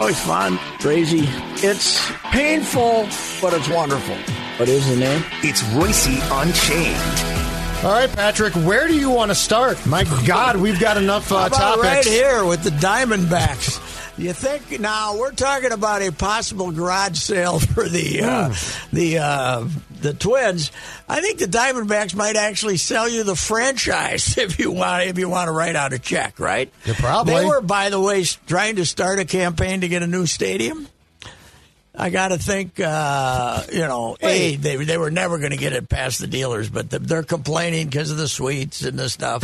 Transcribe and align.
Oh, 0.00 0.08
it's 0.08 0.24
fun, 0.24 0.58
crazy. 0.80 1.24
It's 1.66 2.00
painful, 2.32 3.06
but 3.40 3.54
it's 3.54 3.68
wonderful. 3.68 4.16
What 4.58 4.68
is 4.68 4.88
the 4.88 4.96
name? 4.96 5.22
It's 5.42 5.62
Reusse 5.62 6.18
Unchained. 6.42 7.84
All 7.84 7.92
right, 7.92 8.10
Patrick, 8.10 8.54
where 8.54 8.88
do 8.88 8.96
you 8.96 9.10
want 9.10 9.30
to 9.30 9.34
start? 9.34 9.84
My 9.86 10.04
God, 10.26 10.56
we've 10.56 10.78
got 10.80 10.96
enough 10.96 11.30
uh, 11.30 11.36
How 11.40 11.46
about 11.46 11.58
topics. 11.58 11.84
right 11.84 12.04
here 12.04 12.44
with 12.44 12.62
the 12.62 12.70
Diamondbacks. 12.70 14.01
You 14.18 14.32
think 14.34 14.78
now 14.78 15.16
we're 15.16 15.32
talking 15.32 15.72
about 15.72 16.02
a 16.02 16.12
possible 16.12 16.70
garage 16.70 17.18
sale 17.18 17.58
for 17.74 17.88
the 17.88 18.20
uh, 18.22 18.48
Hmm. 18.50 18.96
the 18.96 19.18
uh, 19.18 19.68
the 20.00 20.12
Twins? 20.14 20.70
I 21.08 21.20
think 21.20 21.38
the 21.38 21.46
Diamondbacks 21.46 22.14
might 22.14 22.36
actually 22.36 22.76
sell 22.76 23.08
you 23.08 23.24
the 23.24 23.36
franchise 23.36 24.36
if 24.38 24.58
you 24.58 24.70
want 24.70 25.04
if 25.08 25.18
you 25.18 25.28
want 25.28 25.48
to 25.48 25.52
write 25.52 25.76
out 25.76 25.92
a 25.92 25.98
check, 25.98 26.38
right? 26.38 26.70
Yeah, 26.84 26.94
probably. 26.96 27.34
They 27.34 27.44
were, 27.46 27.60
by 27.62 27.88
the 27.90 28.00
way, 28.00 28.24
trying 28.46 28.76
to 28.76 28.84
start 28.86 29.18
a 29.18 29.24
campaign 29.24 29.80
to 29.80 29.88
get 29.88 30.02
a 30.02 30.06
new 30.06 30.26
stadium. 30.26 30.88
I 31.94 32.08
got 32.08 32.28
to 32.28 32.38
think, 32.38 32.80
uh, 32.80 33.64
you 33.70 33.80
know, 33.80 34.16
a 34.22 34.56
they 34.56 34.76
they 34.76 34.96
were 34.96 35.10
never 35.10 35.38
going 35.38 35.50
to 35.50 35.58
get 35.58 35.74
it 35.74 35.88
past 35.90 36.20
the 36.20 36.26
dealers, 36.26 36.70
but 36.70 36.88
the, 36.88 36.98
they're 36.98 37.22
complaining 37.22 37.86
because 37.86 38.10
of 38.10 38.16
the 38.16 38.28
suites 38.28 38.82
and 38.82 38.98
the 38.98 39.10
stuff, 39.10 39.42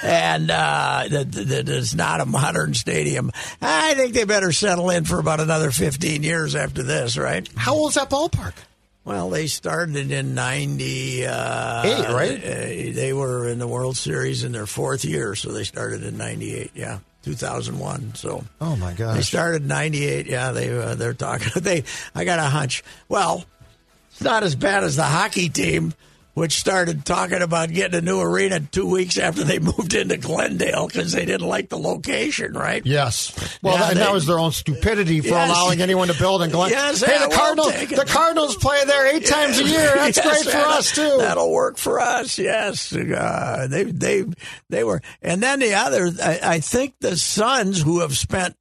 and 0.02 0.50
uh, 0.50 1.04
that, 1.10 1.32
that 1.32 1.68
it's 1.68 1.94
not 1.94 2.22
a 2.22 2.26
modern 2.26 2.72
stadium. 2.72 3.30
I 3.60 3.92
think 3.94 4.14
they 4.14 4.24
better 4.24 4.52
settle 4.52 4.88
in 4.88 5.04
for 5.04 5.18
about 5.18 5.40
another 5.40 5.70
fifteen 5.70 6.22
years 6.22 6.54
after 6.56 6.82
this, 6.82 7.18
right? 7.18 7.46
How 7.56 7.74
old's 7.74 7.96
that 7.96 8.08
ballpark? 8.08 8.54
Well, 9.04 9.28
they 9.28 9.46
started 9.48 10.10
in 10.10 10.34
ninety 10.34 11.26
uh, 11.26 11.82
Eight, 11.84 12.08
right? 12.14 12.38
uh, 12.42 12.94
They 12.94 13.12
were 13.12 13.48
in 13.48 13.58
the 13.58 13.68
World 13.68 13.96
Series 13.98 14.44
in 14.44 14.52
their 14.52 14.66
fourth 14.66 15.04
year, 15.04 15.34
so 15.34 15.52
they 15.52 15.64
started 15.64 16.02
in 16.04 16.16
ninety 16.16 16.54
eight. 16.54 16.70
Yeah, 16.74 17.00
two 17.22 17.34
thousand 17.34 17.78
one. 17.78 18.14
So 18.14 18.44
Oh 18.60 18.76
my 18.76 18.92
God! 18.94 19.16
they 19.16 19.22
started 19.22 19.64
'98. 19.66 20.26
Yeah, 20.26 20.52
they 20.52 20.76
uh, 20.76 20.94
they're 20.94 21.14
talking. 21.14 21.48
They 21.62 21.84
I 22.14 22.24
got 22.24 22.38
a 22.38 22.42
hunch. 22.44 22.82
Well, 23.08 23.44
it's 24.10 24.22
not 24.22 24.42
as 24.42 24.54
bad 24.54 24.84
as 24.84 24.96
the 24.96 25.04
hockey 25.04 25.48
team, 25.48 25.94
which 26.34 26.54
started 26.54 27.04
talking 27.04 27.42
about 27.42 27.70
getting 27.70 27.98
a 27.98 28.02
new 28.02 28.18
arena 28.20 28.58
two 28.60 28.88
weeks 28.88 29.18
after 29.18 29.44
they 29.44 29.58
moved 29.60 29.94
into 29.94 30.16
Glendale 30.16 30.86
because 30.86 31.12
they 31.12 31.24
didn't 31.26 31.46
like 31.46 31.68
the 31.68 31.78
location. 31.78 32.52
Right? 32.54 32.84
Yes. 32.86 33.32
Well, 33.62 33.74
Yeah, 33.74 33.80
that, 33.88 33.94
they- 33.94 34.00
that 34.00 34.12
was 34.12 34.26
their 34.26 34.38
own 34.38 34.52
stupidity 34.52 35.20
for 35.20 35.28
Yes. 35.28 35.50
allowing 35.50 35.80
anyone 35.82 36.08
to 36.08 36.14
build 36.18 36.42
in 36.42 36.50
Glendale. 36.50 36.78
Yes, 36.78 37.02
hey, 37.02 37.18
the 37.18 37.34
Cardinals, 37.34 37.72
the 37.74 38.04
Cardinals 38.08 38.56
play 38.56 38.84
there 38.86 39.14
eight 39.14 39.26
times 39.26 39.58
a 39.58 39.64
year. 39.64 39.92
That's 39.94 40.16
Yes, 40.16 40.42
great 40.44 40.52
for 40.52 40.58
us 40.68 40.92
too. 40.94 41.16
That'll 41.18 41.52
work 41.52 41.76
for 41.76 42.00
us. 42.00 42.38
Yes, 42.38 42.94
uh, 42.94 43.66
they 43.70 43.84
they 43.84 44.24
they 44.70 44.84
were, 44.84 45.00
and 45.20 45.42
then 45.42 45.60
the 45.60 45.74
other. 45.74 46.10
I, 46.22 46.40
I 46.42 46.60
think 46.60 46.94
the 47.00 47.16
Suns, 47.16 47.82
who 47.82 48.00
have 48.00 48.16
spent 48.16 48.56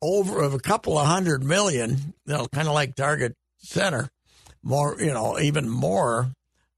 over 0.00 0.40
of 0.42 0.54
a 0.54 0.58
couple 0.58 0.96
of 0.98 1.06
hundred 1.06 1.42
million, 1.42 1.90
you 2.24 2.32
know, 2.34 2.46
kind 2.48 2.68
of 2.68 2.74
like 2.74 2.94
Target 2.94 3.34
Center, 3.58 4.08
more, 4.68 4.96
you 5.00 5.12
know, 5.12 5.38
even 5.38 5.68
more. 5.68 6.30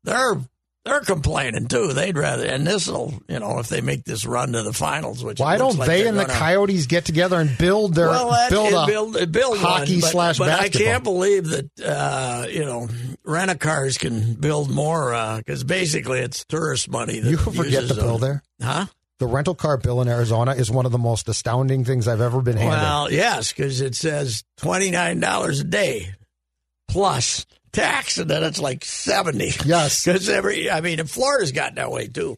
They're 0.05 0.37
they're 0.85 1.01
complaining 1.01 1.69
too. 1.69 1.93
They'd 1.93 2.17
rather, 2.17 2.47
and 2.47 2.67
this 2.67 2.89
will, 2.89 3.13
you 3.29 3.39
know, 3.39 3.59
if 3.59 3.69
they 3.69 3.83
make 3.83 4.05
this 4.05 4.25
run 4.25 4.53
to 4.53 4.63
the 4.63 4.73
finals, 4.73 5.23
which 5.23 5.39
Why 5.39 5.59
don't 5.59 5.77
like 5.77 5.87
they 5.89 6.07
and 6.09 6.19
the 6.19 6.23
gonna- 6.25 6.39
Coyotes 6.39 6.87
get 6.87 7.05
together 7.05 7.39
and 7.39 7.57
build 7.59 7.95
their 7.95 8.09
well, 8.09 8.31
that, 8.31 8.51
build 8.51 8.73
a 8.73 8.87
build, 8.87 9.33
build 9.33 9.59
hockey 9.59 9.97
one, 9.97 10.01
but, 10.01 10.11
slash 10.11 10.39
but 10.39 10.49
I 10.49 10.71
can't 10.71 11.05
believe 11.05 11.49
that 11.49 11.69
uh, 11.85 12.47
you 12.49 12.65
know 12.65 12.89
rent 13.25 13.51
a 13.51 13.57
cars 13.57 13.99
can 13.99 14.33
build 14.35 14.71
more 14.71 15.11
because 15.37 15.65
basically 15.65 16.21
it's 16.21 16.47
tourist 16.47 16.89
money. 16.91 17.21
That 17.21 17.31
You 17.31 17.37
forget 17.37 17.87
the 17.87 17.95
bill 17.95 18.17
them. 18.17 18.41
there. 18.59 18.67
huh? 18.67 18.87
The 19.19 19.27
rental 19.27 19.55
car 19.55 19.77
bill 19.77 20.01
in 20.01 20.09
Arizona 20.09 20.55
is 20.55 20.71
one 20.71 20.87
of 20.87 20.93
the 20.93 20.99
most 20.99 21.29
astounding 21.29 21.85
things 21.85 22.09
I've 22.09 22.23
ever 22.23 22.41
been 22.41 22.57
handed. 22.57 22.79
Well, 22.79 23.13
yes, 23.13 23.53
because 23.53 23.83
it 23.83 23.95
says 23.95 24.45
twenty 24.57 24.91
nine 24.91 25.21
dollars 25.21 25.61
a 25.61 25.65
day 25.65 26.15
plus 26.89 27.45
tax, 27.73 28.19
and 28.19 28.29
then 28.29 28.43
it's 28.45 28.61
like 28.61 28.85
seventy. 28.85 29.53
Yes. 29.65 30.05
because 30.05 30.29
every 30.29 30.71
I 30.71 30.81
mean, 30.81 31.01
and 31.01 31.11
Florida's 31.11 31.53
gotten 31.53 31.77
that 31.77 31.91
way 31.91 32.09
too. 32.09 32.37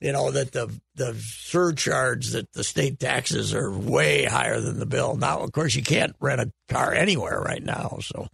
You 0.00 0.12
know 0.12 0.32
that 0.32 0.52
the 0.52 0.68
the 0.96 1.14
surcharge 1.14 2.30
that 2.30 2.52
the 2.52 2.64
state 2.64 2.98
taxes 2.98 3.54
are 3.54 3.70
way 3.70 4.24
higher 4.24 4.60
than 4.60 4.78
the 4.78 4.86
bill. 4.86 5.16
Now, 5.16 5.40
of 5.40 5.52
course, 5.52 5.74
you 5.76 5.82
can't 5.82 6.16
rent 6.20 6.40
a 6.40 6.52
car 6.68 6.92
anywhere 6.92 7.40
right 7.40 7.62
now, 7.62 7.98
so 8.00 8.26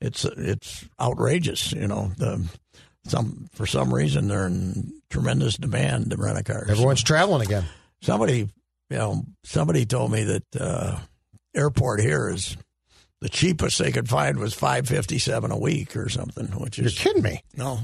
it's 0.00 0.24
it's 0.24 0.84
outrageous. 1.00 1.72
You 1.72 1.86
know, 1.86 2.10
the 2.16 2.44
some 3.06 3.48
for 3.52 3.66
some 3.66 3.94
reason 3.94 4.28
they're 4.28 4.46
in 4.46 5.00
tremendous 5.10 5.56
demand 5.56 6.10
to 6.10 6.16
rent 6.16 6.38
a 6.38 6.42
car. 6.42 6.66
Everyone's 6.68 7.02
traveling 7.02 7.42
again. 7.42 7.64
somebody, 8.02 8.48
you 8.90 8.96
know, 8.96 9.24
somebody 9.44 9.86
told 9.86 10.10
me 10.10 10.24
that 10.24 10.44
uh, 10.58 10.98
airport 11.54 12.00
here 12.00 12.28
is 12.30 12.56
the 13.20 13.28
cheapest 13.28 13.78
they 13.78 13.92
could 13.92 14.08
find 14.08 14.38
was 14.38 14.54
five 14.54 14.88
fifty 14.88 15.18
seven 15.18 15.50
a 15.50 15.58
week 15.58 15.96
or 15.96 16.08
something, 16.08 16.46
which 16.46 16.78
is 16.78 16.94
You're 16.94 17.12
kidding 17.12 17.22
me. 17.22 17.42
no. 17.56 17.80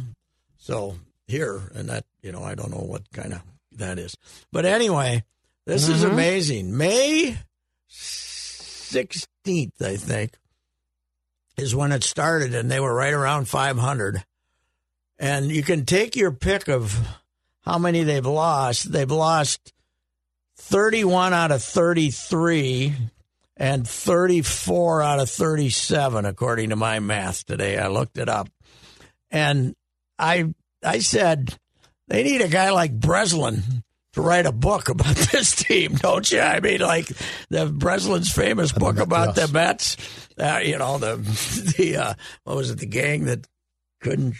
So 0.58 0.96
here 1.26 1.60
and 1.74 1.88
that, 1.88 2.04
you 2.22 2.30
know, 2.30 2.44
I 2.44 2.54
don't 2.54 2.70
know 2.70 2.84
what 2.84 3.10
kind 3.12 3.32
of 3.32 3.42
that 3.72 3.98
is, 3.98 4.16
but 4.52 4.64
anyway, 4.64 5.24
this 5.66 5.88
is 5.88 6.02
mm-hmm. 6.04 6.12
amazing. 6.12 6.76
May 6.76 7.36
sixteenth, 7.88 9.80
I 9.82 9.96
think, 9.96 10.34
is 11.56 11.74
when 11.74 11.92
it 11.92 12.04
started, 12.04 12.54
and 12.54 12.70
they 12.70 12.80
were 12.80 12.94
right 12.94 13.12
around 13.12 13.48
five 13.48 13.78
hundred. 13.78 14.24
And 15.18 15.50
you 15.50 15.62
can 15.62 15.84
take 15.84 16.16
your 16.16 16.32
pick 16.32 16.68
of 16.68 16.98
how 17.62 17.78
many 17.78 18.02
they've 18.02 18.26
lost. 18.26 18.90
They've 18.90 19.10
lost 19.10 19.72
31 20.56 21.32
out 21.32 21.50
of 21.50 21.62
33 21.62 22.94
and 23.56 23.86
34 23.86 25.02
out 25.02 25.20
of 25.20 25.30
37 25.30 26.24
according 26.24 26.70
to 26.70 26.76
my 26.76 27.00
math 27.00 27.44
today. 27.44 27.78
I 27.78 27.88
looked 27.88 28.18
it 28.18 28.28
up. 28.28 28.48
And 29.30 29.74
I 30.18 30.52
I 30.84 30.98
said 30.98 31.56
they 32.08 32.22
need 32.22 32.40
a 32.40 32.48
guy 32.48 32.70
like 32.70 32.98
Breslin 32.98 33.62
to 34.12 34.20
write 34.20 34.46
a 34.46 34.52
book 34.52 34.88
about 34.88 35.16
this 35.32 35.54
team, 35.54 35.94
don't 35.94 36.30
you? 36.30 36.40
I 36.40 36.60
mean, 36.60 36.80
like 36.80 37.08
the 37.48 37.66
Breslin's 37.66 38.32
famous 38.32 38.72
book 38.72 38.98
about 38.98 39.36
yes. 39.36 39.46
the 39.46 39.52
Mets. 39.52 39.96
Uh, 40.38 40.60
you 40.62 40.78
know 40.78 40.98
the 40.98 41.16
the 41.76 41.96
uh, 41.96 42.14
what 42.44 42.56
was 42.56 42.70
it? 42.70 42.78
The 42.78 42.86
gang 42.86 43.24
that 43.24 43.46
couldn't 44.00 44.36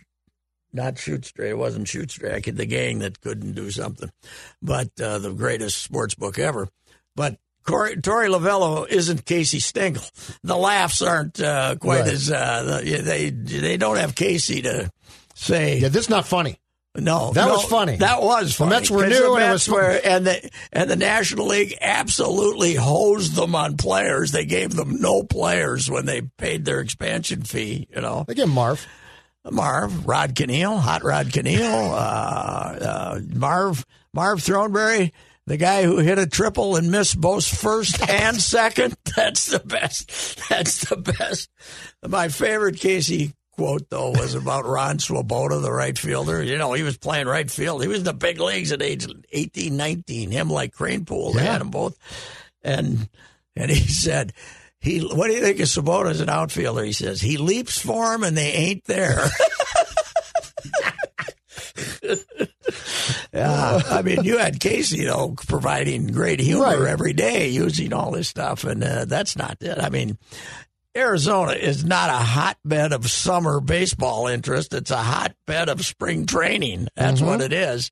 not 0.72 0.98
shoot 0.98 1.25
straight. 1.25 1.50
It 1.50 1.58
wasn't 1.58 1.88
shoot 1.88 2.10
straight. 2.10 2.34
I 2.34 2.40
could, 2.40 2.56
the 2.56 2.66
gang 2.66 3.00
that 3.00 3.20
couldn't 3.20 3.52
do 3.52 3.70
something, 3.70 4.10
but 4.62 4.88
uh, 5.00 5.19
the 5.19 5.32
greatest 5.32 5.82
sports 5.82 6.14
book 6.14 6.38
ever. 6.38 6.69
But 7.14 7.37
Corey, 7.64 7.97
Torey 7.97 8.29
Lovullo 8.29 8.88
isn't 8.88 9.25
Casey 9.25 9.61
Stengel. 9.61 10.03
The 10.43 10.56
laughs 10.56 11.00
aren't 11.03 11.41
uh, 11.41 11.76
quite 11.76 12.00
Right. 12.00 12.09
as 12.12 12.31
uh, 12.31 12.81
the- 12.82 13.00
they 13.03 13.31
they 13.31 13.76
don't 13.76 13.97
have 13.99 14.14
Casey 14.14 14.62
to 14.62 14.91
say 15.35 15.79
Yeah, 15.79 15.88
this 15.88 16.05
is 16.05 16.11
not 16.11 16.26
funny. 16.26 16.59
no. 16.94 17.32
That 17.32 17.47
no, 17.47 17.55
was 17.55 17.64
funny. 17.64 17.97
That 17.97 18.20
was 18.23 18.56
The. 18.56 18.67
Mets 18.67 18.91
were 18.91 19.06
new 19.06 19.35
and 19.37 19.44
it 19.44 19.53
was 19.53 19.69
were, 19.69 20.00
and 20.05 20.26
the 20.26 20.50
and 20.73 20.91
the 20.91 20.97
National 20.97 21.47
League 21.47 21.76
absolutely 21.81 22.75
hosed 22.75 23.35
them 23.35 23.55
on 23.55 23.76
players. 23.76 24.32
They 24.32 24.44
gave 24.44 24.75
them 24.75 25.00
no 25.00 25.23
players 25.23 25.88
when 25.91 26.05
they 26.05 26.20
paid 26.23 26.64
their 26.64 26.81
expansion 26.81 27.43
fee. 27.44 27.88
You 27.94 28.00
know. 28.03 28.25
Again, 28.29 28.50
Marv. 28.50 28.87
Marv, 29.50 30.06
Rod 30.06 30.37
Kanehl, 30.37 30.79
Hot 30.79 31.03
Rod 31.03 31.26
Kanehl, 31.26 31.91
uh, 31.91 31.94
uh, 31.97 33.20
Marv, 33.35 33.85
Marv 34.14 34.38
Throneberry, 34.41 35.11
the 35.46 35.56
guy 35.56 35.82
who 35.84 35.98
hit 35.98 36.18
a 36.18 36.26
triple 36.26 36.76
and 36.76 36.90
missed 36.90 37.20
both 37.20 37.44
first 37.46 38.00
and 38.08 38.40
second. 38.40 38.96
That's 39.16 39.46
the 39.46 39.58
best. 39.60 40.40
That's 40.48 40.88
the 40.88 40.96
best. 40.96 41.50
My 42.06 42.28
favorite 42.28 42.78
Casey 42.78 43.32
quote 43.52 43.88
though 43.90 44.10
was 44.12 44.34
about 44.34 44.64
Ron 44.66 44.98
Swoboda, 44.98 45.58
the 45.58 45.72
right 45.72 45.96
fielder. 45.98 46.42
You 46.42 46.56
know, 46.58 46.72
he 46.72 46.82
was 46.82 46.96
playing 46.96 47.26
right 47.26 47.50
field. 47.50 47.82
He 47.82 47.88
was 47.88 47.98
in 47.98 48.04
the 48.04 48.14
big 48.14 48.40
leagues 48.40 48.72
at 48.72 48.82
age 48.82 49.06
18, 49.32 49.76
19. 49.76 50.30
Him 50.30 50.48
like 50.48 50.74
Kranepool. 50.74 51.34
They 51.34 51.42
Yeah. 51.44 51.52
had 51.52 51.60
them 51.60 51.70
both. 51.70 51.98
And 52.62 53.08
and 53.56 53.70
he 53.70 53.86
said, 53.88 54.32
he 54.80 55.00
what 55.00 55.26
do 55.28 55.34
you 55.34 55.40
think 55.42 55.60
of 55.60 55.68
Swoboda 55.68 56.10
as 56.10 56.20
an 56.20 56.28
outfielder? 56.30 56.82
He 56.84 56.92
says, 56.92 57.20
he 57.20 57.36
leaps 57.36 57.78
for 57.80 58.14
him 58.14 58.22
and 58.24 58.36
they 58.36 58.52
ain't 58.52 58.84
there. 58.84 59.20
Yeah, 63.32 63.81
I 63.90 64.02
mean, 64.02 64.25
you 64.25 64.37
had 64.38 64.61
Casey, 64.61 64.99
you 64.99 65.06
know, 65.06 65.34
providing 65.49 66.08
great 66.08 66.38
humor 66.40 66.64
Right. 66.82 66.90
every 66.90 67.12
day, 67.14 67.49
using 67.49 67.93
all 67.93 68.11
this 68.11 68.29
stuff, 68.29 68.64
and 68.64 68.84
uh, 68.84 69.06
that's 69.06 69.37
not 69.37 69.56
it. 69.62 69.79
I 69.79 69.88
mean, 69.88 70.19
Arizona 70.94 71.52
is 71.52 71.82
not 71.84 72.11
a 72.11 72.25
hotbed 72.25 72.93
of 72.93 73.11
summer 73.11 73.61
baseball 73.61 74.26
interest; 74.26 74.75
it's 74.75 74.90
a 74.90 74.99
hotbed 74.99 75.70
of 75.70 75.82
spring 75.84 76.26
training. 76.26 76.88
That's 76.94 77.23
what 77.23 77.40
it 77.40 77.55
is, 77.55 77.90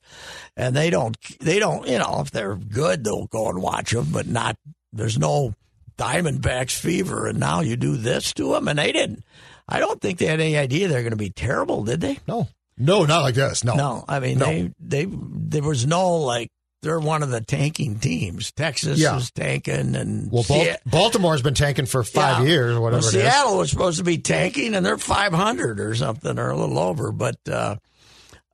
and 0.58 0.76
they 0.76 0.90
don't, 0.90 1.16
they 1.40 1.58
don't, 1.58 1.88
you 1.88 1.98
know, 1.98 2.18
if 2.20 2.30
they're 2.30 2.56
good, 2.56 3.02
they'll 3.04 3.26
go 3.26 3.48
and 3.48 3.62
watch 3.62 3.92
them, 3.92 4.08
but 4.12 4.26
not. 4.26 4.56
There's 4.92 5.18
no 5.18 5.54
Diamondbacks 5.96 6.78
fever, 6.78 7.26
and 7.28 7.40
now 7.40 7.60
you 7.62 7.76
do 7.76 7.96
this 7.96 8.34
to 8.34 8.52
them, 8.52 8.68
and 8.68 8.78
they 8.78 8.92
didn't. 8.92 9.24
I 9.66 9.78
don't 9.80 10.00
think 10.00 10.18
they 10.18 10.26
had 10.26 10.40
any 10.40 10.58
idea 10.58 10.88
they're 10.88 11.00
going 11.02 11.10
to 11.12 11.16
be 11.16 11.30
terrible, 11.30 11.84
did 11.84 12.00
they? 12.02 12.18
No, 12.28 12.48
no, 12.80 13.04
not 13.04 13.22
like 13.22 13.34
this. 13.34 13.62
No, 13.64 13.74
No, 13.74 14.04
I 14.08 14.18
mean 14.20 14.38
No. 14.38 14.46
they 14.46 14.70
they 14.80 15.06
there 15.10 15.62
was 15.62 15.86
no 15.86 16.16
like 16.16 16.48
they're 16.82 16.98
one 16.98 17.22
of 17.22 17.28
the 17.30 17.42
tanking 17.42 17.98
teams. 17.98 18.52
Texas 18.52 18.98
Yeah. 18.98 19.14
was 19.16 19.30
tanking, 19.30 19.94
and 19.94 20.32
Well, 20.32 20.44
Bal- 20.48 20.76
Baltimore's 20.86 21.42
been 21.42 21.52
tanking 21.54 21.84
for 21.86 22.02
five 22.02 22.42
yeah. 22.44 22.50
years 22.50 22.76
or 22.76 22.80
whatever 22.80 23.02
Well, 23.02 23.14
it 23.14 23.16
is. 23.18 23.22
Seattle 23.22 23.58
was 23.58 23.70
supposed 23.70 23.98
to 23.98 24.04
be 24.04 24.16
tanking, 24.18 24.74
and 24.74 24.84
they're 24.84 24.96
five 24.96 25.32
hundred 25.34 25.78
or 25.78 25.94
something, 25.94 26.38
or 26.38 26.48
a 26.50 26.56
little 26.56 26.78
over. 26.78 27.12
But 27.12 27.36
uh, 27.46 27.76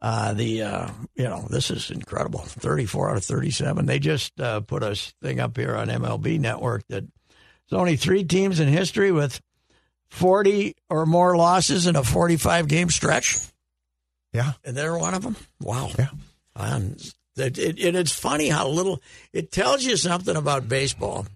uh, 0.02 0.34
the 0.34 0.62
uh, 0.62 0.88
you 1.14 1.24
know 1.24 1.46
this 1.48 1.70
is 1.70 1.90
incredible. 1.92 2.40
Thirty 2.40 2.84
four 2.84 3.10
out 3.10 3.16
of 3.16 3.24
thirty 3.24 3.50
seven. 3.52 3.86
They 3.86 3.98
just 4.00 4.38
uh, 4.40 4.58
put 4.60 4.82
a 4.82 4.96
thing 5.22 5.38
up 5.38 5.56
here 5.56 5.76
on 5.76 5.86
MLB 5.88 6.40
Network 6.40 6.82
that 6.88 7.04
there's 7.70 7.78
only 7.80 7.96
three 7.96 8.24
teams 8.24 8.58
in 8.58 8.66
history 8.68 9.12
with 9.12 9.40
forty 10.10 10.74
or 10.90 11.06
more 11.06 11.36
losses 11.36 11.86
in 11.86 11.94
a 11.96 12.02
forty 12.02 12.36
five 12.36 12.66
game 12.68 12.90
stretch 12.90 13.36
Yeah, 14.36 14.52
and 14.64 14.76
they're 14.76 14.98
one 14.98 15.14
of 15.14 15.22
them. 15.22 15.36
Wow. 15.60 15.90
Yeah. 15.98 16.10
And 16.54 17.00
it, 17.36 17.58
it, 17.58 17.94
it's 17.96 18.12
funny 18.12 18.48
how 18.48 18.68
little 18.68 19.00
it 19.32 19.50
tells 19.50 19.84
you 19.84 19.96
something 19.96 20.36
about 20.36 20.68
baseball 20.68 21.26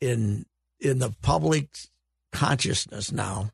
in 0.00 0.46
in 0.80 0.98
the 0.98 1.10
public 1.22 1.68
consciousness 2.32 3.10
now, 3.12 3.50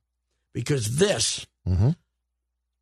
because 0.55 0.97
this 0.99 1.47
Mhm. 1.69 1.95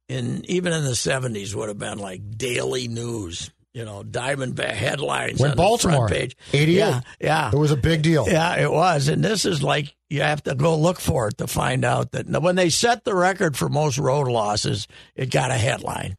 in 0.08 0.44
even 0.48 0.72
in 0.72 0.84
the 0.84 0.94
seventies 0.96 1.54
would 1.54 1.68
have 1.68 1.78
been 1.78 1.98
like 1.98 2.36
daily 2.36 2.88
news. 2.88 3.50
You 3.74 3.84
know, 3.84 4.02
Diamondback 4.02 4.72
headlines 4.72 5.40
When 5.40 5.50
on 5.50 5.56
the 5.56 5.62
Baltimore, 5.62 6.08
front 6.08 6.12
page. 6.12 6.36
88. 6.52 6.74
Yeah, 6.74 7.00
yeah. 7.20 7.50
it 7.52 7.56
was 7.56 7.70
a 7.70 7.76
big 7.76 8.02
deal. 8.02 8.26
Yeah, 8.26 8.56
it 8.56 8.72
was. 8.72 9.08
And 9.08 9.22
this 9.22 9.44
is 9.44 9.62
like 9.62 9.94
you 10.08 10.22
have 10.22 10.42
to 10.44 10.54
go 10.54 10.76
look 10.76 10.98
for 10.98 11.28
it 11.28 11.38
to 11.38 11.46
find 11.46 11.84
out 11.84 12.12
that 12.12 12.26
when 12.42 12.56
they 12.56 12.70
set 12.70 13.04
the 13.04 13.14
record 13.14 13.56
for 13.56 13.68
most 13.68 13.98
road 13.98 14.26
losses, 14.26 14.88
it 15.14 15.30
got 15.30 15.50
a 15.50 15.54
headline 15.54 16.16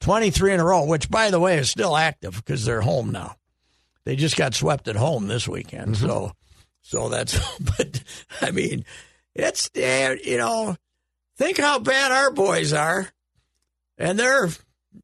23 0.00 0.54
in 0.54 0.60
a 0.60 0.64
row, 0.64 0.84
which, 0.84 1.10
by 1.10 1.30
the 1.30 1.40
way, 1.40 1.58
is 1.58 1.70
still 1.70 1.96
active 1.96 2.36
because 2.36 2.64
they're 2.64 2.80
home 2.80 3.12
now. 3.12 3.36
They 4.04 4.16
just 4.16 4.36
got 4.36 4.54
swept 4.54 4.88
at 4.88 4.96
home 4.96 5.28
this 5.28 5.46
weekend. 5.46 5.96
So, 5.96 6.32
so 6.82 7.08
that's, 7.08 7.38
but 7.76 8.02
I 8.40 8.50
mean, 8.50 8.84
it's, 9.34 9.70
eh, 9.74 10.16
you 10.24 10.38
know, 10.38 10.76
think 11.36 11.58
how 11.58 11.78
bad 11.78 12.12
our 12.12 12.30
boys 12.30 12.72
are. 12.72 13.08
And 13.98 14.18
they're, 14.18 14.48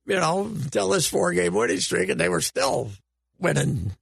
you 0.06 0.16
know, 0.16 0.44
until 0.44 0.88
this 0.90 1.06
four 1.06 1.32
game 1.32 1.54
winning 1.54 1.80
streak, 1.80 2.08
and 2.08 2.20
they 2.20 2.28
were 2.28 2.40
still 2.40 2.90
winning 3.38 3.92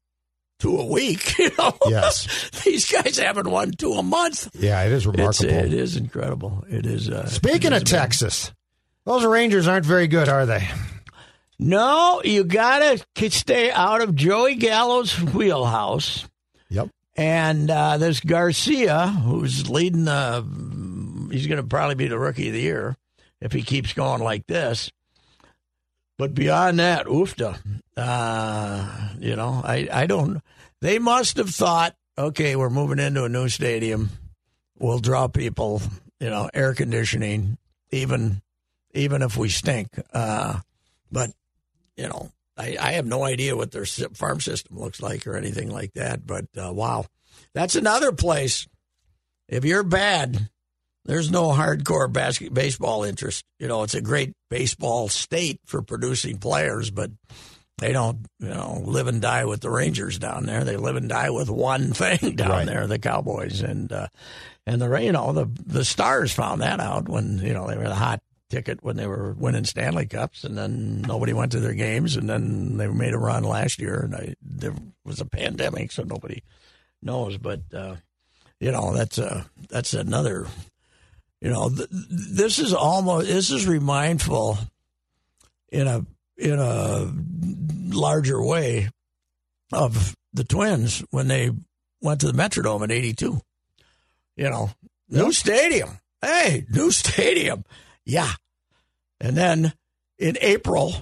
two 0.58 0.76
a 0.78 0.84
week. 0.86 1.34
You 1.38 1.50
know, 1.58 1.76
Yes. 1.88 2.50
these 2.64 2.90
guys 2.90 3.19
haven't 3.19 3.50
won 3.50 3.72
two 3.72 3.92
a 3.92 4.02
month. 4.02 4.50
Yeah, 4.54 4.82
it 4.84 4.92
is 4.92 5.06
remarkable. 5.06 5.50
it 5.50 5.72
is 5.75 5.96
incredible. 5.96 6.64
It 6.69 6.86
is. 6.86 7.08
Uh, 7.10 7.26
Speaking 7.28 7.72
it 7.72 7.76
of 7.76 7.82
is 7.82 7.90
Texas, 7.90 8.52
those 9.04 9.25
Rangers 9.25 9.69
aren't 9.69 9.84
very 9.86 10.06
good, 10.06 10.28
are 10.28 10.46
they? 10.46 10.69
No, 11.58 12.20
you 12.25 12.44
gotta 12.44 13.04
stay 13.31 13.70
out 13.70 14.00
of 14.02 14.14
Joey 14.14 14.56
Gallo's 14.56 15.20
wheelhouse. 15.20 16.26
Yep. 16.70 16.88
And 17.16 17.70
uh, 17.70 17.98
this 17.98 18.19
Garcia, 18.20 19.06
who's 19.06 19.70
leading 19.70 20.04
the, 20.04 21.28
he's 21.31 21.46
going 21.46 21.62
to 21.62 21.69
probably 21.69 21.94
be 21.94 22.08
the 22.08 22.19
rookie 22.19 22.48
of 22.48 22.54
the 22.54 22.60
year 22.60 22.96
if 23.40 23.52
he 23.52 23.62
keeps 23.62 23.92
going 23.92 24.20
like 24.20 24.48
this. 24.48 24.90
But 26.16 26.34
beyond 26.34 26.78
that, 26.78 27.06
oofta. 27.06 27.58
Uh, 27.96 29.08
you 29.19 29.37
know, 29.37 29.61
I, 29.64 29.88
I 29.93 30.06
don't. 30.06 30.40
They 30.81 30.99
must 30.99 31.37
have 31.38 31.50
thought, 31.50 31.96
okay, 32.16 32.56
we're 32.56 32.70
moving 32.70 32.99
into 32.99 33.25
a 33.25 33.28
new 33.28 33.49
stadium. 33.49 34.11
We'll 34.78 34.99
draw 34.99 35.28
people. 35.28 35.82
You 36.20 36.31
know, 36.31 36.49
air 36.55 36.75
conditioning, 36.75 37.58
even 37.90 38.40
even 38.94 39.22
if 39.22 39.37
we 39.37 39.49
stink. 39.49 39.88
Uh, 40.12 40.61
but 41.11 41.31
you 41.96 42.08
know, 42.08 42.31
I, 42.56 42.76
I 42.81 42.93
have 42.93 43.06
no 43.06 43.25
idea 43.25 43.56
what 43.56 43.72
their 43.72 43.84
farm 43.84 44.40
system 44.40 44.78
looks 44.78 45.02
like 45.02 45.26
or 45.26 45.37
anything 45.37 45.70
like 45.70 45.93
that. 45.94 46.26
But 46.26 46.46
uh, 46.56 46.72
wow, 46.72 47.06
that's 47.52 47.76
another 47.76 48.12
place. 48.12 48.67
If 49.49 49.64
you're 49.64 49.82
bad, 49.82 50.49
there's 51.04 51.30
no 51.30 51.48
hardcore 51.48 52.12
basket, 52.12 52.52
baseball 52.54 53.04
interest. 53.04 53.44
You 53.58 53.68
know, 53.68 53.82
it's 53.82 53.94
a 53.94 54.00
great 54.00 54.32
baseball 54.50 55.08
state 55.08 55.60
for 55.66 55.82
producing 55.82 56.38
players, 56.38 56.90
but 56.90 57.10
they 57.78 57.92
don't, 57.92 58.26
you 58.38 58.48
know, 58.48 58.82
live 58.84 59.06
and 59.08 59.20
die 59.20 59.44
with 59.44 59.60
the 59.60 59.70
Rangers 59.70 60.18
down 60.18 60.46
there. 60.46 60.64
They 60.64 60.76
live 60.76 60.96
and 60.96 61.08
die 61.08 61.30
with 61.30 61.50
one 61.50 61.92
thing 61.92 62.36
down 62.36 62.50
Right. 62.50 62.66
there, 62.66 62.86
the 62.86 62.98
Cowboys, 62.98 63.60
and 63.60 63.90
uh, 63.92 64.08
and 64.66 64.80
the 64.80 64.88
you 65.02 65.12
know 65.12 65.32
the 65.32 65.46
the 65.66 65.84
Stars 65.84 66.32
found 66.32 66.62
that 66.62 66.80
out 66.80 67.08
when 67.08 67.38
you 67.38 67.52
know 67.52 67.66
they 67.66 67.76
were 67.76 67.88
the 67.88 67.94
hot 67.94 68.20
ticket 68.50 68.82
when 68.84 68.96
they 68.96 69.06
were 69.06 69.32
winning 69.32 69.64
Stanley 69.64 70.06
Cups, 70.06 70.44
and 70.44 70.56
then 70.56 71.02
nobody 71.02 71.32
went 71.32 71.52
to 71.52 71.60
their 71.60 71.74
games, 71.74 72.16
and 72.16 72.28
then 72.30 72.76
they 72.76 72.86
made 72.86 73.12
a 73.14 73.18
run 73.18 73.42
last 73.42 73.80
year, 73.80 74.00
and 74.04 74.14
I, 74.14 74.34
there 74.40 74.74
was 75.04 75.20
a 75.20 75.24
pandemic, 75.26 75.92
so 75.92 76.02
nobody 76.04 76.42
knows, 77.02 77.36
but. 77.36 77.60
Uh, 77.74 77.96
you 78.60 78.70
know 78.70 78.94
that's 78.94 79.18
a 79.18 79.44
that's 79.69 79.93
another 79.94 80.46
you 81.41 81.50
know 81.50 81.69
th- 81.69 81.88
this 81.91 82.58
is 82.58 82.72
almost 82.72 83.26
this 83.26 83.50
is 83.50 83.67
remindful 83.67 84.58
in 85.70 85.86
a 85.86 86.05
in 86.36 86.58
a 86.58 87.12
larger 87.94 88.43
way 88.43 88.88
of 89.72 90.14
the 90.32 90.44
twins 90.44 91.05
when 91.10 91.29
they 91.29 91.50
went 92.00 92.20
to 92.20 92.31
the 92.31 92.32
metrodome 92.32 92.82
in 92.84 92.91
82 92.91 93.41
you 94.36 94.50
know 94.50 94.70
new 95.08 95.32
stadium. 95.32 95.91
Hey 96.22 96.64
new 96.70 96.91
stadium. 96.91 97.64
Yeah. 98.05 98.32
And 99.20 99.36
then 99.36 99.72
in 100.19 100.36
april 100.41 100.94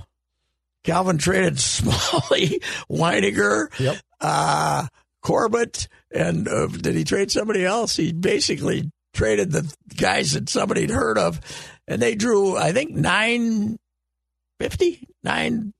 calvin 0.84 1.18
traded 1.18 1.58
smalley 1.60 2.60
Wynegar 2.90 3.68
Yep. 3.78 3.96
uh 4.20 4.86
Corbett, 5.22 5.86
and 6.12 6.48
uh, 6.48 6.66
did 6.66 6.96
he 6.96 7.04
trade 7.04 7.30
somebody 7.30 7.64
else? 7.64 7.94
He 7.94 8.12
basically 8.12 8.90
traded 9.12 9.52
the 9.52 9.72
guys 9.96 10.32
that 10.32 10.48
somebody'd 10.48 10.90
heard 10.90 11.18
of, 11.18 11.40
and 11.86 12.00
they 12.00 12.14
drew, 12.14 12.56
I 12.56 12.72
think, 12.72 12.90
nine 12.90 13.78
fifty 14.58 15.08
nine. 15.22 15.72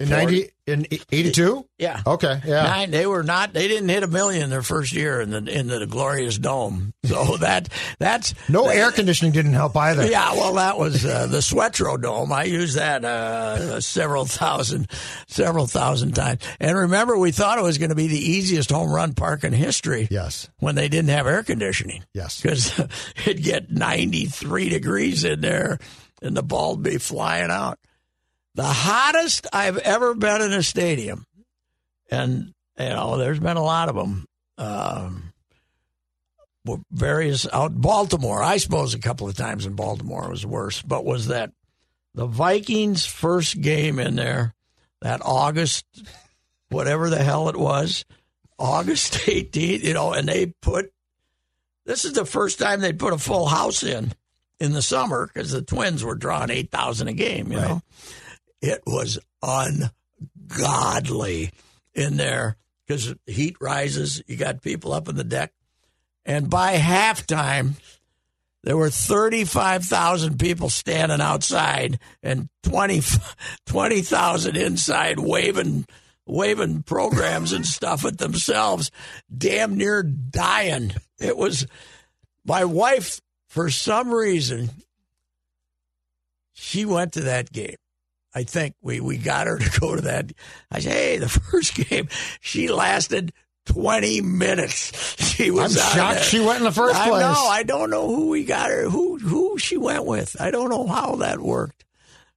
In 0.00 0.08
ninety 0.08 0.48
in 0.66 0.86
eighty 1.12 1.30
two. 1.30 1.66
Yeah. 1.78 2.00
Okay, 2.06 2.40
yeah. 2.46 2.62
Nine. 2.62 2.90
They 2.90 3.06
were 3.06 3.22
not. 3.22 3.52
They 3.52 3.68
didn't 3.68 3.90
hit 3.90 4.02
a 4.02 4.06
million 4.06 4.48
their 4.48 4.62
first 4.62 4.92
year 4.94 5.20
in 5.20 5.28
the 5.30 5.38
in 5.46 5.66
the 5.66 5.86
glorious 5.86 6.38
dome. 6.38 6.94
So 7.04 7.36
that 7.40 7.68
that's 7.98 8.34
No 8.48 8.68
air 8.68 8.92
conditioning 8.92 9.32
didn't 9.32 9.52
help 9.52 9.76
either. 9.76 10.06
yeah, 10.06 10.32
well, 10.32 10.54
that 10.54 10.78
was 10.78 11.04
uh, 11.04 11.26
the 11.26 11.42
Sweatro 11.42 11.98
Dome. 11.98 12.32
I 12.32 12.44
used 12.44 12.76
that 12.78 13.04
uh, 13.04 13.80
several 13.82 14.24
thousand, 14.24 14.90
several 15.26 15.66
thousand 15.66 16.12
times. 16.14 16.40
And 16.58 16.76
remember, 16.78 17.18
we 17.18 17.30
thought 17.30 17.58
it 17.58 17.62
was 17.62 17.76
going 17.76 17.90
to 17.90 17.94
be 17.94 18.08
the 18.08 18.18
easiest 18.18 18.70
home 18.70 18.90
run 18.90 19.12
park 19.12 19.44
in 19.44 19.52
history. 19.52 20.08
Yes. 20.10 20.48
When 20.60 20.76
they 20.76 20.88
didn't 20.88 21.10
have 21.10 21.26
air 21.26 21.42
conditioning. 21.42 22.04
Yes. 22.14 22.40
Because 22.40 22.78
it'd 23.26 23.42
get 23.42 23.70
93 23.70 24.70
degrees 24.70 25.24
in 25.24 25.42
there 25.42 25.78
and 26.22 26.36
the 26.36 26.42
ball 26.42 26.76
would 26.76 26.84
be 26.84 26.96
flying 26.98 27.50
out. 27.50 27.78
The 28.54 28.64
hottest 28.64 29.46
I've 29.52 29.78
ever 29.78 30.14
been 30.14 30.42
in 30.42 30.52
a 30.52 30.62
stadium, 30.62 31.26
and, 32.10 32.52
you 32.78 32.88
know, 32.88 33.16
there's 33.16 33.38
been 33.38 33.56
a 33.56 33.62
lot 33.62 33.88
of 33.88 33.94
them. 33.94 34.26
Um, 34.58 35.32
various 36.92 37.46
out 37.52 37.74
Baltimore. 37.74 38.42
I 38.42 38.58
suppose 38.58 38.94
a 38.94 38.98
couple 38.98 39.28
of 39.28 39.36
times 39.36 39.66
in 39.66 39.74
Baltimore 39.74 40.28
was 40.28 40.44
worse, 40.44 40.82
but 40.82 41.04
was 41.04 41.28
that 41.28 41.52
the 42.14 42.26
Vikings' 42.26 43.06
first 43.06 43.60
game 43.60 43.98
in 43.98 44.16
there 44.16 44.54
that 45.00 45.22
August 45.24 45.86
whatever 46.70 47.10
the 47.10 47.22
hell 47.22 47.48
it 47.48 47.56
was, 47.56 48.04
August 48.58 49.12
18th, 49.26 49.82
you 49.82 49.94
know, 49.94 50.12
and 50.12 50.28
they 50.28 50.46
put 50.62 50.92
this 51.86 52.04
is 52.04 52.12
the 52.12 52.24
first 52.24 52.58
time 52.58 52.80
they 52.80 52.92
put 52.92 53.12
a 53.12 53.18
full 53.18 53.46
house 53.46 53.82
in 53.82 54.12
in 54.60 54.72
the 54.72 54.82
summer 54.82 55.26
because 55.26 55.50
the 55.50 55.62
Twins 55.62 56.04
were 56.04 56.14
drawing 56.14 56.50
8,000 56.50 57.08
a 57.08 57.12
game, 57.12 57.50
you 57.50 57.58
right. 57.58 57.68
know. 57.68 57.82
It 58.60 58.82
was 58.86 59.18
ungodly 59.42 59.90
in 61.94 62.16
there 62.16 62.56
because 62.86 63.14
heat 63.26 63.56
rises. 63.60 64.22
You 64.26 64.36
got 64.36 64.62
people 64.62 64.92
up 64.92 65.08
in 65.08 65.16
the 65.16 65.24
deck. 65.24 65.52
And 66.26 66.50
by 66.50 66.76
halftime, 66.76 67.74
there 68.62 68.76
were 68.76 68.90
35,000 68.90 70.38
people 70.38 70.68
standing 70.68 71.20
outside 71.20 71.98
and 72.22 72.48
20,000 72.62 73.22
20, 73.66 74.60
inside 74.64 75.18
waving 75.18 75.86
waving 76.26 76.82
programs 76.84 77.52
and 77.52 77.66
stuff 77.66 78.04
at 78.04 78.18
themselves, 78.18 78.90
damn 79.36 79.76
near 79.76 80.02
dying. 80.02 80.92
It 81.18 81.36
was 81.36 81.66
my 82.44 82.64
wife, 82.64 83.20
for 83.48 83.68
some 83.68 84.10
reason, 84.10 84.70
she 86.52 86.84
went 86.84 87.14
to 87.14 87.22
that 87.22 87.52
game. 87.52 87.76
I 88.34 88.44
think 88.44 88.74
we, 88.80 89.00
we 89.00 89.16
got 89.18 89.46
her 89.46 89.58
to 89.58 89.80
go 89.80 89.96
to 89.96 90.02
that. 90.02 90.32
I 90.70 90.80
said, 90.80 90.92
hey, 90.92 91.16
the 91.18 91.28
first 91.28 91.74
game, 91.74 92.08
she 92.40 92.68
lasted 92.68 93.32
20 93.66 94.20
minutes. 94.20 95.16
She 95.40 95.50
was 95.50 95.76
I'm 95.76 95.96
shocked 95.96 96.24
she 96.24 96.40
went 96.40 96.58
in 96.58 96.64
the 96.64 96.72
first 96.72 96.96
I 96.96 97.08
place. 97.08 97.20
know. 97.22 97.46
I 97.48 97.62
don't 97.62 97.90
know 97.90 98.14
who 98.14 98.28
we 98.28 98.44
got 98.44 98.70
her, 98.70 98.88
who 98.88 99.18
who 99.18 99.58
she 99.58 99.76
went 99.76 100.04
with. 100.04 100.36
I 100.40 100.50
don't 100.50 100.70
know 100.70 100.86
how 100.86 101.16
that 101.16 101.40
worked. 101.40 101.84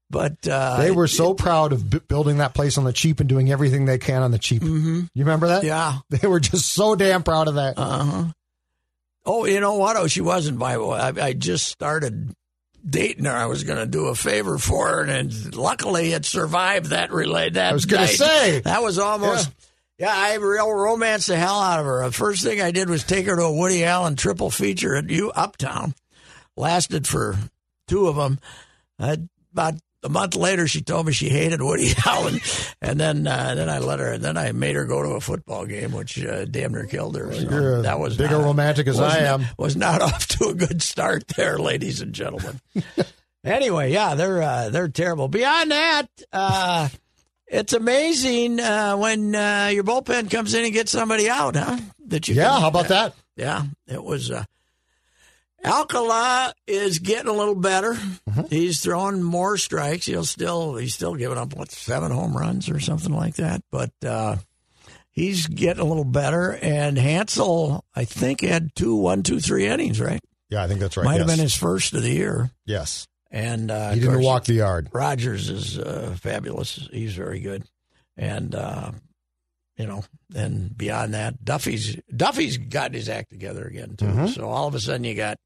But 0.10 0.48
uh, 0.48 0.78
they 0.78 0.92
were 0.92 1.08
so 1.08 1.32
it, 1.32 1.38
proud 1.38 1.74
of 1.74 1.90
b- 1.90 2.00
building 2.08 2.38
that 2.38 2.54
place 2.54 2.78
on 2.78 2.84
the 2.84 2.94
cheap 2.94 3.20
and 3.20 3.28
doing 3.28 3.52
everything 3.52 3.86
they 3.86 3.98
can 3.98 4.22
on 4.22 4.30
the 4.32 4.38
cheap. 4.38 4.62
Mm-hmm. 4.62 5.02
You 5.14 5.24
remember 5.26 5.48
that? 5.48 5.64
Yeah. 5.64 5.98
They 6.10 6.28
were 6.28 6.40
just 6.40 6.72
so 6.72 6.96
damn 6.96 7.24
proud 7.24 7.48
of 7.48 7.56
that. 7.56 7.78
Uh-huh. 7.78 8.26
Oh, 9.26 9.46
you 9.46 9.60
know 9.60 9.76
what? 9.76 9.98
Oh, 9.98 10.08
she 10.08 10.22
wasn't 10.22 10.60
by. 10.60 10.76
I, 10.76 11.14
I 11.20 11.34
just 11.34 11.68
started 11.68 12.36
dating 12.88 13.26
her. 13.26 13.32
I 13.32 13.46
was 13.46 13.64
going 13.64 13.80
to 13.80 13.86
do 13.86 14.08
a 14.08 14.16
favor 14.16 14.58
for 14.58 14.90
her, 14.90 15.04
and 15.04 15.56
luckily 15.56 16.12
it 16.12 16.26
survived 16.26 16.88
that 16.88 17.12
relay. 17.12 17.50
That 17.50 17.72
I 17.72 17.74
was 17.74 17.86
going 17.86 18.08
to 18.08 18.14
say 18.14 18.60
that 18.60 18.84
was 18.84 19.00
almost. 19.00 19.48
Yeah. 19.48 19.54
Yeah, 20.00 20.12
I 20.14 20.34
real 20.36 20.72
romanced 20.72 21.28
the 21.28 21.38
hell 21.38 21.62
out 21.62 21.80
of 21.80 21.86
her. 21.86 22.04
The 22.04 22.12
first 22.12 22.44
thing 22.44 22.60
I 22.60 22.72
did 22.72 22.90
was 22.90 23.04
take 23.04 23.28
her 23.28 23.36
to 23.36 23.44
a 23.44 23.54
Woody 23.54 23.86
Allen 23.86 24.16
triple 24.16 24.50
feature 24.50 24.96
at 24.96 25.10
U 25.10 25.32
Uptown. 25.32 25.94
Lasted 26.58 27.08
for 27.08 27.38
two 27.88 28.08
of 28.08 28.16
them. 28.16 28.40
Uh, 29.00 29.18
about 29.54 29.76
a 30.04 30.10
month 30.10 30.36
later, 30.36 30.68
she 30.68 30.82
told 30.82 31.06
me 31.08 31.14
she 31.14 31.30
hated 31.30 31.62
Woody 31.62 31.92
Allen, 32.06 32.40
and 32.82 33.00
then 33.00 33.26
uh, 33.26 33.56
then 33.56 33.70
I 33.70 33.80
let 33.80 34.00
her. 34.00 34.14
And 34.14 34.24
then 34.24 34.38
I 34.38 34.52
made 34.52 34.76
her 34.76 34.86
go 34.86 35.02
to 35.02 35.10
a 35.10 35.22
football 35.22 35.66
game, 35.66 35.92
which 35.92 36.24
uh, 36.24 36.46
damn 36.46 36.74
near 36.74 36.86
killed 36.86 37.16
her. 37.16 37.34
So 37.34 37.82
that 37.82 38.00
was 38.00 38.18
bigger 38.18 38.38
not, 38.38 38.46
romantic 38.46 38.88
as 38.88 39.00
I 39.00 39.20
am. 39.20 39.46
Was 39.58 39.76
not 39.76 40.02
off 40.02 40.28
to 40.30 40.50
a 40.50 40.54
good 40.54 40.82
start 40.82 41.28
there, 41.30 41.58
ladies 41.58 42.02
and 42.02 42.14
gentlemen. 42.14 42.60
anyway, 43.44 43.92
yeah, 43.92 44.16
they're 44.16 44.42
uh, 44.42 44.70
they're 44.70 44.90
terrible. 44.90 45.28
Beyond 45.28 45.72
that, 45.72 46.08
uh, 46.32 46.90
it's 47.48 47.74
amazing 47.74 48.60
uh, 48.60 48.96
when 48.98 49.36
uh, 49.36 49.70
your 49.74 49.84
bullpen 49.84 50.30
comes 50.30 50.54
in 50.54 50.66
and 50.66 50.74
gets 50.74 50.92
somebody 50.92 51.30
out, 51.30 51.56
huh? 51.56 51.78
That 52.08 52.28
you 52.28 52.36
yeah, 52.36 52.60
how 52.60 52.68
about 52.68 52.90
that? 52.90 53.16
Yeah, 53.36 53.64
it 53.88 54.04
was. 54.04 54.32
Uh, 54.32 54.44
Alcala 55.64 56.54
is 56.68 57.00
getting 57.00 57.30
a 57.30 57.34
little 57.34 57.56
better. 57.56 57.94
Mm-hmm. 57.94 58.42
He's 58.50 58.82
throwing 58.82 59.24
more 59.24 59.58
strikes. 59.58 60.06
He'll 60.06 60.26
still 60.26 60.76
he's 60.76 60.94
still 60.94 61.16
giving 61.16 61.38
up 61.38 61.56
what 61.56 61.72
seven 61.72 62.12
home 62.12 62.36
runs 62.36 62.70
or 62.70 62.80
something 62.80 63.14
like 63.14 63.36
that, 63.36 63.62
but 63.72 63.92
uh, 64.06 64.38
he's 65.12 65.48
getting 65.48 65.82
a 65.82 65.86
little 65.86 66.04
better. 66.04 66.58
And 66.62 66.98
Hansel, 66.98 67.86
I 67.96 68.06
think, 68.06 68.42
had 68.42 68.76
two 68.76 68.96
one 68.96 69.24
two 69.24 69.40
three 69.40 69.66
innings, 69.68 70.02
right? 70.02 70.22
Yeah, 70.50 70.64
I 70.64 70.68
think 70.68 70.82
that's 70.82 70.98
right. 70.98 71.06
Might 71.06 71.14
yes. 71.14 71.20
have 71.22 71.38
been 71.38 71.44
his 71.44 71.56
first 71.56 71.94
of 71.94 72.04
the 72.04 72.12
year. 72.12 72.52
Yes. 72.66 73.08
And 73.32 73.72
uh, 73.72 73.92
he 73.92 74.00
didn't 74.00 74.16
course, 74.16 74.26
walk 74.26 74.44
the 74.46 74.54
yard. 74.54 74.90
Rogers 74.94 75.50
is 75.50 75.80
uh, 75.80 76.16
fabulous. 76.22 76.88
He's 76.92 77.16
very 77.16 77.40
good, 77.40 77.64
and 78.16 78.54
uh, 78.54 78.92
you 79.76 79.88
know, 79.88 80.04
and 80.36 80.78
beyond 80.78 81.16
that, 81.16 81.44
Duffy's 81.44 81.98
Duffy's 82.16 82.58
got 82.58 82.94
his 82.94 83.10
act 83.10 83.32
together 83.32 83.66
again 83.66 83.96
too. 83.96 84.06
Mm-hmm. 84.06 84.28
So 84.28 84.48
all 84.48 84.68
of 84.68 84.76
a 84.76 84.80
sudden, 84.80 85.04
you 85.04 85.16
got 85.16 85.40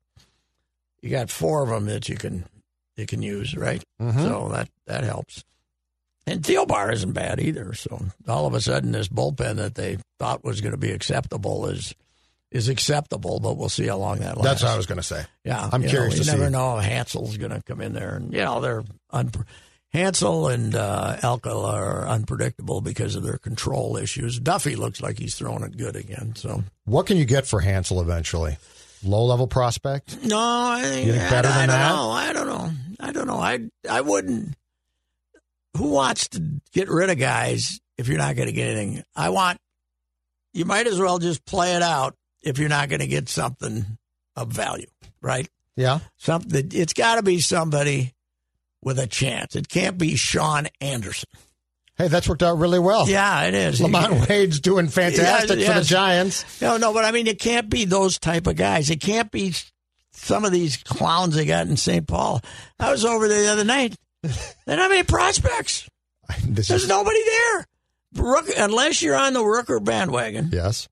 you 1.07 1.11
got 1.11 1.29
four 1.29 1.63
of 1.63 1.69
them 1.69 1.85
that 1.85 2.09
you 2.09 2.17
can 2.17 2.43
you 2.97 3.05
can 3.05 3.21
use, 3.21 3.55
right? 3.55 3.81
Mm-hmm. 4.01 4.19
So 4.19 4.49
that 4.49 4.69
that 4.87 5.03
helps. 5.05 5.45
And 6.25 6.41
Thielbar 6.41 6.91
isn't 6.91 7.13
bad 7.13 7.39
either. 7.39 7.73
So 7.73 8.01
all 8.27 8.45
of 8.45 8.53
a 8.53 8.59
sudden, 8.59 8.91
this 8.91 9.07
bullpen 9.07 9.55
that 9.55 9.75
they 9.75 9.99
thought 10.19 10.43
was 10.43 10.59
going 10.59 10.73
to 10.73 10.77
be 10.77 10.91
acceptable 10.91 11.67
is 11.67 11.95
is 12.51 12.67
acceptable, 12.67 13.39
but 13.39 13.55
we'll 13.55 13.69
see 13.69 13.87
how 13.87 13.97
long 13.97 14.19
that 14.19 14.35
lasts. 14.35 14.43
That's 14.43 14.63
what 14.63 14.71
I 14.71 14.77
was 14.77 14.85
going 14.85 14.97
to 14.97 15.03
say. 15.03 15.23
Yeah, 15.45 15.69
I'm 15.71 15.83
curious 15.83 16.17
know, 16.17 16.23
to 16.23 16.25
you 16.25 16.31
never 16.31 16.47
see. 16.47 16.51
know. 16.51 16.75
Hansel's 16.77 17.37
going 17.37 17.51
to 17.51 17.61
come 17.63 17.79
in 17.79 17.93
there, 17.93 18.15
and 18.15 18.33
you 18.33 18.43
know 18.43 18.59
they're 18.59 18.83
un- 19.11 19.31
Hansel 19.93 20.49
and 20.49 20.75
uh, 20.75 21.17
Alcala 21.23 21.73
are 21.73 22.07
unpredictable 22.07 22.81
because 22.81 23.15
of 23.15 23.23
their 23.23 23.37
control 23.37 23.95
issues. 23.95 24.39
Duffy 24.39 24.75
looks 24.75 25.01
like 25.01 25.17
he's 25.17 25.35
throwing 25.35 25.63
it 25.63 25.77
good 25.77 25.95
again. 25.95 26.35
So, 26.35 26.65
what 26.83 27.07
can 27.07 27.15
you 27.15 27.23
get 27.23 27.47
for 27.47 27.61
Hansel 27.61 28.01
eventually? 28.01 28.57
Low 29.03 29.25
level 29.25 29.47
prospect? 29.47 30.23
No, 30.23 30.37
I 30.39 30.81
you 30.99 31.13
think 31.13 31.29
better 31.29 31.49
I, 31.49 31.59
than 31.59 31.69
I 31.69 31.73
that. 31.73 31.89
Know, 31.95 32.09
I 32.09 32.33
don't 32.33 32.47
know. 32.47 32.71
I 32.99 33.11
don't 33.11 33.27
know. 33.27 33.37
I 33.37 33.59
I 33.89 34.01
wouldn't. 34.01 34.55
Who 35.77 35.89
wants 35.89 36.29
to 36.29 36.61
get 36.73 36.89
rid 36.89 37.09
of 37.09 37.19
guys 37.19 37.79
if 37.97 38.07
you're 38.07 38.17
not 38.17 38.35
going 38.35 38.47
to 38.47 38.53
get 38.53 38.69
anything? 38.69 39.03
I 39.15 39.29
want. 39.29 39.59
You 40.53 40.65
might 40.65 40.87
as 40.87 40.99
well 40.99 41.19
just 41.19 41.45
play 41.45 41.75
it 41.75 41.83
out 41.83 42.15
if 42.41 42.57
you're 42.57 42.69
not 42.69 42.89
going 42.89 43.01
to 43.01 43.07
get 43.07 43.29
something 43.29 43.85
of 44.35 44.51
value, 44.51 44.87
right? 45.21 45.47
Yeah. 45.75 45.99
Something. 46.17 46.69
It's 46.73 46.93
got 46.93 47.15
to 47.15 47.23
be 47.23 47.39
somebody 47.39 48.15
with 48.81 48.97
a 48.97 49.05
chance. 49.05 49.55
It 49.55 49.69
can't 49.69 49.97
be 49.97 50.15
Shaun 50.15 50.67
Anderson. 50.81 51.29
Hey, 51.97 52.09
that's 52.09 52.29
worked 52.29 52.43
out 52.43 52.59
really 52.59 52.77
well. 52.77 53.09
Yeah, 53.09 53.45
it 53.45 53.55
is. 53.55 53.81
LaMonte 53.81 54.29
Wade's 54.29 54.59
doing 54.59 54.87
fantastic 54.87 55.59
yes. 55.59 55.73
for 55.73 55.79
the 55.79 55.85
Giants. 55.85 56.61
No, 56.61 56.77
no, 56.77 56.93
but 56.93 57.05
I 57.05 57.11
mean, 57.11 57.25
it 57.25 57.39
can't 57.39 57.69
be 57.69 57.85
those 57.85 58.19
type 58.19 58.45
of 58.45 58.55
guys. 58.55 58.91
It 58.91 59.01
can't 59.01 59.31
be 59.31 59.53
some 60.11 60.45
of 60.45 60.51
these 60.51 60.77
clowns 60.77 61.35
they 61.35 61.45
got 61.45 61.67
in 61.67 61.75
St. 61.75 62.07
Paul. 62.07 62.41
I 62.79 62.91
was 62.91 63.03
over 63.03 63.27
there 63.27 63.43
the 63.43 63.51
other 63.51 63.63
night. 63.63 63.95
They 64.21 64.29
don't 64.67 64.79
have 64.79 64.91
any 64.91 65.03
prospects. 65.03 65.87
There's 66.43 66.69
is... 66.69 66.87
nobody 66.87 67.19
there. 67.23 67.65
Rook, 68.15 68.45
unless 68.55 69.01
you're 69.01 69.15
on 69.15 69.33
the 69.33 69.39
Rooker 69.39 69.83
bandwagon. 69.83 70.49
Yes. 70.51 70.87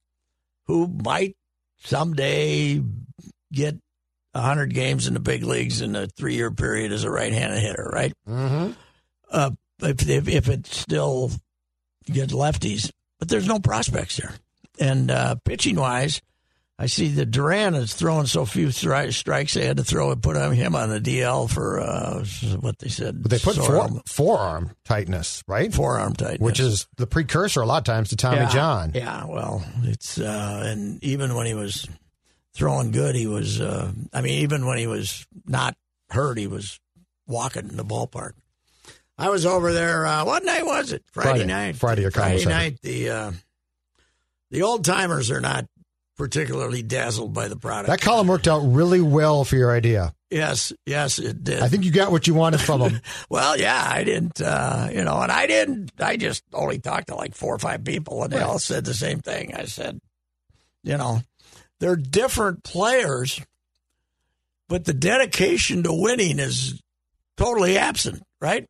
Who 0.66 0.88
might 0.88 1.36
someday 1.80 2.82
get 3.52 3.76
100 4.32 4.74
games 4.74 5.08
in 5.08 5.14
the 5.14 5.20
big 5.20 5.44
leagues 5.44 5.82
in 5.82 5.96
a 5.96 6.08
three 6.08 6.36
year 6.36 6.52
period 6.52 6.92
as 6.92 7.04
a 7.04 7.12
right 7.12 7.32
handed 7.32 7.62
hitter, 7.62 7.90
right? 7.94 8.14
Mm-hmm. 8.28 8.72
Uh, 9.30 9.52
if, 9.82 10.08
if, 10.08 10.28
if 10.28 10.50
it 10.50 10.68
still 10.68 11.32
gets 12.06 12.34
lefties, 12.34 12.92
but 13.20 13.30
there's 13.30 13.48
no 13.48 13.60
prospects 13.60 14.18
there. 14.18 14.34
And 14.80 15.10
uh, 15.10 15.36
pitching 15.46 15.78
wise, 15.78 16.22
I 16.78 16.88
see 16.88 17.08
that 17.10 17.32
Duran 17.32 17.74
is 17.74 17.94
throwing 17.94 18.26
so 18.26 18.44
few 18.46 18.68
stri- 18.68 19.14
strikes 19.14 19.54
they 19.54 19.66
had 19.66 19.78
to 19.78 19.84
throw 19.84 20.12
and 20.12 20.22
put 20.22 20.36
him 20.36 20.76
on 20.76 20.90
the 20.90 21.00
DL 21.00 21.50
for 21.50 21.80
uh, 21.80 22.26
what 22.60 22.80
they 22.80 22.90
said. 22.90 23.22
But 23.22 23.32
they 23.32 23.40
put 23.40 23.56
forearm, 23.56 24.02
forearm 24.06 24.72
tightness, 24.84 25.42
right? 25.48 25.74
Forearm 25.74 26.14
tightness, 26.14 26.42
which 26.42 26.60
is 26.60 26.88
the 26.98 27.08
precursor 27.08 27.62
a 27.62 27.66
lot 27.66 27.78
of 27.78 27.84
times 27.86 28.10
to 28.10 28.18
Tommy 28.18 28.38
yeah, 28.38 28.50
John. 28.50 28.92
Yeah, 28.94 29.26
well, 29.26 29.66
it's 29.84 30.20
uh, 30.20 30.64
and 30.66 31.02
even 31.02 31.36
when 31.36 31.46
he 31.46 31.54
was 31.54 31.88
throwing 32.54 32.92
good, 32.92 33.16
he 33.16 33.28
was. 33.28 33.62
Uh, 33.62 33.94
I 34.12 34.20
mean, 34.20 34.42
even 34.42 34.66
when 34.66 34.78
he 34.78 34.88
was 34.88 35.26
not 35.46 35.78
hurt, 36.10 36.38
he 36.38 36.48
was 36.48 36.82
walking 37.26 37.70
in 37.70 37.78
the 37.78 37.86
ballpark. 37.86 38.34
I 39.18 39.30
was 39.30 39.46
over 39.46 39.72
there. 39.72 40.06
Uh, 40.06 40.26
what 40.26 40.44
night 40.44 40.66
was 40.66 40.92
it? 40.92 41.04
Friday, 41.12 41.46
night. 41.46 41.78
Friday 41.78 42.04
night. 42.04 42.14
Friday. 42.14 42.44
Friday 42.44 42.46
night. 42.46 42.82
The 42.82 43.10
uh, 43.10 43.32
the 44.52 44.62
old 44.64 44.84
timers 44.84 45.32
are 45.32 45.42
not 45.42 45.66
particularly 46.18 46.82
dazzled 46.82 47.34
by 47.34 47.48
the 47.48 47.56
product. 47.56 47.90
That 47.90 48.02
column 48.02 48.28
worked 48.28 48.48
out 48.48 48.60
really 48.60 49.02
well 49.02 49.44
for 49.44 49.56
your 49.56 49.72
idea. 49.72 50.14
Yes, 50.30 50.74
yes, 50.86 51.20
it 51.20 51.44
did. 51.44 51.62
I 51.62 51.68
think 51.68 51.86
you 51.86 51.92
got 51.92 52.12
what 52.12 52.28
you 52.28 52.34
wanted 52.34 52.60
from 52.60 52.82
them. 52.82 53.02
well, 53.30 53.58
yeah, 53.58 53.82
I 53.88 54.04
didn't, 54.04 54.42
uh, 54.42 54.90
you 54.92 55.04
know, 55.04 55.22
and 55.22 55.32
I 55.32 55.48
didn't. 55.48 55.92
I 56.00 56.18
just 56.18 56.44
only 56.54 56.80
talked 56.80 57.08
to 57.08 57.16
like 57.16 57.36
four 57.36 57.54
or 57.54 57.60
five 57.60 57.84
people, 57.84 58.24
and 58.24 58.34
they 58.34 58.38
right. 58.38 58.46
all 58.46 58.60
said 58.60 58.86
the 58.86 58.94
same 58.94 59.20
thing. 59.20 59.54
I 59.56 59.66
said, 59.66 60.00
you 60.84 60.98
know, 60.98 61.22
they're 61.80 61.96
different 61.96 62.64
players, 62.64 63.42
but 64.68 64.86
the 64.86 64.94
dedication 64.94 65.84
to 65.84 65.94
winning 65.94 66.40
is 66.40 66.82
totally 67.38 67.78
absent, 67.78 68.24
right? 68.42 68.68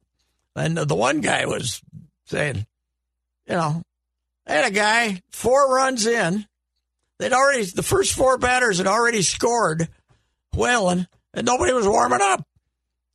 And 0.56 0.78
the 0.78 0.96
one 0.96 1.22
guy 1.22 1.46
was 1.46 1.82
saying, 2.28 2.66
you 3.48 3.56
know, 3.56 3.82
I 4.48 4.54
had 4.54 4.66
a 4.66 4.74
guy 4.74 5.22
four 5.32 5.74
runs 5.74 6.06
in. 6.06 6.46
They'd 7.20 7.34
already 7.34 7.66
the 7.66 7.84
first 7.84 8.14
four 8.14 8.38
batters 8.38 8.78
had 8.78 8.88
already 8.88 9.22
scored, 9.22 9.88
Whalen, 10.54 11.08
and 11.34 11.46
nobody 11.46 11.74
was 11.74 11.88
warming 11.88 12.20
up. 12.22 12.46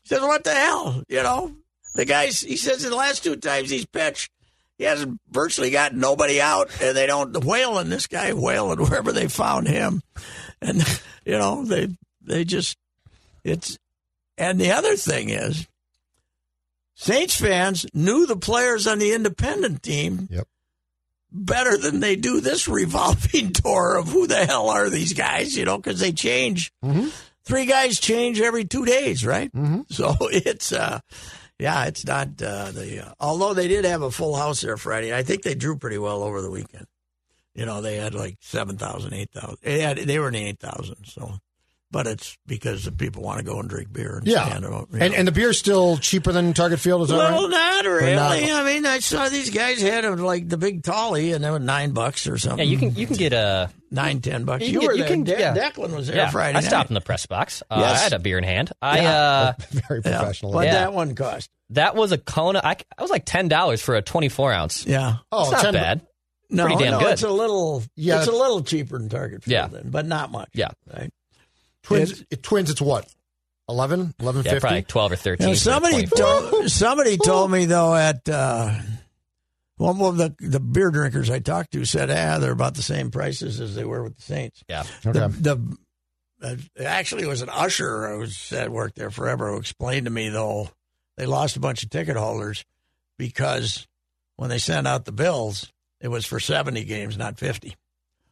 He 0.03 0.09
says, 0.09 0.23
"What 0.23 0.45
the 0.45 0.55
hell?" 0.55 1.03
You 1.09 1.23
know, 1.23 1.55
the 1.95 2.07
guys. 2.07 2.41
He 2.41 2.57
says 2.57 2.83
the 2.83 2.95
last 2.95 3.23
two 3.23 3.37
times 3.37 3.69
he's 3.69 3.85
pitched, 3.85 4.31
he 4.79 4.85
hasn't 4.85 5.21
virtually 5.31 5.71
got 5.71 5.95
nobody 5.95 6.41
out, 6.41 6.71
and 6.81 6.97
they 6.97 7.07
don't 7.07 7.45
whaling 7.45 7.91
this 7.91 8.07
guy 8.07 8.33
whaling 8.33 8.79
wherever 8.79 9.13
they 9.13 9.29
found 9.29 9.69
him, 9.69 10.01
and 10.63 10.83
you 11.27 11.37
know 11.37 11.67
they 11.67 11.89
they 12.23 12.45
just 12.45 12.79
it's 13.45 13.79
and 14.39 14.59
the 14.59 14.73
other 14.73 14.97
thing 14.97 15.29
is 15.29 15.67
Saints 17.01 17.35
fans 17.35 17.87
knew 17.95 18.27
the 18.27 18.37
players 18.37 18.87
on 18.87 18.99
the 18.99 19.13
independent 19.15 19.83
team 19.83 20.29
Yep. 20.31 20.47
better 21.33 21.79
than 21.79 22.01
they 22.01 22.15
do 22.15 22.41
this 22.41 22.69
revolving 22.69 23.49
door 23.53 23.97
of 23.97 24.09
who 24.09 24.27
the 24.27 24.45
hell 24.45 24.69
are 24.69 24.91
these 24.91 25.15
guys, 25.15 25.57
you 25.57 25.65
know, 25.65 25.79
because 25.79 25.99
they 26.01 26.13
change. 26.13 26.73
Three 27.43 27.65
guys 27.65 27.99
change 27.99 28.41
every 28.41 28.65
two 28.67 28.85
days, 28.85 29.25
right? 29.25 29.51
Mm-hmm. 29.53 29.81
So 29.91 30.15
it's, 30.21 30.73
uh, 30.73 31.01
yeah, 31.59 31.87
it's 31.87 32.05
not 32.05 32.29
uh, 32.43 32.71
the. 32.71 33.07
Uh, 33.07 33.15
although 33.19 33.55
they 33.55 33.67
did 33.69 33.85
have 33.87 34.03
a 34.03 34.11
full 34.11 34.37
house 34.37 34.61
there 34.61 34.77
Friday, 34.77 35.15
I 35.17 35.23
think 35.23 35.43
they 35.43 35.55
drew 35.55 35.77
pretty 35.77 35.99
well 35.99 36.23
over 36.23 36.43
the 36.43 36.51
weekend. 36.51 36.87
You 37.55 37.65
know, 37.67 37.81
they 37.81 37.97
had 37.97 38.15
like 38.15 38.37
7,000, 38.41 39.13
8,000. 39.15 39.57
They, 39.63 39.81
had, 39.81 39.97
they 39.97 40.19
were 40.19 40.29
in 40.29 40.35
the 40.35 40.45
8,000, 40.45 40.97
so. 41.05 41.33
But 41.93 42.07
it's 42.07 42.39
because 42.47 42.85
the 42.85 42.93
people 42.93 43.25
want 43.25 43.39
to 43.39 43.45
go 43.45 43.59
and 43.59 43.69
drink 43.69 43.93
beer 43.93 44.19
and 44.19 44.27
Yeah. 44.27 44.47
stand 44.47 44.65
about. 44.65 44.89
you 44.93 44.99
And, 45.01 45.13
know. 45.13 45.19
and 45.19 45.27
the 45.27 45.33
beer's 45.33 45.59
still 45.59 45.97
cheaper 45.97 46.31
than 46.31 46.55
Target 46.55 46.79
Field, 46.79 47.03
is 47.03 47.09
that 47.09 47.17
Well, 47.17 47.43
right? 47.49 47.51
not 47.51 47.85
really. 47.85 48.15
not- 48.15 48.31
I 48.31 48.63
mean, 48.65 48.87
I 48.87 49.01
saw 49.01 49.29
these 49.29 49.51
guys 49.51 49.83
had 49.83 50.05
them 50.05 50.17
like 50.19 50.49
the 50.49 50.57
big 50.57 50.85
tolly, 50.85 51.33
and 51.33 51.43
they 51.43 51.51
were 51.51 51.59
nine 51.59 51.91
bucks 51.91 52.29
or 52.29 52.39
something. 52.39 52.59
Yeah, 52.65 52.71
you 52.71 52.79
can 52.79 52.95
you 52.95 53.09
can 53.09 53.17
get 53.17 53.33
a 53.33 53.71
nine, 53.91 54.21
ten 54.21 54.45
bucks. 54.45 54.63
You 54.63 54.75
You, 54.75 54.79
can 54.81 54.87
were 54.89 54.95
get- 54.95 54.99
you 54.99 55.25
there. 55.25 55.37
can- 55.39 55.53
De- 55.55 55.61
yeah. 55.61 55.71
Declan 55.71 55.97
was 55.97 56.07
there 56.07 56.17
yeah. 56.17 56.31
Friday. 56.31 56.59
I 56.59 56.61
stopped 56.61 56.91
in 56.91 56.95
the 56.95 57.01
press 57.01 57.27
box. 57.27 57.61
Uh, 57.69 57.79
Yes. 57.81 57.99
I 57.99 58.03
had 58.05 58.13
a 58.13 58.19
beer 58.21 58.39
in 58.39 58.45
hand. 58.45 58.71
I 58.81 59.01
Yeah. 59.01 59.13
uh, 59.19 59.53
Very 59.89 60.01
Yeah. 60.05 60.19
professional. 60.19 60.53
What 60.53 60.67
Yeah. 60.67 60.75
that 60.75 60.93
one 60.93 61.17
cost? 61.17 61.49
that 61.71 61.97
was 61.97 62.13
a 62.13 62.19
Kona. 62.19 62.61
I, 62.63 62.77
I 62.97 63.03
was 63.03 63.11
like 63.11 63.25
ten 63.25 63.49
dollars 63.49 63.83
for 63.83 63.97
a 63.97 64.03
twenty 64.03 64.29
four 64.29 64.53
ounce. 64.53 64.87
Yeah. 64.87 65.17
Oh, 65.33 65.43
it's 65.43 65.51
not 65.53 65.63
10 65.63 65.75
bad. 65.75 66.01
No, 66.53 66.67
Pretty 66.67 66.83
damn 66.85 66.93
no, 66.93 66.99
good. 67.01 67.13
it's 67.13 67.23
a 67.25 67.31
little. 67.31 67.83
Yeah. 67.97 68.19
it's 68.19 68.29
a 68.29 68.33
little 68.33 68.63
cheaper 68.63 68.97
than 68.99 69.09
Target 69.09 69.43
Field, 69.45 69.53
Yeah. 69.53 69.67
then, 69.69 69.91
but 69.91 70.07
not 70.07 70.31
much. 70.33 70.51
Yeah. 70.53 70.69
Right. 70.93 71.11
Twins, 71.83 72.25
it, 72.31 72.43
twins, 72.43 72.71
it's 72.71 72.81
what? 72.81 73.07
11? 73.69 74.15
11, 74.19 74.43
Yeah, 74.45 74.59
probably 74.59 74.83
twelve 74.83 75.13
or 75.13 75.17
thirteen. 75.17 75.47
Now, 75.47 75.53
for 75.53 75.59
somebody 75.59 76.07
told, 76.07 76.71
somebody 76.71 77.17
told 77.17 77.51
me 77.53 77.67
though 77.67 77.95
at 77.95 78.29
uh, 78.29 78.75
one 79.77 80.01
of 80.01 80.17
the 80.17 80.35
the 80.41 80.59
beer 80.59 80.91
drinkers 80.91 81.31
I 81.31 81.39
talked 81.39 81.73
to 81.73 81.85
said, 81.85 82.11
ah, 82.11 82.39
they're 82.39 82.51
about 82.51 82.75
the 82.75 82.83
same 82.83 83.11
prices 83.13 83.61
as 83.61 83.77
they 83.77 83.85
were 83.85 84.03
with 84.03 84.17
the 84.17 84.23
Saints. 84.23 84.63
Yeah, 84.69 84.83
Okay. 85.07 85.21
The, 85.21 85.29
the 85.55 85.77
uh, 86.43 86.57
actually 86.85 87.25
it 87.25 87.29
was 87.29 87.43
an 87.43 87.51
usher 87.51 88.09
who 88.09 88.19
was 88.19 88.49
that 88.51 88.71
worked 88.71 88.97
there 88.97 89.11
forever 89.11 89.51
who 89.51 89.59
explained 89.59 90.07
to 90.07 90.11
me 90.11 90.31
though 90.31 90.71
they 91.17 91.27
lost 91.27 91.57
a 91.57 91.61
bunch 91.61 91.83
of 91.83 91.91
ticket 91.91 92.17
holders 92.17 92.65
because 93.19 93.87
when 94.37 94.49
they 94.49 94.59
sent 94.59 94.87
out 94.87 95.05
the 95.05 95.13
bills 95.13 95.71
it 96.01 96.09
was 96.09 96.25
for 96.25 96.41
70 96.41 96.85
games 96.85 97.19
not 97.19 97.39
50 97.39 97.77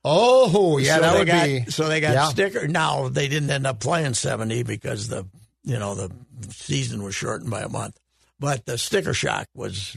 Oh, 0.05 0.79
yeah, 0.79 0.97
so 0.97 1.01
that 1.03 1.13
they 1.13 1.19
would 1.19 1.27
got, 1.27 1.45
be. 1.45 1.71
so 1.71 1.89
they 1.89 2.01
got 2.01 2.15
yeah. 2.15 2.29
sticker 2.29 2.69
now 2.69 3.09
they 3.09 3.29
didn't 3.29 3.51
end 3.51 3.67
up 3.67 3.81
playing 3.81 4.15
70 4.15 4.63
because 4.63 5.09
the 5.09 5.27
you 5.65 5.79
know 5.79 5.95
the 5.95 6.11
season 6.51 7.03
was 7.03 7.15
shortened 7.15 7.51
by 7.51 7.63
a 7.63 7.69
month 7.69 7.99
but 8.39 8.65
the 8.65 8.79
sticker 8.79 9.13
shock 9.13 9.47
was 9.55 9.97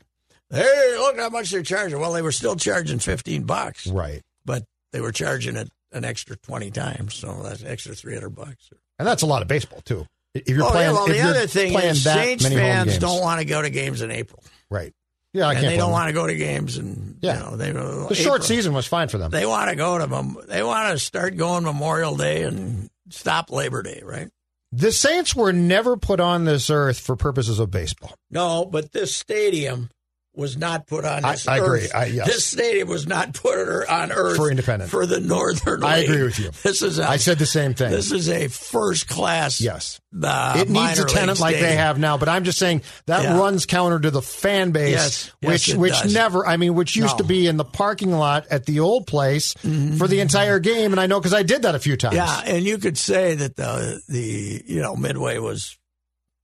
hey 0.50 0.96
look 0.98 1.17
how 1.17 1.29
much 1.29 1.51
they're 1.51 1.62
charging 1.63 2.00
well 2.00 2.13
they 2.13 2.22
were 2.24 2.31
still 2.31 2.55
charging 2.55 3.00
15 3.00 3.43
bucks 3.43 3.88
Right. 3.88 4.22
but 4.43 4.63
they 4.91 5.01
were 5.01 5.12
charging 5.12 5.55
it 5.55 5.70
an 5.91 6.03
extra 6.03 6.36
20 6.36 6.72
times 6.72 7.13
so 7.15 7.41
that's 7.43 7.63
extra 7.63 7.93
300 7.96 8.29
bucks 8.29 8.70
And 8.98 9.08
that's 9.08 9.22
a 9.22 9.27
lot 9.27 9.41
of 9.41 9.48
baseball, 9.48 9.81
too. 9.81 10.05
If 10.34 10.48
you're 10.50 10.63
oh, 10.63 10.72
playing, 10.72 10.91
yeah, 10.91 10.93
well, 10.93 11.08
the 11.08 11.20
other 11.22 11.48
thing 11.48 11.74
is 11.74 12.03
Saints 12.03 12.48
fans 12.48 12.98
don't 12.98 13.20
want 13.22 13.39
to 13.39 13.46
go 13.46 13.62
to 13.62 13.70
games 13.70 14.01
in 14.01 14.12
April, 14.12 14.43
Right. 14.70 14.93
Yeah, 15.34 15.48
I 15.48 15.52
and 15.54 15.62
can't 15.62 15.72
they 15.72 15.78
don't 15.78 15.92
want 15.92 16.08
to 16.08 16.14
go 16.14 16.28
to 16.28 16.36
games 16.36 16.78
and 16.78 17.18
Yeah. 17.22 17.38
you 17.38 17.40
know 17.52 17.56
they 17.56 17.72
The 17.72 18.16
short 18.16 18.44
season 18.44 18.74
was 18.74 18.86
fine 18.86 19.08
for 19.08 19.18
them. 19.18 19.32
They 19.32 19.46
want 19.46 19.70
to 19.70 19.76
go 19.76 19.98
to 19.98 20.46
they 20.48 20.64
want 20.64 20.92
to 20.92 21.00
start 21.00 21.38
going 21.38 21.64
Memorial 21.64 22.18
Day 22.18 22.44
and 22.44 22.90
stop 23.10 23.50
Labor 23.50 23.82
Day, 23.82 24.02
right? 24.04 24.30
The 24.74 24.92
Saints 24.92 25.36
were 25.36 25.51
never 25.51 25.98
put 25.98 26.20
on 26.20 26.46
this 26.46 26.70
earth 26.70 27.00
for 27.00 27.16
purposes 27.16 27.60
of 27.60 27.72
baseball. 27.72 28.16
No, 28.29 28.66
but 28.66 28.92
this 28.94 29.14
stadium 29.16 29.90
was 30.33 30.55
not 30.55 30.87
put 30.87 31.03
on 31.03 31.25
I- 31.25 31.31
this 31.33 31.46
I 31.48 31.57
agree. 31.57 31.81
earth. 31.81 31.91
I- 31.94 32.05
yes. 32.05 32.25
This 32.27 32.46
stadium 32.46 32.87
was 32.87 33.05
not 33.05 33.33
put 33.33 33.85
on 33.89 34.13
earth 34.13 34.37
For 34.37 34.50
independent. 34.50 34.89
for 34.89 35.05
the 35.05 35.20
Northern. 35.20 35.83
I 35.83 35.98
League. 36.00 36.09
agree 36.09 36.24
with 36.24 36.39
you. 36.39 36.51
This 36.63 36.81
is 36.81 37.00
a, 37.00 37.09
I 37.09 37.17
said 37.17 37.37
the 37.37 37.46
same 37.46 37.74
thing. 37.74 37.91
this 37.91 38.13
is 38.13 38.29
a 38.29 38.48
first 38.48 39.09
class. 39.09 39.59
Yes. 39.59 40.00
Uh, 40.24 40.55
it 40.57 40.70
needs 40.70 41.00
a 41.00 41.05
tenant 41.05 41.39
like 41.41 41.59
they 41.59 41.75
have 41.75 42.00
now, 42.00 42.17
but 42.17 42.29
I'm 42.29 42.46
just 42.46 42.59
saying 42.59 42.81
that 43.07 43.24
Yeah. 43.24 43.37
runs 43.37 43.65
counter 43.65 44.00
to 44.00 44.09
the 44.09 44.22
fan 44.22 44.72
base, 44.72 44.91
Yes. 44.91 45.31
Yes, 45.41 45.50
which 45.51 45.70
it 45.70 45.77
which 45.77 46.01
does. 46.01 46.13
never, 46.13 46.48
I 46.48 46.55
mean, 46.55 46.75
which 46.75 46.96
used 46.96 47.15
No. 47.15 47.17
to 47.17 47.24
be 47.25 47.48
in 47.48 47.57
the 47.57 47.65
parking 47.65 48.11
lot 48.11 48.48
at 48.50 48.65
the 48.65 48.79
old 48.79 49.07
place 49.07 49.53
for 49.98 50.07
the 50.07 50.22
entire 50.22 50.59
game, 50.59 50.94
and 50.94 51.00
I 51.01 51.07
know 51.07 51.20
because 51.20 51.33
I 51.33 51.44
did 51.44 51.63
that 51.63 51.75
a 51.75 51.79
few 51.79 51.98
times. 51.98 52.15
Yeah, 52.15 52.41
and 52.46 52.63
you 52.63 52.77
could 52.77 52.98
say 52.98 53.35
that 53.35 53.57
the 53.57 54.01
the 54.07 54.63
you 54.65 54.81
know 54.81 54.96
Midway 54.96 55.39
was, 55.39 55.77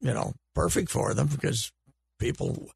you 0.02 0.13
know, 0.13 0.34
perfect 0.56 0.89
for 0.91 1.13
them 1.13 1.28
because 1.28 1.71
people 2.19 2.69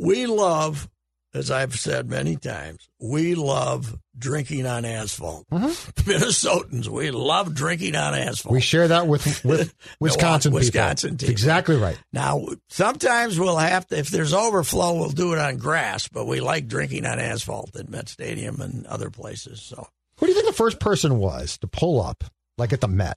we 0.00 0.26
love, 0.26 0.88
as 1.34 1.50
I've 1.50 1.76
said 1.78 2.08
many 2.08 2.36
times, 2.36 2.88
we 3.00 3.34
love 3.34 3.96
drinking 4.18 4.66
on 4.66 4.84
asphalt. 4.84 5.46
Mm-hmm. 5.50 5.66
Minnesotans, 6.10 6.88
we 6.88 7.10
love 7.10 7.54
drinking 7.54 7.96
on 7.96 8.14
asphalt. 8.14 8.52
we 8.52 8.60
share 8.60 8.88
that 8.88 9.06
with 9.06 9.44
with 9.44 9.74
Wisconsin 10.00 10.50
people. 10.50 10.58
Wisconsin 10.60 11.16
people. 11.16 11.30
Exactly 11.30 11.76
right. 11.76 11.98
now, 12.12 12.46
sometimes 12.68 13.38
we'll 13.38 13.56
have 13.56 13.86
to, 13.88 13.98
if 13.98 14.08
there's 14.08 14.34
overflow, 14.34 14.94
we'll 14.94 15.10
do 15.10 15.32
it 15.32 15.38
on 15.38 15.56
grass, 15.56 16.08
but 16.08 16.26
we 16.26 16.40
like 16.40 16.66
drinking 16.66 17.06
on 17.06 17.18
asphalt 17.18 17.74
at 17.76 17.88
Met 17.88 18.08
Stadium 18.08 18.60
and 18.60 18.86
other 18.86 19.10
places. 19.10 19.62
So 19.62 19.86
Who 20.18 20.26
do 20.26 20.32
you 20.32 20.34
think 20.38 20.48
the 20.50 20.56
first 20.56 20.80
person 20.80 21.18
was 21.18 21.56
to 21.58 21.66
pull 21.66 22.02
up, 22.02 22.24
like 22.58 22.72
at 22.72 22.80
the 22.80 22.88
Met, 22.88 23.16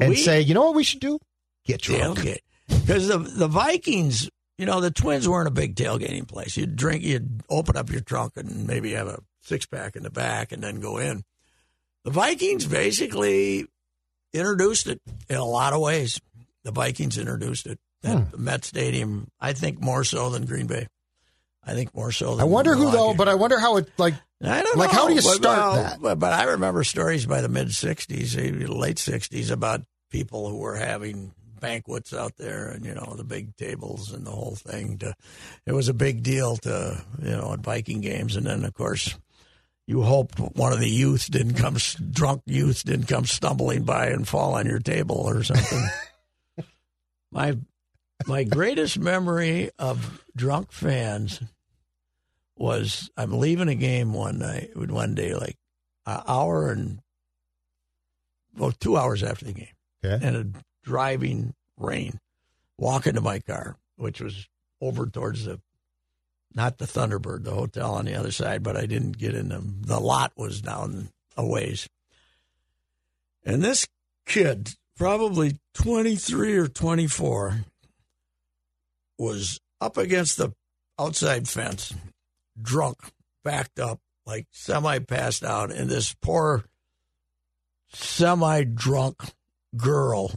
and 0.00 0.10
We- 0.10 0.16
say, 0.16 0.40
you 0.42 0.54
know 0.54 0.62
what 0.66 0.74
we 0.74 0.84
should 0.84 1.00
do? 1.00 1.18
Get 1.64 1.80
drunk. 1.82 2.20
because 2.68 3.06
the 3.08 3.18
the 3.18 3.46
Vikings, 3.48 4.28
you 4.58 4.66
know, 4.66 4.80
the 4.80 4.90
Twins 4.90 5.28
weren't 5.28 5.48
a 5.48 5.52
big 5.52 5.74
tailgating 5.76 6.26
place. 6.28 6.56
You'd 6.56 6.76
drink, 6.76 7.02
you'd 7.02 7.42
open 7.48 7.76
up 7.76 7.90
your 7.90 8.00
trunk 8.00 8.32
and 8.36 8.66
maybe 8.66 8.92
have 8.92 9.08
a 9.08 9.20
six 9.40 9.66
pack 9.66 9.96
in 9.96 10.02
the 10.02 10.10
back 10.10 10.52
and 10.52 10.62
then 10.62 10.80
go 10.80 10.98
in. 10.98 11.24
The 12.04 12.10
Vikings 12.10 12.66
basically 12.66 13.66
introduced 14.32 14.86
it 14.88 15.00
in 15.28 15.36
a 15.36 15.44
lot 15.44 15.72
of 15.72 15.80
ways. 15.80 16.20
The 16.64 16.70
Vikings 16.72 17.18
introduced 17.18 17.66
it 17.66 17.78
at 18.04 18.30
the 18.32 18.38
Met 18.38 18.64
Stadium. 18.64 19.28
I 19.40 19.52
think 19.52 19.80
more 19.80 20.04
so 20.04 20.30
than 20.30 20.46
Green 20.46 20.66
Bay. 20.66 20.88
I 21.64 21.74
think 21.74 21.94
more 21.94 22.10
so. 22.10 22.32
Than 22.32 22.40
I 22.40 22.44
wonder 22.44 22.74
who 22.74 22.90
though, 22.90 23.14
but 23.14 23.28
I 23.28 23.34
wonder 23.36 23.58
how 23.58 23.76
it 23.76 23.88
like. 23.96 24.14
I 24.42 24.62
don't 24.62 24.76
Like, 24.76 24.90
know. 24.92 24.98
how 24.98 25.06
do 25.08 25.14
you 25.14 25.20
start 25.20 25.40
well, 25.42 25.74
that? 25.74 26.02
But, 26.02 26.18
but 26.18 26.32
I 26.32 26.44
remember 26.44 26.82
stories 26.82 27.24
by 27.26 27.40
the 27.40 27.48
mid 27.48 27.68
'60s, 27.68 28.36
eh, 28.36 28.66
late 28.66 28.96
'60s, 28.96 29.52
about 29.52 29.82
people 30.10 30.48
who 30.48 30.56
were 30.56 30.74
having 30.74 31.32
banquets 31.62 32.12
out 32.12 32.36
there, 32.36 32.68
and 32.68 32.84
you 32.84 32.92
know 32.94 33.14
the 33.16 33.24
big 33.24 33.56
tables 33.56 34.12
and 34.12 34.26
the 34.26 34.30
whole 34.30 34.54
thing. 34.56 34.98
To, 34.98 35.14
it 35.64 35.72
was 35.72 35.88
a 35.88 35.94
big 35.94 36.22
deal 36.22 36.58
to 36.58 37.02
you 37.22 37.30
know 37.30 37.54
at 37.54 37.60
Viking 37.60 38.02
games, 38.02 38.36
and 38.36 38.44
then 38.46 38.64
of 38.66 38.74
course. 38.74 39.16
You 39.84 40.02
hoped 40.02 40.38
one 40.38 40.72
of 40.72 40.78
the 40.78 40.88
youth 40.88 41.28
didn't 41.28 41.54
come, 41.54 41.76
drunk 42.12 42.42
youth 42.46 42.84
didn't 42.84 43.08
come 43.08 43.24
stumbling 43.24 43.82
by 43.82 44.06
and 44.06 44.26
fall 44.26 44.54
on 44.54 44.64
your 44.64 44.78
table 44.78 45.16
or 45.16 45.42
something. 45.42 45.84
my 47.32 47.58
my 48.28 48.44
greatest 48.44 48.96
memory 49.00 49.70
of 49.80 50.24
drunk 50.36 50.70
fans 50.70 51.42
was 52.56 53.10
I'm 53.16 53.32
leaving 53.38 53.68
a 53.68 53.74
game 53.74 54.12
one 54.14 54.38
night, 54.38 54.70
one 54.76 55.16
day, 55.16 55.34
like 55.34 55.56
an 56.06 56.22
hour 56.28 56.70
and 56.70 57.00
well, 58.56 58.70
two 58.70 58.96
hours 58.96 59.24
after 59.24 59.46
the 59.46 59.52
game, 59.52 59.74
Okay. 60.04 60.24
and 60.24 60.36
a 60.36 60.46
driving 60.82 61.54
rain, 61.76 62.18
walking 62.78 63.14
to 63.14 63.20
my 63.20 63.38
car, 63.38 63.76
which 63.96 64.20
was 64.20 64.48
over 64.80 65.06
towards 65.06 65.44
the 65.44 65.60
not 66.54 66.78
the 66.78 66.84
Thunderbird, 66.84 67.44
the 67.44 67.52
hotel 67.52 67.94
on 67.94 68.04
the 68.04 68.14
other 68.14 68.30
side, 68.30 68.62
but 68.62 68.76
I 68.76 68.86
didn't 68.86 69.18
get 69.18 69.34
in 69.34 69.48
the 69.48 69.62
the 69.64 70.00
lot 70.00 70.32
was 70.36 70.60
down 70.60 71.08
a 71.36 71.46
ways. 71.46 71.88
And 73.44 73.62
this 73.62 73.86
kid, 74.26 74.70
probably 74.96 75.58
23 75.74 76.56
or 76.58 76.68
24, 76.68 77.64
was 79.18 79.60
up 79.80 79.96
against 79.96 80.36
the 80.36 80.52
outside 80.98 81.48
fence, 81.48 81.94
drunk, 82.60 82.98
backed 83.42 83.80
up, 83.80 84.00
like 84.26 84.46
semi 84.52 84.98
passed 84.98 85.42
out, 85.42 85.72
and 85.72 85.90
this 85.90 86.14
poor 86.20 86.64
semi 87.92 88.64
drunk 88.64 89.22
girl 89.76 90.32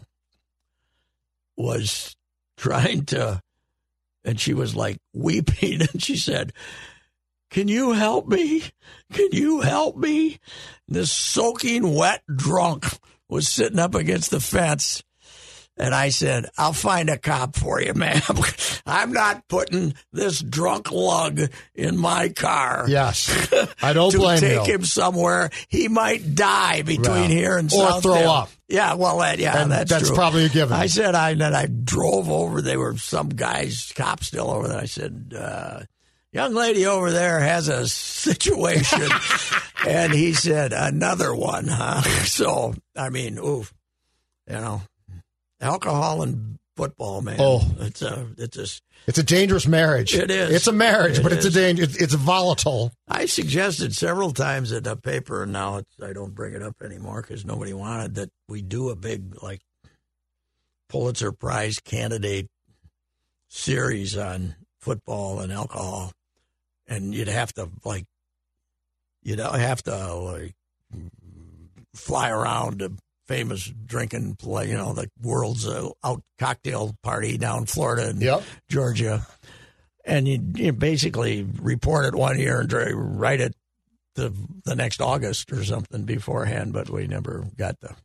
was 1.58 2.16
trying 2.58 3.06
to, 3.06 3.42
and 4.24 4.40
she 4.40 4.54
was 4.54 4.76
like 4.76 4.98
weeping, 5.14 5.82
and 5.94 6.02
she 6.02 6.18
said, 6.18 6.54
Can 7.52 7.68
you 7.68 7.94
help 7.94 8.28
me? 8.28 8.64
Can 9.14 9.30
you 9.32 9.62
help 9.62 9.98
me? 9.98 10.40
This 10.88 11.12
soaking 11.12 11.94
wet 11.96 12.22
drunk 12.34 12.86
was 13.30 13.48
sitting 13.50 13.80
up 13.80 13.96
against 13.96 14.32
the 14.32 14.40
fence. 14.40 15.02
And 15.78 15.94
I 15.94 16.08
said, 16.08 16.46
I'll 16.58 16.72
find 16.72 17.10
a 17.10 17.18
cop 17.18 17.58
for 17.58 17.82
you, 17.82 17.94
ma'am. 17.96 18.22
I'm 18.86 19.12
not 19.12 19.46
putting 19.50 19.94
this 20.14 20.40
drunk 20.42 20.90
lug 20.90 21.42
in 21.74 21.98
my 21.98 22.30
car. 22.30 22.86
Yes. 22.88 23.50
I 23.82 23.92
don't 23.92 24.12
to 24.12 24.18
blame 24.20 24.40
take 24.40 24.68
you. 24.68 24.74
him 24.76 24.86
somewhere. 24.86 25.50
He 25.68 25.90
might 25.90 26.34
die 26.34 26.82
between 26.84 27.08
Right. 27.24 27.30
here 27.30 27.58
and 27.58 27.70
Or 27.74 27.90
Southfield. 27.90 28.02
throw 28.04 28.22
up. 28.32 28.50
Yeah, 28.68 28.96
well, 28.96 29.20
that, 29.20 29.38
yeah, 29.38 29.62
And 29.62 29.72
that's 29.72 29.92
that's 29.92 30.10
probably 30.10 30.46
a 30.46 30.50
given. 30.50 30.76
I 30.76 30.88
said, 30.88 31.14
I 31.14 31.36
then 31.36 31.54
I 31.54 31.68
drove 31.68 32.30
over. 32.30 32.62
There 32.62 32.80
were 32.80 32.98
some 32.98 33.30
guys, 33.30 33.94
cops 33.96 34.28
still 34.28 34.50
over 34.50 34.68
there. 34.68 34.80
I 34.80 34.86
said, 34.86 35.34
uh, 35.38 35.82
young 36.32 36.54
lady 36.54 36.86
over 36.88 37.12
there 37.12 37.40
has 37.40 37.68
a 37.68 37.88
situation. 37.88 39.08
and 39.88 40.14
he 40.14 40.34
said, 40.34 40.74
another 40.74 41.36
one, 41.36 41.68
huh? 41.68 42.02
So, 42.26 42.74
I 42.96 43.10
mean, 43.10 43.38
oof, 43.38 43.72
you 44.50 44.56
know, 44.56 44.82
alcohol 45.62 46.24
and 46.24 46.58
football, 46.76 47.22
man. 47.22 47.38
Oh. 47.40 47.62
it's 47.80 48.02
a, 48.02 48.28
it's 48.38 48.58
a, 48.58 48.66
It's 49.08 49.18
a 49.18 49.24
dangerous 49.24 49.68
marriage. 49.68 50.14
It 50.14 50.30
is. 50.30 50.52
It's 50.52 50.68
a 50.68 50.72
marriage, 50.72 51.20
It 51.20 51.24
but 51.24 51.32
it's 51.32 51.46
a 51.46 51.52
danger. 51.52 51.84
It's, 51.84 51.96
it's 51.96 52.14
volatile. 52.14 52.92
I 53.08 53.26
suggested 53.26 53.96
several 53.96 54.32
times 54.32 54.72
in 54.72 54.84
the 54.84 54.96
paper, 54.96 55.44
and 55.44 55.54
now 55.54 55.78
it's, 55.78 55.96
I 56.04 56.14
don't 56.14 56.36
bring 56.36 56.54
it 56.54 56.62
up 56.62 56.82
anymore 56.84 57.22
because 57.22 57.46
nobody 57.46 57.74
wanted 57.74 58.16
that 58.16 58.30
we 58.48 58.62
do 58.62 58.90
a 58.90 58.96
big 58.96 59.42
like 59.42 59.62
Pulitzer 60.90 61.32
Prize 61.32 61.80
candidate 61.80 62.48
series 63.48 64.18
on 64.18 64.56
football 64.80 65.40
and 65.40 65.52
alcohol, 65.52 66.12
and 66.88 67.14
you'd 67.14 67.28
have 67.28 67.54
to 67.54 67.70
like 67.84 68.06
you'd 69.24 69.40
have 69.40 69.82
to 69.84 70.14
like 70.16 70.56
fly 71.94 72.30
around 72.30 72.80
to 72.80 72.92
famous 73.28 73.72
drinking 73.86 74.36
play, 74.36 74.70
you 74.70 74.76
know, 74.76 74.94
the 74.94 75.10
world's 75.22 75.68
uh, 75.68 75.90
out 76.04 76.22
cocktail 76.40 76.96
party 77.04 77.38
down 77.38 77.66
Florida 77.66 78.10
and 78.10 78.22
Yep. 78.22 78.44
Georgia 78.70 79.26
and 80.06 80.28
you, 80.28 80.40
you 80.56 80.72
basically 80.72 81.48
report 81.62 82.06
it 82.06 82.14
one 82.16 82.38
year 82.40 82.62
and 82.62 83.20
write 83.20 83.42
it 83.42 83.56
the 84.16 84.32
the 84.64 84.76
next 84.76 85.02
August 85.02 85.52
or 85.52 85.64
something 85.64 86.04
beforehand. 86.06 86.74
But 86.74 86.90
we 86.90 87.08
never 87.08 87.48
got 87.58 87.80
the. 87.82 87.96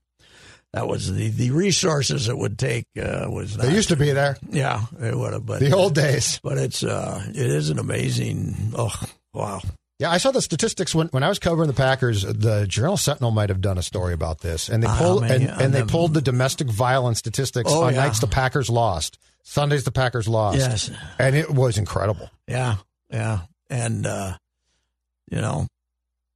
That 0.72 0.86
was 0.88 1.12
the 1.12 1.28
the 1.28 1.50
resources 1.50 2.28
it 2.28 2.38
would 2.38 2.58
take 2.58 2.86
uh, 2.96 3.26
was 3.28 3.56
not. 3.56 3.66
They 3.66 3.74
used 3.74 3.88
to 3.90 3.96
be 3.96 4.12
there. 4.12 4.36
yeah, 4.50 4.86
it 5.00 5.14
would 5.16 5.32
have. 5.34 5.44
But 5.44 5.60
The 5.60 5.72
old 5.74 5.94
days. 5.94 6.40
But 6.42 6.58
it's 6.58 6.82
uh, 6.82 7.22
it 7.28 7.36
is 7.36 7.70
an 7.70 7.78
amazing. 7.78 8.72
Oh 8.76 8.94
wow. 9.34 9.60
Yeah, 10.00 10.10
I 10.10 10.16
saw 10.16 10.30
the 10.30 10.40
statistics 10.40 10.94
when, 10.94 11.08
when 11.08 11.22
I 11.22 11.28
was 11.28 11.38
covering 11.38 11.66
the 11.68 11.74
Packers. 11.74 12.22
The 12.22 12.64
Journal 12.66 12.96
Sentinel 12.96 13.32
might 13.32 13.50
have 13.50 13.60
done 13.60 13.76
a 13.76 13.82
story 13.82 14.14
about 14.14 14.40
this, 14.40 14.70
and 14.70 14.82
they 14.82 14.86
pulled 14.88 15.20
man, 15.20 15.30
and, 15.32 15.42
yeah, 15.42 15.58
and 15.60 15.74
they 15.74 15.82
pulled 15.82 16.14
the 16.14 16.22
domestic 16.22 16.68
violence 16.68 17.18
statistics 17.18 17.70
Oh, 17.70 17.82
on 17.84 17.92
yeah. 17.92 18.06
nights 18.06 18.18
the 18.18 18.26
Packers 18.26 18.70
lost, 18.70 19.18
Sundays 19.42 19.84
the 19.84 19.92
Packers 19.92 20.26
lost. 20.26 20.56
Yes. 20.56 20.90
and 21.18 21.36
it 21.36 21.50
was 21.50 21.76
incredible. 21.76 22.30
Yeah, 22.48 22.76
yeah, 23.10 23.40
and 23.68 24.06
uh, 24.06 24.38
you 25.30 25.42
know, 25.42 25.66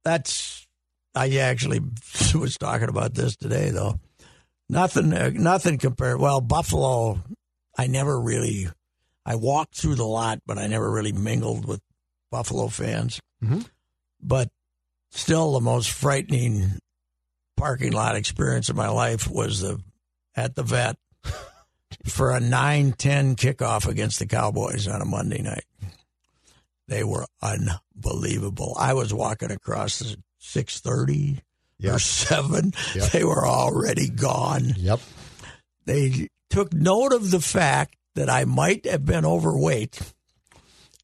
that's 0.03 0.67
I 1.15 1.35
actually 1.37 1.79
was 2.35 2.57
talking 2.57 2.87
about 2.89 3.15
this 3.15 3.35
today 3.35 3.71
though. 3.71 3.99
Nothing, 4.69 5.11
uh, 5.11 5.31
nothing 5.33 5.79
compared. 5.79 6.19
Well, 6.19 6.39
Buffalo, 6.39 7.19
I 7.75 7.87
never 7.87 8.21
really. 8.21 8.67
I 9.25 9.37
walked 9.37 9.75
through 9.75 9.95
the 9.95 10.05
lot, 10.05 10.37
but 10.45 10.59
I 10.59 10.67
never 10.67 10.91
really 10.91 11.13
mingled 11.13 11.67
with 11.67 11.81
Buffalo 12.35 12.67
fans. 12.67 13.21
Mhm. 13.41 13.65
But 14.21 14.49
still, 15.09 15.53
the 15.53 15.61
most 15.61 15.89
frightening 15.89 16.79
parking 17.55 17.93
lot 17.93 18.17
experience 18.17 18.67
of 18.67 18.75
my 18.75 18.89
life 18.89 19.25
was 19.29 19.61
the 19.61 19.81
at 20.35 20.55
the 20.55 20.63
vet 20.63 20.97
for 22.05 22.31
a 22.31 22.41
9-10 22.41 23.37
kickoff 23.37 23.87
against 23.87 24.19
the 24.19 24.25
Cowboys 24.25 24.85
on 24.85 25.01
a 25.01 25.05
Monday 25.05 25.41
night. 25.41 25.63
They 26.89 27.05
were 27.05 27.25
unbelievable. 27.41 28.75
I 28.77 28.93
was 28.95 29.13
walking 29.13 29.49
across 29.51 29.99
the 29.99 30.17
630 30.39 31.41
or 31.89 31.99
7. 31.99 32.73
Yep. 32.95 33.11
They 33.11 33.23
were 33.23 33.47
already 33.47 34.09
gone. 34.09 34.73
Yep. 34.75 34.99
They 35.85 36.27
took 36.49 36.73
note 36.73 37.13
of 37.13 37.31
the 37.31 37.39
fact 37.39 37.95
that 38.15 38.29
I 38.29 38.43
might 38.43 38.85
have 38.85 39.05
been 39.05 39.25
overweight 39.25 40.01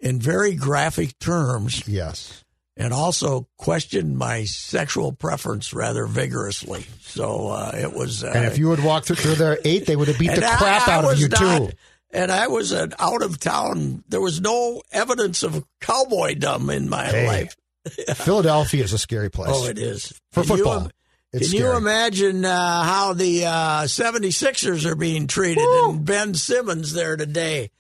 in 0.02 0.20
very 0.20 0.56
graphic 0.56 1.18
terms 1.20 1.88
Yes. 1.88 2.44
and 2.76 2.92
also 2.94 3.48
questioned 3.58 4.18
my 4.18 4.44
sexual 4.46 5.14
preference 5.14 5.74
rather 5.74 6.06
vigorously. 6.08 6.86
So 7.02 7.50
uh, 7.50 7.72
it 7.76 7.94
was. 7.94 8.24
Uh, 8.24 8.32
And 8.36 8.46
if 8.46 8.58
you 8.58 8.68
would 8.70 8.84
walk 8.84 9.06
through, 9.06 9.36
their 9.36 9.58
eight, 9.64 9.86
they 9.86 9.96
would 9.96 10.08
have 10.10 10.20
beat 10.20 10.28
the 10.32 10.36
and 10.38 10.46
I- 10.46 10.56
crap 10.58 10.88
I 10.88 10.94
out 10.94 11.06
of 11.14 11.20
you 11.20 11.28
not- 11.30 11.40
too. 11.40 11.70
And 12.14 12.30
I 12.30 12.48
was 12.48 12.74
an 12.74 12.94
out 13.00 13.22
of 13.22 13.40
town. 13.40 14.04
There 14.10 14.20
was 14.20 14.42
no 14.42 14.82
evidence 14.92 15.44
of 15.44 15.64
cowboydom 15.80 16.70
in 16.76 16.90
my 16.90 17.06
Hey, 17.06 17.26
life. 17.28 17.56
Philadelphia 18.16 18.84
is 18.84 18.92
a 18.92 18.98
scary 18.98 19.30
place 19.30 19.50
Oh, 19.54 19.66
it 19.66 19.78
is 19.80 20.12
for 20.34 20.42
Can 20.44 20.58
you 20.58 20.58
football. 20.58 20.86
im- 20.86 20.92
it's 21.34 21.50
Can 21.52 21.60
you 21.60 21.72
imagine 21.72 22.44
uh, 22.44 22.84
how 22.84 23.14
the 23.14 23.46
uh, 23.46 23.84
76ers 23.84 24.86
are 24.86 24.96
being 24.96 25.28
treated 25.28 25.64
and 25.64 26.04
Ben 26.04 26.34
Simmons 26.34 26.92
there 26.92 27.16
today? 27.16 27.72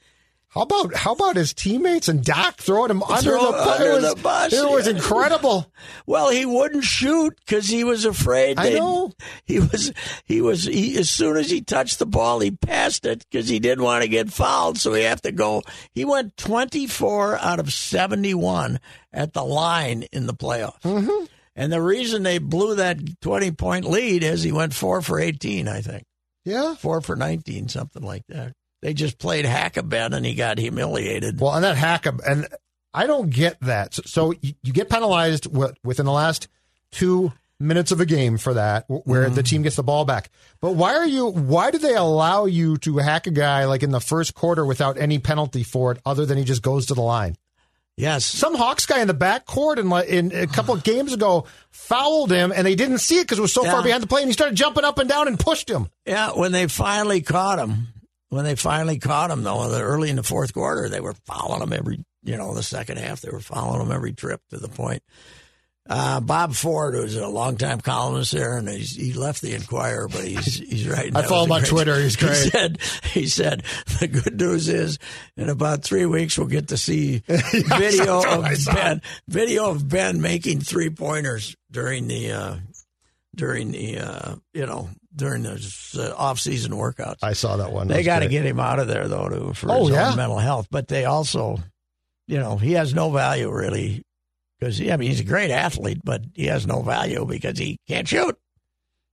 How 0.53 0.63
about 0.63 0.93
how 0.93 1.13
about 1.13 1.37
his 1.37 1.53
teammates 1.53 2.09
and 2.09 2.21
Doc 2.23 2.57
throwing 2.57 2.91
him 2.91 3.01
under 3.03 3.21
Throw 3.21 3.51
the, 3.53 3.57
under 3.57 3.91
was, 3.93 4.13
the 4.15 4.21
bus, 4.21 4.51
It 4.51 4.69
was 4.69 4.87
incredible. 4.87 5.71
Well, 6.05 6.29
he 6.29 6.45
wouldn't 6.45 6.83
shoot 6.83 7.35
because 7.39 7.67
he 7.67 7.83
was 7.85 8.03
afraid. 8.05 8.59
I 8.59 8.69
know. 8.71 9.13
He 9.45 9.59
was. 9.59 9.93
He 10.25 10.41
was. 10.41 10.65
He, 10.65 10.97
as 10.97 11.09
soon 11.09 11.37
as 11.37 11.49
he 11.49 11.61
touched 11.61 11.99
the 11.99 12.05
ball, 12.05 12.39
he 12.39 12.51
passed 12.51 13.05
it 13.05 13.25
because 13.29 13.47
he 13.47 13.59
didn't 13.59 13.83
want 13.83 14.03
to 14.03 14.09
get 14.09 14.31
fouled. 14.31 14.77
So 14.77 14.93
he 14.93 15.03
had 15.03 15.21
to 15.23 15.31
go. 15.31 15.63
He 15.93 16.03
went 16.05 16.35
twenty 16.37 16.85
four 16.87 17.37
out 17.37 17.59
of 17.59 17.71
seventy 17.71 18.33
one 18.33 18.79
at 19.13 19.33
the 19.33 19.43
line 19.43 20.03
in 20.11 20.27
the 20.27 20.33
playoffs. 20.33 20.81
Mm-hmm. 20.81 21.25
And 21.55 21.71
the 21.71 21.81
reason 21.81 22.23
they 22.23 22.39
blew 22.39 22.75
that 22.75 22.99
twenty 23.21 23.51
point 23.51 23.85
lead 23.85 24.23
is 24.23 24.43
he 24.43 24.51
went 24.51 24.73
four 24.73 25.01
for 25.01 25.19
eighteen. 25.19 25.67
I 25.67 25.81
think 25.81 26.03
Yeah. 26.43 26.75
four 26.75 26.99
for 27.01 27.15
nineteen, 27.15 27.69
something 27.69 28.03
like 28.03 28.25
that. 28.27 28.53
They 28.81 28.93
just 28.93 29.19
played 29.19 29.45
hack 29.45 29.77
a 29.77 29.83
Ben 29.83 30.13
and 30.13 30.25
he 30.25 30.33
got 30.35 30.57
humiliated. 30.57 31.39
Well, 31.39 31.53
and 31.53 31.63
that 31.63 31.77
hack 31.77 32.05
and 32.07 32.47
I 32.93 33.07
don't 33.07 33.29
get 33.29 33.59
that. 33.61 33.93
So, 33.93 34.01
so 34.05 34.33
you, 34.41 34.53
you 34.63 34.73
get 34.73 34.89
penalized 34.89 35.47
within 35.83 36.05
the 36.05 36.11
last 36.11 36.47
two 36.91 37.31
minutes 37.59 37.91
of 37.91 38.01
a 38.01 38.05
game 38.07 38.37
for 38.39 38.55
that, 38.55 38.85
where 38.87 39.25
Mm-hmm. 39.25 39.35
the 39.35 39.43
team 39.43 39.61
gets 39.61 39.75
the 39.75 39.83
ball 39.83 40.03
back. 40.03 40.31
But 40.61 40.71
why 40.71 40.95
are 40.95 41.05
you? 41.05 41.27
Why 41.27 41.69
do 41.69 41.77
they 41.77 41.93
allow 41.95 42.45
you 42.45 42.77
to 42.79 42.97
hack 42.97 43.27
a 43.27 43.31
guy 43.31 43.65
like 43.65 43.83
in 43.83 43.91
the 43.91 43.99
first 44.01 44.33
quarter 44.33 44.65
without 44.65 44.97
any 44.97 45.19
penalty 45.19 45.61
for 45.63 45.91
it, 45.91 45.99
other 46.05 46.25
than 46.25 46.37
he 46.39 46.43
just 46.43 46.63
goes 46.63 46.87
to 46.87 46.95
the 46.95 47.01
line? 47.01 47.35
yes, 47.97 48.25
Some 48.25 48.55
Hawks 48.55 48.87
guy 48.87 48.99
in 49.01 49.07
the 49.07 49.13
back 49.13 49.45
court 49.45 49.77
in, 49.77 49.91
in 49.91 50.31
a 50.35 50.47
couple 50.47 50.73
of 50.73 50.83
games 50.83 51.13
ago 51.13 51.45
fouled 51.69 52.31
him, 52.31 52.51
and 52.51 52.65
they 52.65 52.73
didn't 52.73 52.97
see 52.97 53.19
it 53.19 53.23
because 53.25 53.37
it 53.37 53.41
was 53.43 53.53
so 53.53 53.63
far 53.63 53.83
behind 53.83 54.01
the 54.01 54.07
play, 54.07 54.21
and 54.21 54.29
he 54.29 54.33
started 54.33 54.55
jumping 54.55 54.83
up 54.83 54.97
and 54.97 55.07
down 55.07 55.27
and 55.27 55.39
pushed 55.39 55.69
him. 55.69 55.87
Yeah, 56.05 56.31
when 56.31 56.51
they 56.51 56.67
finally 56.67 57.21
caught 57.21 57.59
him, 57.59 57.89
when 58.31 58.45
they 58.45 58.55
finally 58.55 58.97
caught 58.97 59.29
him, 59.29 59.43
though, 59.43 59.69
early 59.71 60.09
in 60.09 60.15
the 60.15 60.23
fourth 60.23 60.53
quarter, 60.53 60.87
they 60.89 61.01
were 61.01 61.13
following 61.25 61.61
him 61.61 61.73
every, 61.73 62.03
you 62.23 62.37
know, 62.37 62.53
the 62.55 62.63
second 62.63 62.97
half, 62.97 63.19
they 63.21 63.29
were 63.29 63.41
following 63.41 63.81
him 63.85 63.91
every 63.91 64.13
trip 64.13 64.41
to 64.49 64.57
the 64.57 64.69
point. 64.69 65.03
Uh, 65.89 66.21
Bob 66.21 66.53
Ford, 66.53 66.93
who's 66.93 67.17
a 67.17 67.27
longtime 67.27 67.81
columnist 67.81 68.31
there, 68.31 68.57
and 68.57 68.69
he's, 68.69 68.95
he 68.95 69.11
left 69.13 69.41
the 69.41 69.53
Inquirer, 69.53 70.07
but 70.07 70.23
he's 70.23 70.59
he's 70.59 70.87
right. 70.87 71.13
I 71.13 71.23
follow 71.23 71.43
him 71.45 71.51
on 71.51 71.59
great- 71.61 71.69
Twitter. 71.69 71.99
He's 71.99 72.15
He 72.21 72.33
said, 72.49 72.77
he 73.03 73.27
said, 73.27 73.63
the 73.99 74.07
good 74.07 74.39
news 74.39 74.69
is, 74.69 74.97
in 75.35 75.49
about 75.49 75.83
three 75.83 76.05
weeks, 76.05 76.37
we'll 76.37 76.47
get 76.47 76.69
to 76.69 76.77
see 76.77 77.23
video 77.27 78.21
of 78.23 78.65
Ben, 78.73 79.01
video 79.27 79.69
of 79.71 79.89
Ben 79.89 80.21
making 80.21 80.61
three 80.61 80.89
pointers 80.91 81.57
during 81.69 82.07
the, 82.07 82.31
uh, 82.31 82.55
during 83.35 83.71
the, 83.71 83.97
uh, 83.99 84.35
you 84.53 84.65
know, 84.67 84.87
during 85.15 85.43
the 85.43 85.59
uh, 85.97 86.15
off 86.15 86.39
season 86.39 86.71
workouts. 86.71 87.17
I 87.21 87.33
saw 87.33 87.57
that 87.57 87.71
one. 87.71 87.87
They 87.87 88.03
got 88.03 88.19
to 88.19 88.27
get 88.27 88.45
him 88.45 88.59
out 88.59 88.79
of 88.79 88.87
there 88.87 89.07
though, 89.07 89.27
to, 89.29 89.53
for 89.53 89.71
Oh, 89.71 89.81
his 89.87 89.89
yeah. 89.95 90.11
own 90.11 90.15
mental 90.17 90.37
health. 90.37 90.67
But 90.71 90.87
they 90.87 91.05
also, 91.05 91.57
you 92.27 92.39
know, 92.39 92.57
he 92.57 92.73
has 92.73 92.93
no 92.93 93.09
value 93.11 93.51
really 93.51 94.03
because 94.59 94.79
I 94.81 94.95
mean 94.97 95.09
he's 95.09 95.19
a 95.19 95.25
great 95.25 95.51
athlete, 95.51 95.99
but 96.03 96.21
he 96.33 96.45
has 96.45 96.65
no 96.67 96.81
value 96.81 97.25
because 97.25 97.57
he 97.57 97.77
can't 97.87 98.07
shoot. 98.07 98.37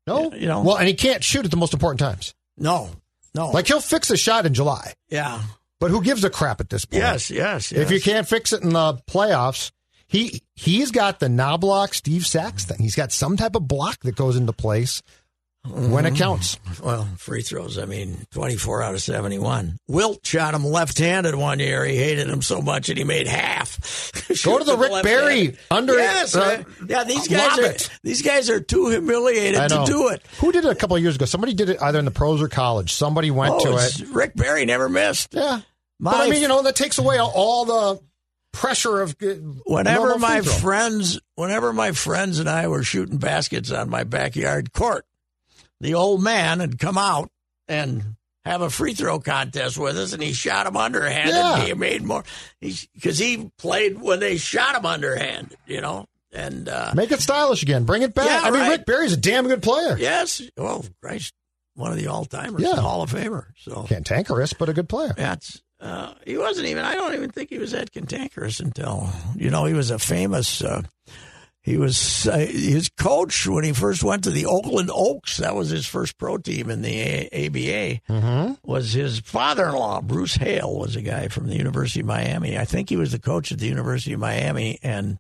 no, 0.07 0.33
you 0.33 0.47
know. 0.47 0.63
Well, 0.63 0.77
and 0.77 0.87
he 0.89 0.95
can't 0.95 1.25
shoot 1.25 1.45
at 1.45 1.51
the 1.51 1.57
most 1.57 1.73
important 1.73 2.01
times. 2.01 2.35
No, 2.57 2.91
no, 3.35 3.51
Like 3.51 3.67
he'll 3.67 3.81
fix 3.81 4.11
a 4.11 4.17
shot 4.17 4.45
in 4.47 4.53
July, 4.55 4.95
yeah, 5.09 5.43
but 5.81 5.91
who 5.91 6.03
gives 6.03 6.25
a 6.25 6.31
crap 6.31 6.61
at 6.61 6.69
this 6.71 6.85
point? 6.85 7.03
yes, 7.03 7.31
yes, 7.31 7.71
If 7.73 7.91
you 7.91 8.01
can't 8.01 8.27
fix 8.29 8.53
it 8.53 8.63
in 8.63 8.71
the 8.71 9.01
playoffs, 9.09 9.71
he 10.09 10.43
he's 10.55 10.91
got 10.91 11.21
the 11.21 11.29
knob 11.29 11.61
block 11.61 11.95
Steve 11.95 12.27
Sax 12.27 12.65
thing. 12.65 12.79
He's 12.81 12.97
got 12.97 13.13
some 13.13 13.37
type 13.37 13.55
of 13.55 13.69
block 13.69 14.01
that 14.01 14.17
goes 14.17 14.37
into 14.37 14.53
place. 14.53 15.03
When 15.69 16.07
it 16.07 16.17
counts. 16.17 16.59
Well, 16.83 17.09
free 17.17 17.43
throws. 17.43 17.79
I 17.79 17.85
mean, 17.85 18.27
twenty-four 18.31 18.83
out 18.83 18.95
of 18.95 19.03
seventy-one. 19.03 19.79
Wilt 19.89 20.27
shot 20.27 20.55
him 20.55 20.65
left-handed 20.65 21.35
one 21.35 21.59
year. 21.61 21.85
He 21.85 21.97
hated 21.97 22.29
him 22.29 22.43
so 22.43 22.61
much, 22.61 22.89
and 22.89 22.99
he 22.99 23.05
made 23.05 23.27
half. 23.27 24.13
Go 24.45 24.59
to 24.59 24.65
the 24.65 24.77
Rick 24.77 25.03
Barry 25.03 25.57
under. 25.71 25.95
Yes, 25.95 26.35
uh, 26.35 26.63
yeah. 26.87 27.05
These 27.05 27.29
guys 27.29 27.59
are 27.59 27.65
it. 27.65 27.91
these 28.03 28.23
guys 28.23 28.51
are 28.51 28.61
too 28.61 28.89
humiliated 28.89 29.69
to 29.69 29.85
do 29.87 30.09
it. 30.09 30.23
Who 30.41 30.53
did 30.53 30.65
it 30.65 30.71
a 30.71 30.75
couple 30.75 30.97
of 30.97 31.03
years 31.03 31.17
ago? 31.17 31.25
Somebody 31.25 31.55
did 31.55 31.69
it 31.71 31.83
either 31.83 31.99
in 31.99 32.05
the 32.05 32.11
pros 32.11 32.41
or 32.43 32.49
college. 32.49 32.93
Somebody 32.95 33.31
went 33.31 33.55
Oh, 33.55 33.77
to 33.77 33.85
it. 33.85 34.09
Rick 34.11 34.35
Barry 34.35 34.65
never 34.65 34.89
missed. 34.89 35.35
Yeah. 35.35 35.61
My 35.99 36.13
but 36.13 36.21
I 36.21 36.31
mean, 36.31 36.43
you 36.43 36.49
know, 36.49 36.63
that 36.63 36.77
takes 36.77 36.99
away 36.99 37.19
all 37.21 37.65
the 37.65 38.01
pressure 38.53 39.03
of 39.03 39.17
uh, 39.23 39.27
whenever 39.67 40.19
my 40.19 40.41
friends 40.41 41.21
whenever 41.35 41.73
my 41.73 41.93
friends 41.93 42.39
and 42.39 42.49
I 42.49 42.67
were 42.69 42.83
shooting 42.83 43.19
baskets 43.19 43.71
on 43.71 43.91
my 43.91 44.05
backyard 44.05 44.73
court, 44.73 45.05
the 45.81 45.95
old 45.95 46.23
man 46.23 46.61
had 46.61 46.79
come 46.79 46.99
out 46.99 47.31
and 47.67 48.17
have 48.45 48.63
a 48.63 48.71
free 48.71 48.95
throw 48.95 49.19
contest 49.21 49.77
with 49.79 49.99
us, 49.99 50.13
and 50.13 50.23
he 50.23 50.33
shot 50.33 50.67
him 50.67 50.77
underhand, 50.77 51.31
Yeah. 51.31 51.55
and 51.59 51.63
he 51.69 51.75
made 51.75 52.03
more 52.03 52.25
because 52.61 53.19
he 53.19 53.51
played 53.59 54.01
when 54.01 54.21
they 54.21 54.37
shot 54.39 54.75
him 54.75 54.87
underhand, 54.87 55.55
you 55.67 55.81
know. 55.81 56.07
And 56.33 56.69
uh, 56.69 56.93
Make 56.95 57.11
it 57.11 57.21
stylish 57.21 57.63
again. 57.63 57.85
Bring 57.85 58.03
it 58.03 58.13
back. 58.15 58.27
Yeah, 58.27 58.41
I 58.45 58.51
mean, 58.51 58.61
right. 58.61 58.71
Rick 58.71 58.87
Barry's 58.87 59.13
a 59.15 59.17
damn 59.17 59.47
good 59.49 59.63
player. 59.63 59.97
yes, 59.99 60.43
oh 60.59 60.85
Christ, 61.03 61.33
one 61.75 61.91
of 61.91 61.97
the 61.97 62.09
all 62.09 62.25
timers, 62.27 62.63
Yeah. 62.63 62.77
Hall 62.77 63.03
of 63.03 63.11
Famer. 63.11 63.47
So 63.57 63.85
Cantankerous, 63.85 64.53
but 64.53 64.69
a 64.69 64.75
good 64.75 64.89
player. 64.91 65.15
That's 65.17 65.63
uh, 65.81 66.13
he 66.27 66.37
wasn't 66.37 66.67
even. 66.67 66.85
I 66.85 66.95
don't 66.95 67.15
even 67.15 67.31
think 67.31 67.49
he 67.51 67.59
was 67.59 67.71
that 67.73 67.93
cantankerous 67.93 68.61
until 68.61 69.09
you 69.37 69.49
know 69.51 69.65
he 69.65 69.75
was 69.75 69.91
a 69.91 69.99
famous. 69.99 70.63
Uh, 70.63 70.83
he 71.69 71.77
was 71.77 72.27
uh, 72.27 72.39
his 72.39 72.89
coach 72.89 73.47
when 73.47 73.63
he 73.63 73.75
first 73.75 74.03
went 74.03 74.25
to 74.25 74.31
the 74.31 74.47
Oakland 74.47 74.91
Oaks. 74.91 75.37
That 75.37 75.55
was 75.55 75.69
his 75.69 75.87
first 75.87 76.17
pro 76.17 76.39
team 76.39 76.71
in 76.71 76.81
the 76.81 76.99
a- 76.99 77.47
ABA. 77.47 78.01
Mm-hmm. 78.11 78.55
Was 78.65 78.95
his 78.95 79.21
father-in-law 79.21 80.01
Bruce 80.01 80.37
Hale 80.37 80.75
was 80.75 80.97
a 80.97 81.03
guy 81.03 81.29
from 81.29 81.47
the 81.47 81.57
University 81.57 82.01
of 82.01 82.07
Miami. 82.07 82.57
I 82.57 82.65
think 82.65 82.89
he 82.89 82.97
was 82.97 83.13
the 83.13 83.19
coach 83.19 83.53
at 83.53 83.59
the 83.59 83.67
University 83.67 84.15
of 84.15 84.21
Miami, 84.21 84.79
and 84.83 85.19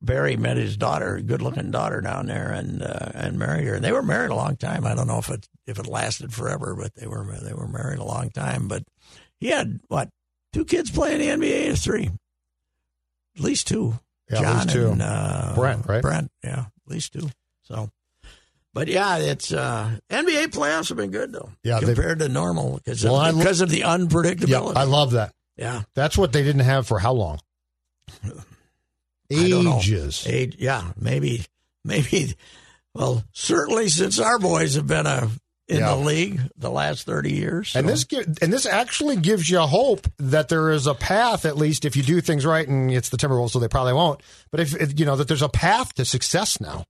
Barry 0.00 0.36
met 0.36 0.56
his 0.56 0.76
daughter, 0.76 1.20
good-looking 1.20 1.72
daughter 1.72 2.00
down 2.00 2.26
there, 2.26 2.52
and 2.52 2.80
uh, 2.82 3.10
and 3.14 3.36
married 3.36 3.66
her. 3.66 3.74
And 3.74 3.84
they 3.84 3.92
were 3.92 4.02
married 4.02 4.30
a 4.30 4.36
long 4.36 4.56
time. 4.56 4.86
I 4.86 4.94
don't 4.94 5.08
know 5.08 5.18
if 5.18 5.30
it 5.30 5.48
if 5.66 5.80
it 5.80 5.88
lasted 5.88 6.32
forever, 6.32 6.76
but 6.76 6.94
they 6.94 7.08
were 7.08 7.24
they 7.42 7.54
were 7.54 7.66
married 7.66 7.98
a 7.98 8.04
long 8.04 8.30
time. 8.30 8.68
But 8.68 8.84
he 9.40 9.48
had 9.48 9.80
what 9.88 10.10
two 10.52 10.64
kids 10.64 10.92
playing 10.92 11.18
the 11.18 11.46
NBA 11.46 11.82
three? 11.82 12.10
At 13.36 13.42
least 13.42 13.66
two. 13.66 13.98
Yeah, 14.30 14.38
at 14.38 14.42
Jon 14.42 14.54
least 14.56 14.70
two. 14.70 14.90
and 14.92 15.02
uh, 15.02 15.52
Brent, 15.54 15.86
right? 15.86 16.02
Brent, 16.02 16.30
yeah, 16.42 16.60
at 16.60 16.66
least 16.86 17.12
two. 17.12 17.28
So, 17.62 17.90
but 18.72 18.88
yeah, 18.88 19.18
it's 19.18 19.52
uh, 19.52 19.98
NBA 20.10 20.46
playoffs 20.46 20.88
have 20.88 20.96
been 20.96 21.10
good 21.10 21.32
though. 21.32 21.50
Yeah, 21.62 21.80
compared 21.80 22.18
to 22.20 22.28
normal 22.28 22.76
because 22.76 23.04
Well, 23.04 23.16
of, 23.20 23.34
lo- 23.34 23.38
because 23.40 23.60
of 23.60 23.68
the 23.70 23.78
Yeah, 23.80 23.96
unpredictability. 23.96 24.76
I 24.76 24.84
love 24.84 25.12
that. 25.12 25.32
yeah, 25.56 25.82
That's 25.94 26.16
what 26.18 26.32
they 26.32 26.42
didn't 26.42 26.62
have 26.62 26.86
for 26.86 26.98
how 26.98 27.12
long? 27.12 27.38
I 28.24 29.48
don't 29.48 29.64
know. 29.64 29.78
Ages. 29.78 30.26
Age, 30.26 30.56
yeah, 30.58 30.92
maybe, 30.98 31.44
maybe. 31.84 32.34
Well, 32.94 33.24
certainly 33.32 33.88
since 33.88 34.18
our 34.20 34.38
boys 34.38 34.74
have 34.76 34.86
been 34.86 35.06
uh 35.06 35.28
in 35.68 35.78
Yeah. 35.78 35.90
the 35.94 35.96
league 35.96 36.40
the 36.56 36.70
last 36.70 37.06
thirty 37.06 37.32
years. 37.32 37.74
And 37.74 37.88
this 37.88 38.04
and 38.42 38.52
this 38.52 38.66
actually 38.66 39.16
gives 39.16 39.48
you 39.48 39.60
hope 39.60 40.06
that 40.18 40.48
there 40.48 40.70
is 40.70 40.86
a 40.86 40.94
path, 40.94 41.44
at 41.44 41.56
least 41.56 41.84
if 41.84 41.96
you 41.96 42.02
do 42.02 42.20
things 42.20 42.44
right. 42.44 42.66
And 42.68 42.90
it's 42.90 43.08
the 43.08 43.16
Timberwolves, 43.16 43.50
so 43.50 43.58
they 43.58 43.68
probably 43.68 43.94
won't. 43.94 44.20
But 44.50 44.60
if, 44.60 44.98
you 44.98 45.06
know 45.06 45.16
that 45.16 45.28
there's 45.28 45.42
a 45.42 45.48
path 45.48 45.94
to 45.94 46.04
success 46.04 46.60
now. 46.60 46.84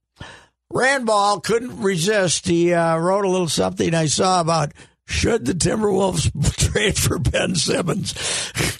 Randball 0.73 1.43
couldn't 1.43 1.81
resist. 1.81 2.47
He 2.47 2.73
uh, 2.73 2.97
wrote 2.97 3.23
a 3.23 3.29
little 3.29 3.47
something 3.47 3.93
I 3.93 4.07
saw 4.07 4.41
about 4.41 4.71
should 5.07 5.45
the 5.45 5.53
Timberwolves 5.53 6.31
trade 6.71 6.97
for 6.97 7.19
Ben 7.19 7.55
Simmons. 7.55 8.13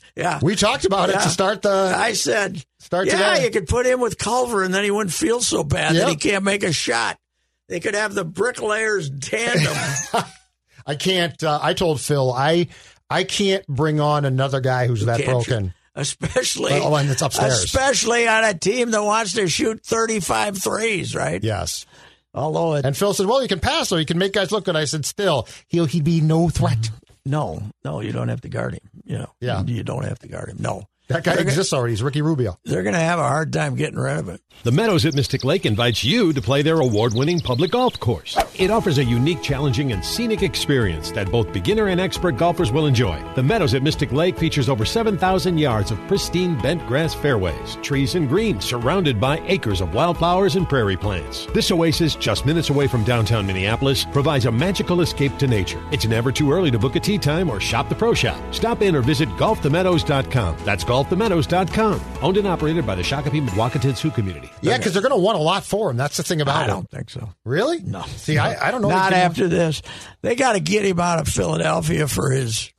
yeah, 0.16 0.40
We 0.42 0.56
talked 0.56 0.86
about 0.86 1.10
it 1.10 1.14
to 1.14 1.30
start 1.30 1.62
the. 1.62 1.94
I 1.96 2.14
said, 2.14 2.64
Start 2.80 3.08
yeah, 3.08 3.34
today. 3.36 3.46
you 3.46 3.52
could 3.52 3.68
put 3.68 3.86
him 3.86 4.00
with 4.00 4.18
Culver, 4.18 4.64
and 4.64 4.74
then 4.74 4.84
he 4.84 4.92
wouldn't 4.92 5.14
feel 5.14 5.42
so 5.42 5.64
bad 5.64 5.94
Yep. 5.94 6.04
that 6.04 6.10
he 6.10 6.16
can't 6.16 6.44
make 6.44 6.64
a 6.64 6.72
shot. 6.74 7.18
They 7.68 7.80
could 7.80 7.96
have 7.96 8.14
the 8.14 8.26
bricklayers 8.26 9.10
tandem. 9.22 9.74
I 10.86 10.96
can't. 10.96 11.42
Uh, 11.44 11.60
I 11.62 11.74
told 11.74 12.00
Phil 12.00 12.32
I 12.32 12.68
I 13.10 13.24
can't 13.24 13.66
bring 13.68 14.00
on 14.00 14.26
another 14.26 14.60
guy 14.62 14.88
who's 14.88 15.06
that 15.06 15.18
Can't 15.22 15.30
broken. 15.32 15.74
especially 15.96 16.74
Oh, 16.74 16.94
and 16.96 17.10
it's 17.10 17.22
upstairs. 17.22 17.64
especially 17.64 18.28
on 18.28 18.44
a 18.44 18.54
team 18.54 18.92
that 18.92 19.02
wants 19.04 19.34
to 19.34 19.48
shoot 19.48 19.84
35 19.84 20.58
threes, 20.62 21.16
right? 21.16 21.44
Yes. 21.44 21.86
Although 22.34 22.76
it, 22.76 22.86
And 22.86 22.96
Phil 22.98 23.14
said, 23.14 23.26
"Well, 23.28 23.42
you 23.42 23.48
can 23.48 23.60
pass, 23.62 23.92
or 23.92 24.00
you 24.00 24.06
can 24.06 24.18
make 24.18 24.34
guys 24.34 24.52
look 24.52 24.66
good." 24.66 24.76
I 24.76 24.86
said, 24.86 25.06
"Still, 25.06 25.48
he'll 25.68 25.86
he'd 25.86 26.04
be 26.04 26.22
no 26.22 26.50
threat." 26.50 26.90
no, 27.26 27.64
no, 27.84 28.02
you 28.02 28.12
don't 28.12 28.28
have 28.28 28.42
to 28.42 28.50
guard 28.50 28.74
him. 28.74 28.90
You 29.06 29.18
know, 29.20 29.32
Yeah. 29.42 29.64
you 29.64 29.84
don't 29.84 30.04
have 30.04 30.20
to 30.20 30.28
guard 30.28 30.50
him. 30.50 30.58
No, 30.60 30.84
That 31.08 31.24
guy 31.24 31.32
They're 31.32 31.44
gonna- 31.44 31.50
exists 31.50 31.72
already. 31.74 31.94
He's 31.94 32.02
Ricky 32.04 32.22
Rubio. 32.22 32.58
They're 32.66 32.84
going 32.84 32.94
to 32.96 33.00
have 33.00 33.20
a 33.20 33.28
hard 33.28 33.54
time 33.54 33.76
getting 33.76 34.00
rid 34.00 34.18
of 34.18 34.30
it. 34.30 34.42
The 34.64 34.72
Meadows 34.72 35.06
at 35.06 35.14
Mystic 35.14 35.44
Lake 35.44 35.66
invites 35.66 36.04
you 36.04 36.34
to 36.34 36.42
play 36.42 36.62
their 36.62 36.80
award 36.80 37.14
winning 37.14 37.40
public 37.40 37.72
golf 37.72 38.00
course. 38.00 38.38
It 38.58 38.72
offers 38.72 38.98
a 38.98 39.04
unique, 39.04 39.44
challenging, 39.44 39.92
and 39.92 40.04
scenic 40.04 40.42
experience 40.42 41.12
that 41.12 41.30
both 41.32 41.52
beginner 41.54 41.88
and 41.88 42.00
expert 42.02 42.38
golfers 42.38 42.72
will 42.72 42.88
enjoy. 42.88 43.22
The 43.36 43.44
Meadows 43.44 43.74
at 43.76 43.84
Mystic 43.84 44.12
Lake 44.12 44.38
features 44.38 44.70
over 44.70 44.86
7,000 44.86 45.58
yards 45.58 45.92
of 45.92 46.00
pristine 46.08 46.60
bent 46.62 46.86
grass 46.88 47.14
fairways, 47.14 47.78
trees, 47.84 48.16
and 48.16 48.28
greens 48.30 48.66
surrounded 48.66 49.20
by 49.20 49.40
acres 49.48 49.82
of 49.82 49.94
wildflowers 49.94 50.56
and 50.56 50.68
prairie 50.68 50.98
plants. 50.98 51.46
This 51.54 51.70
oasis, 51.70 52.16
just 52.16 52.46
minutes 52.46 52.70
away 52.72 52.88
from 52.88 53.04
downtown 53.04 53.46
Minneapolis, 53.46 54.06
provides 54.06 54.46
a 54.46 54.52
magical 54.52 55.02
escape 55.02 55.38
to 55.38 55.48
nature. 55.48 55.84
It's 55.92 56.06
never 56.08 56.32
too 56.32 56.52
early 56.52 56.72
to 56.72 56.80
book 56.80 56.96
a 56.96 57.00
tea 57.00 57.18
time 57.20 57.50
or 57.50 57.60
shop 57.60 57.90
the 57.90 57.96
pro 57.96 58.14
shop. 58.14 58.42
Stop 58.56 58.82
in 58.82 58.96
or 58.96 59.02
visit 59.02 59.30
golfthemeadows.com. 59.38 60.58
That's 60.64 60.84
golfthemeadows.com. 61.04 62.02
Owned 62.22 62.38
and 62.38 62.48
operated 62.48 62.86
by 62.86 62.96
the 62.96 63.02
Shakopee 63.02 63.46
Mdewakanton 63.48 63.96
Sioux 63.98 64.12
community. 64.12 64.50
Yeah, 64.62 64.78
because 64.78 64.94
they're 64.94 65.02
going 65.02 65.12
to 65.14 65.20
want 65.22 65.38
a 65.38 65.42
lot 65.42 65.64
for 65.64 65.90
him. 65.92 65.98
That's 65.98 66.18
the 66.18 66.24
thing 66.24 66.42
about 66.42 66.56
I 66.58 66.62
it. 66.62 66.64
I 66.66 66.68
don't 66.68 66.90
think 66.90 67.10
so. 67.10 67.34
Really? 67.44 67.80
No. 67.82 68.02
See, 68.04 68.38
I, 68.38 68.68
I 68.68 68.72
don't 68.72 68.82
know. 68.82 68.90
Not 68.90 69.06
He 69.14 69.20
could- 69.20 69.26
after 69.26 69.48
this. 69.48 69.82
They 70.22 70.36
got 70.36 70.54
to 70.54 70.60
get 70.60 70.86
him 70.86 71.00
out 71.00 71.20
of 71.20 71.28
Philadelphia 71.28 72.08
for 72.08 72.32
his, 72.32 72.72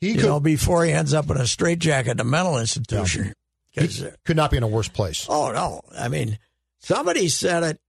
He 0.00 0.08
you 0.10 0.14
could, 0.16 0.24
know, 0.24 0.40
before 0.40 0.84
he 0.84 0.92
ends 0.92 1.12
up 1.14 1.30
in 1.30 1.36
a 1.36 1.46
straitjacket 1.46 2.10
at 2.12 2.20
a 2.20 2.24
mental 2.24 2.58
institution. 2.58 3.34
'Cause, 3.76 4.02
uh, 4.02 4.12
could 4.24 4.36
not 4.36 4.52
be 4.52 4.56
in 4.56 4.62
a 4.62 4.68
worse 4.68 4.86
place. 4.86 5.26
Oh 5.28 5.50
no! 5.50 5.80
I 5.98 6.06
mean, 6.06 6.38
somebody 6.78 7.28
said 7.28 7.64
it 7.64 7.80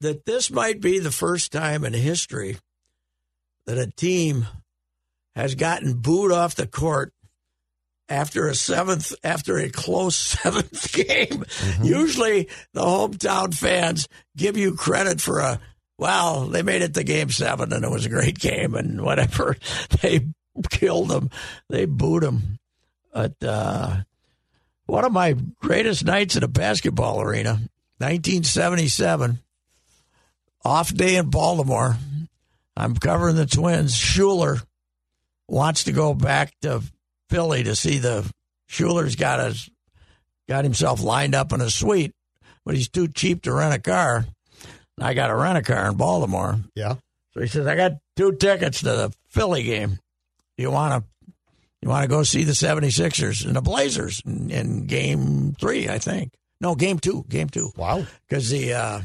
that 0.00 0.24
this 0.24 0.50
might 0.50 0.80
be 0.80 0.98
the 0.98 1.10
first 1.12 1.52
time 1.52 1.84
in 1.84 1.92
history 1.92 2.56
that 3.66 3.76
a 3.76 3.86
team 3.90 4.46
has 5.36 5.54
gotten 5.54 5.98
booed 5.98 6.32
off 6.32 6.54
the 6.54 6.66
court 6.66 7.12
after 8.10 8.48
a 8.48 8.54
seventh, 8.54 9.14
after 9.24 9.58
a 9.58 9.70
close 9.70 10.16
seventh 10.42 10.92
game. 10.92 11.44
Usually, 11.82 12.48
the 12.72 12.82
hometown 12.82 13.54
fans 13.54 14.08
give 14.36 14.56
you 14.56 14.74
credit 14.74 15.20
for 15.20 15.38
a 15.38 15.60
well, 15.96 16.46
they 16.46 16.62
made 16.62 16.80
it 16.80 16.94
to 16.94 17.04
game 17.04 17.28
seven 17.28 17.74
and 17.74 17.84
it 17.84 17.90
was 17.90 18.06
a 18.06 18.10
great 18.10 18.38
game 18.38 18.74
and 18.74 19.02
whatever. 19.02 19.56
They 20.00 20.28
killed 20.70 21.08
them, 21.08 21.30
they 21.68 21.84
booed 21.84 22.22
them. 22.22 22.58
But 23.12 23.34
uh, 23.42 23.98
one 24.86 25.04
of 25.04 25.12
my 25.12 25.36
greatest 25.60 26.04
nights 26.04 26.36
in 26.36 26.42
a 26.42 26.48
basketball 26.48 27.20
arena, 27.20 27.52
1977, 27.98 29.38
off 30.64 30.92
day 30.94 31.16
in 31.16 31.30
Baltimore. 31.30 31.96
I'm 32.76 32.96
covering 32.96 33.36
the 33.36 33.46
Twins. 33.46 33.94
Schuler 33.94 34.58
wants 35.48 35.84
to 35.84 35.92
go 35.92 36.14
back 36.14 36.52
to 36.62 36.82
Philly 37.30 37.62
to 37.62 37.76
see 37.76 37.98
the 37.98 38.30
Schuler's 38.66 39.16
got 39.16 39.40
his 39.40 39.70
got 40.48 40.64
himself 40.64 41.00
lined 41.00 41.34
up 41.34 41.52
in 41.52 41.60
a 41.60 41.70
suite, 41.70 42.12
but 42.64 42.74
he's 42.74 42.88
too 42.88 43.08
cheap 43.08 43.42
to 43.42 43.52
rent 43.52 43.72
a 43.74 43.78
car. 43.78 44.26
And 44.96 45.06
I 45.06 45.14
got 45.14 45.28
to 45.28 45.36
rent 45.36 45.58
a 45.58 45.62
car 45.62 45.88
in 45.88 45.96
Baltimore. 45.96 46.58
Yeah. 46.74 46.96
So 47.32 47.40
he 47.40 47.46
says, 47.46 47.66
I 47.66 47.76
got 47.76 47.92
two 48.16 48.32
tickets 48.32 48.80
to 48.80 48.86
the 48.86 49.14
Philly 49.28 49.62
game. 49.62 50.00
You 50.58 50.70
want 50.70 51.04
to 51.04 51.34
you 51.80 51.88
want 51.88 52.02
to 52.02 52.08
go 52.08 52.24
see 52.24 52.44
the 52.44 52.52
76ers 52.52 53.46
and 53.46 53.56
the 53.56 53.62
Blazers 53.62 54.20
in, 54.26 54.50
in 54.50 54.86
game 54.86 55.54
3, 55.58 55.88
I 55.88 55.98
think. 55.98 56.34
No, 56.60 56.74
game 56.74 56.98
2, 56.98 57.24
game 57.28 57.48
2. 57.48 57.70
Wow. 57.76 58.06
Cuz 58.28 58.50
the 58.50 58.74
uh 58.74 59.02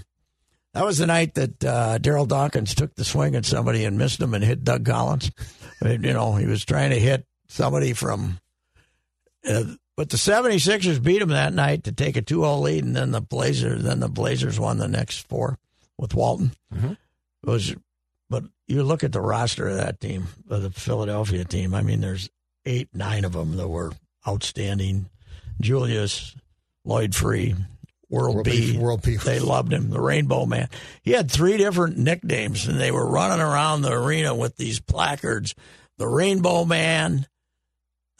that 0.73 0.83
was 0.83 0.97
the 0.97 1.05
night 1.05 1.35
that 1.35 1.63
uh, 1.63 1.97
Darryl 1.99 2.27
Dawkins 2.27 2.75
took 2.75 2.93
the 2.95 3.05
swing 3.05 3.33
at 3.35 3.45
somebody 3.45 3.85
and 3.85 3.97
missed 3.97 4.21
him 4.21 4.33
and 4.33 4.43
hit 4.43 4.63
Doug 4.63 4.85
Collins. 4.85 5.31
You 5.81 6.13
know, 6.13 6.35
he 6.35 6.47
was 6.47 6.63
trying 6.63 6.91
to 6.91 6.99
hit 6.99 7.27
somebody 7.55 7.93
from 7.93 8.39
uh, 9.47 9.63
but 9.97 10.09
the 10.09 10.17
76ers 10.17 11.01
beat 11.01 11.21
him 11.21 11.29
that 11.29 11.53
night 11.53 11.85
to 11.85 11.91
take 11.91 12.17
a 12.17 12.21
2-0 12.21 12.61
lead 12.61 12.83
and 12.83 12.95
then 12.95 13.11
the 13.11 13.21
Blazers 13.21 13.83
then 13.83 13.99
the 13.99 14.09
Blazers 14.09 14.59
won 14.59 14.77
the 14.77 14.87
next 14.87 15.27
four 15.27 15.57
with 15.97 16.13
Walton. 16.13 16.51
It 16.73 17.49
was 17.49 17.75
but 18.29 18.43
you 18.67 18.83
look 18.83 19.03
at 19.03 19.11
the 19.11 19.21
roster 19.21 19.67
of 19.67 19.77
that 19.77 19.99
team, 19.99 20.27
of 20.49 20.63
the 20.63 20.71
Philadelphia 20.71 21.45
team. 21.45 21.73
I 21.75 21.81
mean, 21.81 22.01
there's 22.01 22.29
eight, 22.65 22.89
nine 22.93 23.23
of 23.23 23.33
them 23.33 23.57
that 23.57 23.67
were 23.67 23.91
outstanding. 24.27 25.07
Julius, 25.61 26.35
Lloyd 26.83 27.13
Free, 27.15 27.55
World, 28.09 28.35
World 28.35 28.45
B. 28.45 28.51
Beef, 28.51 28.77
World 28.77 29.01
Beef. 29.03 29.23
They 29.23 29.39
loved 29.39 29.71
him, 29.71 29.89
the 29.89 30.01
Rainbow 30.01 30.45
Man. 30.45 30.69
He 31.03 31.11
had 31.11 31.29
three 31.29 31.57
different 31.57 31.97
nicknames, 31.97 32.67
and 32.67 32.79
they 32.79 32.91
were 32.91 33.07
running 33.07 33.41
around 33.41 33.81
the 33.81 33.93
arena 33.93 34.33
with 34.35 34.57
these 34.57 34.79
placards. 34.79 35.55
The 35.97 36.07
Rainbow 36.07 36.65
Man, 36.65 37.27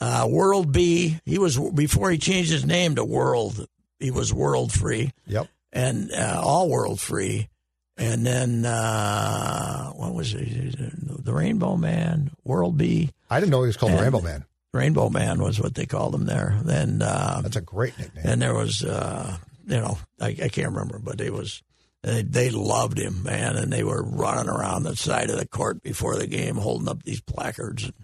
uh, 0.00 0.26
World 0.30 0.72
B. 0.72 1.18
He 1.24 1.38
was 1.38 1.58
before 1.58 2.10
he 2.10 2.18
changed 2.18 2.50
his 2.50 2.64
name 2.66 2.94
to 2.96 3.04
World. 3.04 3.66
He 3.98 4.10
was 4.10 4.32
World 4.32 4.72
Free 4.72 5.12
Yep. 5.26 5.48
and 5.72 6.12
uh, 6.12 6.40
all 6.44 6.68
World 6.68 7.00
Free, 7.00 7.48
and 7.96 8.26
then 8.26 8.64
uh, 8.66 9.90
what 9.92 10.14
was 10.14 10.34
it? 10.34 11.24
The 11.24 11.32
Rainbow 11.32 11.76
Man, 11.76 12.30
World 12.44 12.76
B. 12.76 13.10
I 13.30 13.40
didn't 13.40 13.50
know 13.52 13.62
he 13.62 13.68
was 13.68 13.76
called 13.76 13.92
the 13.92 13.96
And- 13.96 14.02
Rainbow 14.04 14.20
Man. 14.20 14.44
Rainbow 14.74 15.08
Man 15.08 15.40
was 15.40 15.58
what 15.58 15.74
they 15.74 15.86
called 15.86 16.14
him 16.14 16.26
there. 16.26 16.58
Then 16.62 17.00
uh, 17.00 17.40
That's 17.42 17.56
a 17.56 17.62
great 17.62 17.98
nickname. 17.98 18.24
and 18.26 18.42
there 18.42 18.54
was 18.54 18.84
uh, 18.84 19.38
you 19.66 19.78
know 19.78 19.96
I, 20.20 20.26
I 20.28 20.48
can't 20.50 20.68
remember, 20.68 20.98
but 20.98 21.20
it 21.22 21.32
was 21.32 21.62
they, 22.02 22.20
they 22.20 22.50
loved 22.50 22.98
him, 22.98 23.22
man, 23.22 23.56
and 23.56 23.72
they 23.72 23.82
were 23.82 24.02
running 24.02 24.50
around 24.50 24.82
the 24.82 24.94
side 24.94 25.30
of 25.30 25.38
the 25.38 25.48
court 25.48 25.82
before 25.82 26.16
the 26.16 26.26
game, 26.26 26.56
holding 26.56 26.88
up 26.88 27.02
these 27.04 27.22
placards. 27.22 27.84
And 27.84 27.94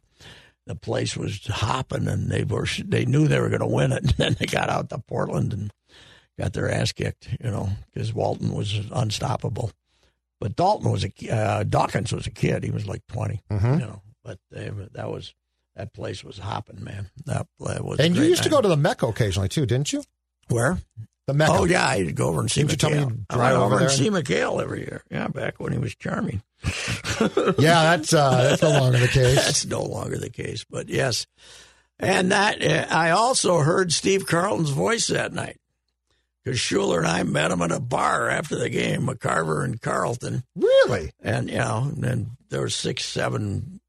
the 0.66 0.74
place 0.76 1.16
was 1.16 1.46
hopping, 1.46 2.06
and 2.08 2.30
they 2.30 2.44
were 2.44 2.66
they 2.84 3.04
knew 3.04 3.26
they 3.28 3.40
were 3.40 3.48
going 3.48 3.60
to 3.60 3.66
win 3.66 3.92
it. 3.92 3.98
And 4.04 4.10
then 4.16 4.36
they 4.38 4.46
got 4.46 4.68
out 4.70 4.90
to 4.90 4.98
Portland 4.98 5.52
and 5.52 5.72
got 6.38 6.52
their 6.52 6.70
ass 6.70 6.92
kicked, 6.92 7.28
you 7.42 7.50
know, 7.50 7.70
because 7.92 8.12
Walton 8.14 8.52
was 8.54 8.80
unstoppable. 8.92 9.70
But 10.40 10.56
Dalton 10.56 10.90
was 10.90 11.04
a 11.04 11.28
uh, 11.30 11.62
Dawkins 11.64 12.12
was 12.12 12.26
a 12.26 12.30
kid; 12.30 12.64
he 12.64 12.70
was 12.70 12.86
like 12.86 13.06
20 13.08 13.40
Mhm. 13.50 13.72
you 13.80 13.86
know. 13.86 14.02
But 14.24 14.38
they, 14.50 14.70
that 14.92 15.10
was 15.10 15.34
that 15.76 15.92
place 15.92 16.22
was 16.22 16.38
hopping, 16.38 16.82
man. 16.84 17.10
That, 17.26 17.46
that 17.60 17.84
was. 17.84 17.98
And 17.98 18.14
you 18.16 18.22
used 18.24 18.42
to 18.42 18.48
go 18.50 18.60
to 18.60 18.68
the 18.68 18.76
Mecca 18.76 19.06
occasionally 19.06 19.48
too, 19.48 19.66
didn't 19.66 19.92
you? 19.92 20.02
where? 20.48 20.78
The 21.28 21.34
Mecca. 21.34 21.52
Oh 21.52 21.64
yeah, 21.64 21.86
I'd 21.86 22.14
go 22.16 22.28
over 22.28 22.40
and 22.40 22.50
see 22.50 22.62
you 22.62 22.66
tell 22.68 22.90
me 22.90 22.98
I 23.30 23.34
drive 23.36 23.54
over 23.56 23.74
over 23.76 23.84
and 23.84 23.90
see 23.90 24.10
McHale 24.10 24.60
every 24.60 24.80
year. 24.80 25.04
Yeah, 25.10 25.28
back 25.28 25.60
when 25.60 25.72
he 25.72 25.78
was 25.78 25.94
charming. 25.94 26.42
Yeah, 27.58 27.96
that's 27.96 28.12
uh, 28.12 28.42
that's 28.42 28.62
no 28.62 28.70
longer 28.70 28.98
the 28.98 29.06
case. 29.08 29.36
That's 29.44 29.66
no 29.66 29.82
longer 29.82 30.18
the 30.18 30.30
case, 30.30 30.64
but 30.68 30.88
yes. 30.88 31.26
And 32.00 32.32
that 32.32 32.60
uh, 32.64 32.86
I 32.92 33.10
also 33.10 33.58
heard 33.58 33.92
Steve 33.92 34.26
Carlton's 34.26 34.70
voice 34.70 35.06
that 35.08 35.32
night 35.32 35.58
because 36.42 36.58
Schuler 36.58 36.98
and 36.98 37.06
I 37.06 37.22
met 37.22 37.52
him 37.52 37.62
at 37.62 37.70
a 37.70 37.78
bar 37.78 38.28
after 38.28 38.56
the 38.58 38.68
game, 38.70 39.06
McCarver 39.06 39.64
and 39.64 39.80
Carlton, 39.80 40.42
Really? 40.56 41.12
and 41.20 41.48
you 41.48 41.58
know, 41.58 41.90
and 41.94 42.02
then 42.02 42.30
there 42.48 42.60
were 42.62 42.68
six, 42.70 43.04
seven, 43.04 43.80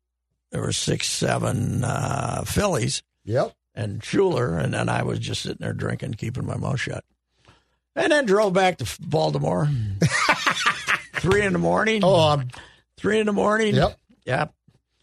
there 0.51 0.61
were 0.61 0.71
six, 0.73 1.07
seven 1.09 1.83
uh, 1.83 2.43
Phillies 2.45 3.01
Yep. 3.25 3.53
and 3.73 4.03
Schuler, 4.03 4.57
and 4.59 4.73
then 4.75 4.89
I 4.89 5.01
was 5.01 5.17
just 5.17 5.41
sitting 5.41 5.57
there 5.61 5.73
drinking, 5.73 6.13
keeping 6.15 6.45
my 6.45 6.57
mouth 6.57 6.79
shut. 6.79 7.03
And 7.95 8.11
then 8.11 8.25
drove 8.25 8.53
back 8.53 8.77
to 8.77 8.97
Baltimore. 9.01 9.69
Three 11.15 11.43
in 11.43 11.53
the 11.53 11.59
morning. 11.59 12.03
Oh, 12.03 12.19
um, 12.19 12.47
Three 12.97 13.19
in 13.19 13.25
the 13.25 13.33
morning. 13.33 13.75
Yep. 13.75 13.99
Yep. 14.25 14.53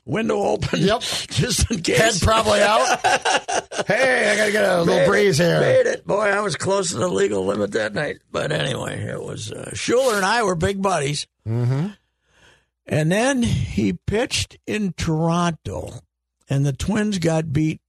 Window 0.05 0.39
open. 0.39 0.81
Yep. 0.81 1.01
Just 1.31 1.71
in 1.71 1.83
case. 1.83 1.99
head 1.99 2.15
probably 2.21 2.61
out. 2.61 3.01
hey, 3.87 4.31
I 4.33 4.37
gotta 4.37 4.53
get 4.53 4.65
a 4.65 4.79
little 4.79 4.87
Made 4.87 5.07
breeze 5.07 5.39
it, 5.39 5.45
here. 5.45 5.61
Made 5.61 5.87
it. 5.87 6.07
Boy, 6.07 6.27
I 6.29 6.41
was 6.41 6.57
close 6.57 6.91
to 6.91 6.99
the 6.99 7.09
legal 7.09 7.47
limit 7.47 7.73
that 7.73 7.95
night. 7.95 8.19
But 8.31 8.51
anyway, 8.51 9.03
it 9.03 9.23
was 9.23 9.53
uh, 9.53 9.71
Schuler 9.75 10.17
and 10.17 10.25
I 10.25 10.43
were 10.43 10.57
big 10.57 10.83
buddies. 10.83 11.27
Mm-hmm. 11.47 11.89
And 12.87 13.13
then 13.13 13.43
he 13.43 13.93
pitched 13.93 14.59
in 14.67 14.95
Toronto, 14.95 16.01
and 16.49 16.67
the 16.67 16.73
Twins 16.73 17.19
got 17.19 17.53
beat. 17.53 17.81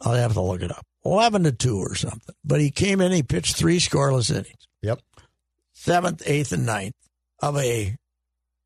I'll 0.00 0.14
have 0.14 0.34
to 0.34 0.40
look 0.40 0.62
it 0.62 0.70
up. 0.70 0.86
11 1.04 1.44
to 1.44 1.52
2 1.52 1.78
or 1.78 1.94
something. 1.94 2.34
But 2.44 2.60
he 2.60 2.70
came 2.70 3.00
in, 3.00 3.12
he 3.12 3.22
pitched 3.22 3.56
three 3.56 3.78
scoreless 3.78 4.30
innings. 4.30 4.68
Yep. 4.82 5.00
Seventh, 5.72 6.22
eighth, 6.26 6.52
and 6.52 6.66
ninth 6.66 6.94
of 7.40 7.56
a, 7.56 7.96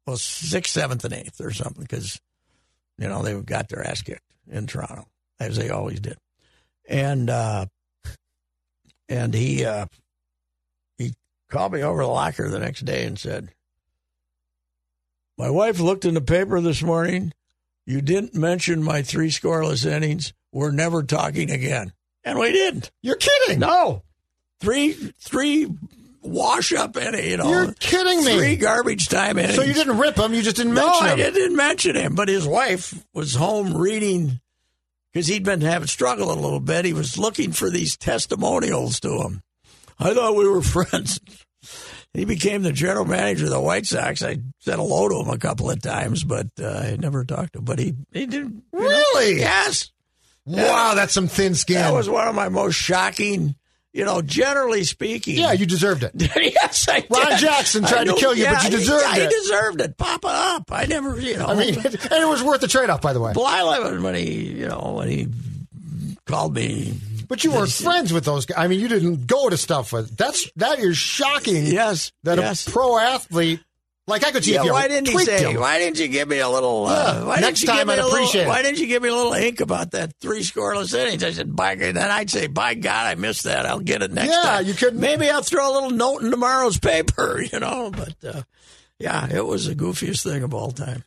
well, 0.07 0.17
sixth, 0.17 0.73
seventh, 0.73 1.05
and 1.05 1.15
eighth 1.15 1.41
or 1.41 1.53
something 1.53 1.83
because, 1.83 2.21
you 2.99 3.09
know, 3.09 3.23
they 3.23 3.41
got 3.41 3.69
their 3.69 3.87
ass 3.87 4.03
kicked 4.03 4.21
in 4.51 4.67
Toronto, 4.67 5.07
as 5.39 5.57
they 5.57 5.71
always 5.71 6.01
did. 6.01 6.19
And, 6.89 7.31
uh, 7.31 7.67
and 9.09 9.33
he, 9.33 9.65
uh, 9.65 9.87
he 10.99 11.15
called 11.51 11.73
me 11.73 11.83
over 11.83 12.03
the 12.03 12.09
locker 12.09 12.49
the 12.49 12.59
next 12.59 12.85
day 12.85 13.05
and 13.07 13.19
said, 13.19 13.51
my 15.37 15.51
wife 15.51 15.81
looked 15.81 16.05
in 16.05 16.15
the 16.15 16.21
paper 16.21 16.61
this 16.61 16.83
morning. 16.83 17.33
You 17.87 18.01
didn't 18.01 18.35
mention 18.35 18.83
my 18.83 19.03
three 19.03 19.31
scoreless 19.31 19.85
innings. 19.85 20.33
We're 20.53 20.71
never 20.71 21.03
talking 21.03 21.51
again. 21.51 21.93
And 22.25 22.39
we 22.39 22.53
didn't. 22.53 22.91
You're 23.03 23.17
kidding. 23.17 23.59
No. 23.59 24.03
Three 24.61 24.93
three 25.21 25.69
wash 26.23 26.73
up 26.73 26.97
any, 26.97 27.31
you 27.31 27.37
know. 27.37 27.51
You're 27.51 27.73
kidding 27.75 28.25
me. 28.25 28.39
Three 28.39 28.57
garbage 28.57 29.09
time 29.09 29.37
innings. 29.39 29.57
So 29.57 29.63
you 29.63 29.75
didn't 29.75 29.99
rip 29.99 30.17
him. 30.19 30.33
You 30.33 30.41
just 30.43 30.57
didn't 30.57 30.73
No, 30.75 30.87
mention 30.87 31.07
I 31.07 31.11
him. 31.13 31.35
didn't 31.35 31.57
mention 31.57 31.97
him. 31.97 32.15
But 32.15 32.29
his 32.29 32.47
wife 32.47 32.95
was 33.13 33.35
home 33.35 33.77
reading 33.77 34.41
because 35.13 35.27
he'd 35.27 35.45
been 35.45 35.61
having 35.61 35.87
struggling 35.89 36.39
a 36.39 36.41
little 36.41 36.61
bit. 36.61 36.87
He 36.87 36.95
was 36.95 37.19
looking 37.19 37.53
for 37.53 37.69
these 37.69 37.97
testimonials 37.99 39.01
to 39.01 39.21
him. 39.23 39.43
I 39.99 40.15
thought 40.15 40.35
we 40.35 40.49
were 40.49 40.63
friends. 40.63 41.21
He 42.15 42.25
became 42.25 42.63
the 42.63 42.73
general 42.73 43.05
manager 43.05 43.45
of 43.45 43.51
the 43.51 43.61
White 43.61 43.87
Sox. 43.87 44.23
I 44.23 44.39
said 44.61 44.77
hello 44.77 45.09
to 45.09 45.17
him 45.21 45.29
a 45.29 45.39
couple 45.39 45.69
of 45.71 45.83
times, 45.83 46.23
but 46.25 46.47
uh, 46.61 46.69
I 46.69 46.97
never 46.99 47.25
talked 47.25 47.53
to 47.55 47.59
him. 47.59 47.65
But 47.65 47.81
he 47.81 47.95
he 48.13 48.27
did 48.27 48.33
you 48.45 48.63
know, 48.73 48.81
Really? 48.81 49.41
yes. 49.41 49.91
Wow, 50.47 50.93
that's 50.95 51.15
some 51.15 51.29
thin 51.29 51.55
skin. 51.55 51.77
That 51.77 51.93
was 51.93 52.09
one 52.09 52.29
of 52.29 52.35
my 52.35 52.49
most 52.49 52.75
shocking. 52.75 53.55
You 53.93 54.05
know, 54.05 54.23
generally 54.23 54.83
speaking. 54.83 55.37
yeah, 55.37 55.53
you 55.53 55.67
deserved 55.67 56.03
it. 56.03 56.11
yes, 56.37 56.89
I 56.89 57.07
Ron 57.09 57.29
did. 57.29 57.39
Jackson 57.39 57.85
tried 57.85 58.09
I 58.09 58.13
to 58.13 58.15
kill 58.15 58.35
you, 58.35 58.45
but 58.47 58.65
you 58.65 58.71
deserved 58.71 59.17
it. 59.17 59.31
He 59.31 59.39
deserved 59.39 59.81
it. 59.81 59.97
Pop 59.97 60.25
it 60.25 60.31
up. 60.31 60.73
I 60.73 60.87
never, 60.87 61.21
you 61.21 61.37
know. 61.37 61.47
I 61.47 61.55
mean, 61.55 61.77
and 61.85 61.95
it 61.95 62.29
was 62.29 62.43
worth 62.43 62.61
the 62.61 62.67
trade 62.67 62.91
off, 62.91 63.01
by 63.01 63.13
the 63.13 63.21
way. 63.21 63.33
I 63.37 63.93
it 63.93 64.01
when 64.01 64.17
he, 64.17 64.47
you 64.49 64.67
know, 64.67 64.95
when 64.97 65.09
he 65.09 65.29
called 66.27 66.55
me. 66.57 66.95
But 67.29 67.45
you 67.45 67.53
weren't 67.53 67.71
friends 67.71 68.13
with 68.13 68.25
those 68.25 68.47
guys. 68.47 68.59
I 68.59 68.67
mean, 68.67 68.81
you 68.81 68.89
didn't 68.89 69.29
go 69.29 69.49
to 69.49 69.57
stuff 69.57 69.93
with. 69.93 70.17
That's 70.17 70.51
that 70.57 70.81
is 70.81 70.97
shocking. 70.97 71.65
Yes, 71.65 72.13
that 72.25 72.39
yes. 72.39 72.67
a 72.67 72.71
pro 72.73 72.99
athlete 72.99 73.61
like 74.07 74.23
I 74.25 74.31
could 74.33 74.45
see 74.45 74.53
Yeah, 74.55 74.61
if 74.61 74.67
you 74.67 74.73
why 74.73 74.89
didn't 74.89 75.09
he 75.09 75.19
say? 75.19 75.51
him. 75.51 75.61
Why 75.61 75.79
didn't 75.79 75.99
you 75.99 76.09
give 76.09 76.29
me 76.29 76.39
a 76.39 76.49
little? 76.49 76.87
Uh, 76.87 76.91
Yeah, 77.21 77.25
why 77.25 77.37
next 77.41 77.61
didn't 77.61 77.63
you 77.63 77.67
time 77.69 77.77
give 77.79 77.87
me 77.89 77.93
I'd 77.95 77.99
a 77.99 78.03
little, 78.05 78.19
appreciate 78.19 78.43
it. 78.43 78.49
Why 78.49 78.63
didn't 78.63 78.79
you 78.81 78.87
give 78.87 79.03
me 79.03 79.09
a 79.09 79.15
little 79.15 79.33
ink 79.33 79.61
about 79.61 79.91
that 79.93 80.13
three 80.21 80.41
scoreless 80.43 80.95
innings? 80.95 81.25
I 81.25 81.31
said, 81.33 81.55
by 81.57 81.75
then 81.75 81.97
I'd 81.97 82.29
say, 82.31 82.47
by 82.49 82.75
God, 82.75 83.07
I 83.07 83.15
missed 83.15 83.45
that. 83.45 83.65
I'll 83.67 83.81
get 83.81 84.03
it 84.03 84.13
next 84.13 84.31
Yeah, 84.31 84.43
time. 84.43 84.67
you 84.67 84.75
couldn't- 84.75 85.01
Maybe 85.01 85.31
I'll 85.31 85.43
throw 85.43 85.71
a 85.71 85.73
little 85.73 85.91
note 85.91 86.23
in 86.23 86.31
tomorrow's 86.31 86.79
paper. 86.79 87.43
You 87.53 87.61
know, 87.61 87.91
but 87.91 88.15
uh, 88.25 88.43
yeah, 88.99 89.29
it 89.33 89.45
was 89.47 89.67
the 89.67 89.75
goofiest 89.75 90.23
thing 90.23 90.43
of 90.43 90.53
all 90.55 90.71
time. 90.71 91.05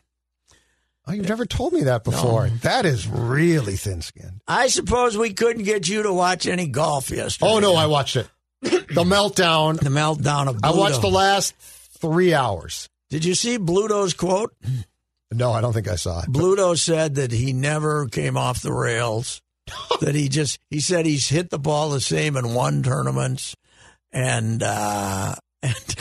Oh, 1.08 1.14
you've 1.14 1.30
never 1.30 1.46
told 1.46 1.72
me 1.74 1.84
that 1.84 2.04
before. 2.04 2.50
That 2.64 2.86
is 2.86 3.08
really 3.08 3.76
thin 3.78 4.02
skinned. 4.02 4.42
I 4.48 4.68
suppose 4.68 5.18
we 5.18 5.34
couldn't 5.34 5.64
get 5.64 5.88
you 5.88 6.04
to 6.04 6.12
watch 6.14 6.46
any 6.48 6.68
golf 6.68 7.10
yesterday. 7.10 7.50
Oh 7.52 7.60
no, 7.60 7.76
I 7.76 7.86
watched 7.86 8.18
it. 8.18 8.28
The 8.62 9.04
meltdown. 9.06 9.80
the 9.80 9.90
meltdown 9.90 10.48
of. 10.48 10.60
I 10.64 10.72
watched 10.72 11.02
the 11.02 11.08
last 11.10 11.54
three 12.00 12.34
hours. 12.34 12.88
Did 13.10 13.26
you 13.26 13.36
see 13.36 13.58
Bluto's 13.58 14.14
quote? 14.14 14.54
No, 15.32 15.52
I 15.52 15.62
don't 15.62 15.74
think 15.74 15.88
I 15.88 15.96
saw 15.96 16.22
it. 16.22 16.30
Bluto 16.30 16.78
said 16.78 17.16
that 17.16 17.32
he 17.32 17.54
never 17.54 18.08
came 18.08 18.38
off 18.38 18.62
the 18.62 18.74
rails. 18.74 19.42
that 20.02 20.16
he 20.16 20.30
just 20.30 20.60
he 20.70 20.80
said 20.80 21.06
he's 21.06 21.28
hit 21.28 21.50
the 21.50 21.60
ball 21.60 21.90
the 21.90 22.00
same 22.00 22.38
in 22.38 22.54
one 22.54 22.84
tournaments, 22.84 23.54
and 24.14 24.64
uh, 24.64 25.36
and 25.62 25.96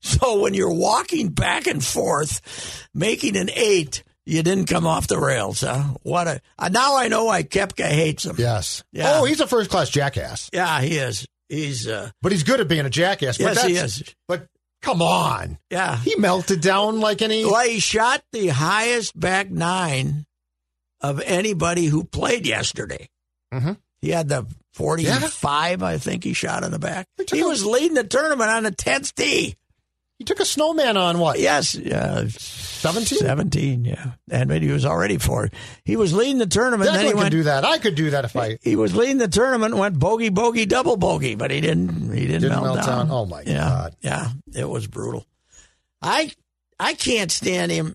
so 0.00 0.40
when 0.40 0.54
you're 0.54 0.72
walking 0.72 1.28
back 1.28 1.66
and 1.66 1.84
forth, 1.84 2.88
making 2.94 3.36
an 3.36 3.50
eight, 3.54 4.02
you 4.24 4.42
didn't 4.42 4.68
come 4.68 4.86
off 4.86 5.06
the 5.06 5.18
rails, 5.18 5.60
huh? 5.60 5.82
What 6.02 6.28
a 6.28 6.40
uh, 6.58 6.70
now 6.70 6.96
I 6.96 7.08
know 7.08 7.26
why 7.26 7.42
Koepka 7.42 7.86
hates 7.86 8.24
him. 8.24 8.36
Yes. 8.38 8.82
Yeah. 8.92 9.18
Oh, 9.18 9.24
he's 9.24 9.40
a 9.40 9.46
first 9.46 9.70
class 9.70 9.90
jackass, 9.90 10.48
Yeah, 10.52 10.80
he 10.80 10.96
is. 10.96 11.26
He's 11.48 11.86
uh, 11.86 12.10
but 12.22 12.32
he's 12.32 12.44
good 12.44 12.60
at 12.60 12.68
being 12.68 12.86
a 12.86 12.90
jackass. 12.90 13.36
But 13.36 13.56
yes, 13.56 13.66
he 13.66 13.76
is. 13.76 14.14
But 14.26 14.46
come 14.82 15.00
on, 15.00 15.58
Yeah, 15.70 15.96
he 15.98 16.14
melted 16.16 16.60
down 16.60 17.00
like 17.00 17.22
any. 17.22 17.44
Well, 17.44 17.66
he 17.66 17.78
shot 17.80 18.22
the 18.32 18.48
highest 18.48 19.18
back 19.18 19.50
nine 19.50 20.26
of 21.00 21.20
anybody 21.22 21.86
who 21.86 22.04
played 22.04 22.46
yesterday. 22.46 23.08
Mhm. 23.54 23.78
He 24.00 24.10
had 24.10 24.28
the 24.28 24.46
45, 24.74 25.82
I 25.82 25.98
think 25.98 26.24
he 26.24 26.32
shot 26.32 26.64
in 26.64 26.70
the 26.72 26.78
back. 26.78 27.06
He 27.18 27.24
took 27.24 27.36
He 27.36 27.42
a- 27.42 27.48
was 27.48 27.64
leading 27.64 27.94
the 27.94 28.04
tournament 28.04 28.50
on 28.50 28.62
the 28.64 28.72
10th 28.72 29.14
tee. 29.14 29.56
He 30.22 30.24
took 30.24 30.38
a 30.38 30.44
snowman 30.44 30.96
on 30.96 31.18
what? 31.18 31.40
Yes. 31.40 31.76
Uh, 31.76 32.28
17? 32.28 33.18
17, 33.18 33.84
yeah. 33.84 34.12
And 34.30 34.48
maybe 34.48 34.68
he 34.68 34.72
was 34.72 34.86
already 34.86 35.18
four. 35.18 35.50
He 35.84 35.96
was 35.96 36.14
leading 36.14 36.38
the 36.38 36.46
tournament. 36.46 36.90
Declan 36.90 36.94
then 36.94 37.06
he 37.06 37.14
went, 37.14 37.30
do 37.32 37.42
that. 37.42 37.64
I 37.64 37.78
could 37.78 37.96
do 37.96 38.10
that 38.10 38.24
if 38.24 38.36
I. 38.36 38.56
he 38.62 38.76
was 38.76 38.94
leading 38.94 39.18
the 39.18 39.26
tournament, 39.26 39.74
went 39.76 39.98
bogey, 39.98 40.28
bogey, 40.28 40.64
double 40.64 40.96
bogey, 40.96 41.34
but 41.34 41.50
he 41.50 41.60
didn't. 41.60 42.12
He 42.12 42.28
didn't, 42.28 42.42
Didn't 42.42 42.50
melt, 42.50 42.62
melt 42.76 42.86
down. 42.86 43.08
down. 43.08 43.10
Oh, 43.10 43.26
my 43.26 43.42
yeah, 43.42 43.68
God. 43.68 43.96
Yeah, 44.00 44.28
it 44.54 44.68
was 44.68 44.86
brutal. 44.86 45.26
I 46.00 46.30
I 46.78 46.94
can't 46.94 47.32
stand 47.32 47.72
him. 47.72 47.94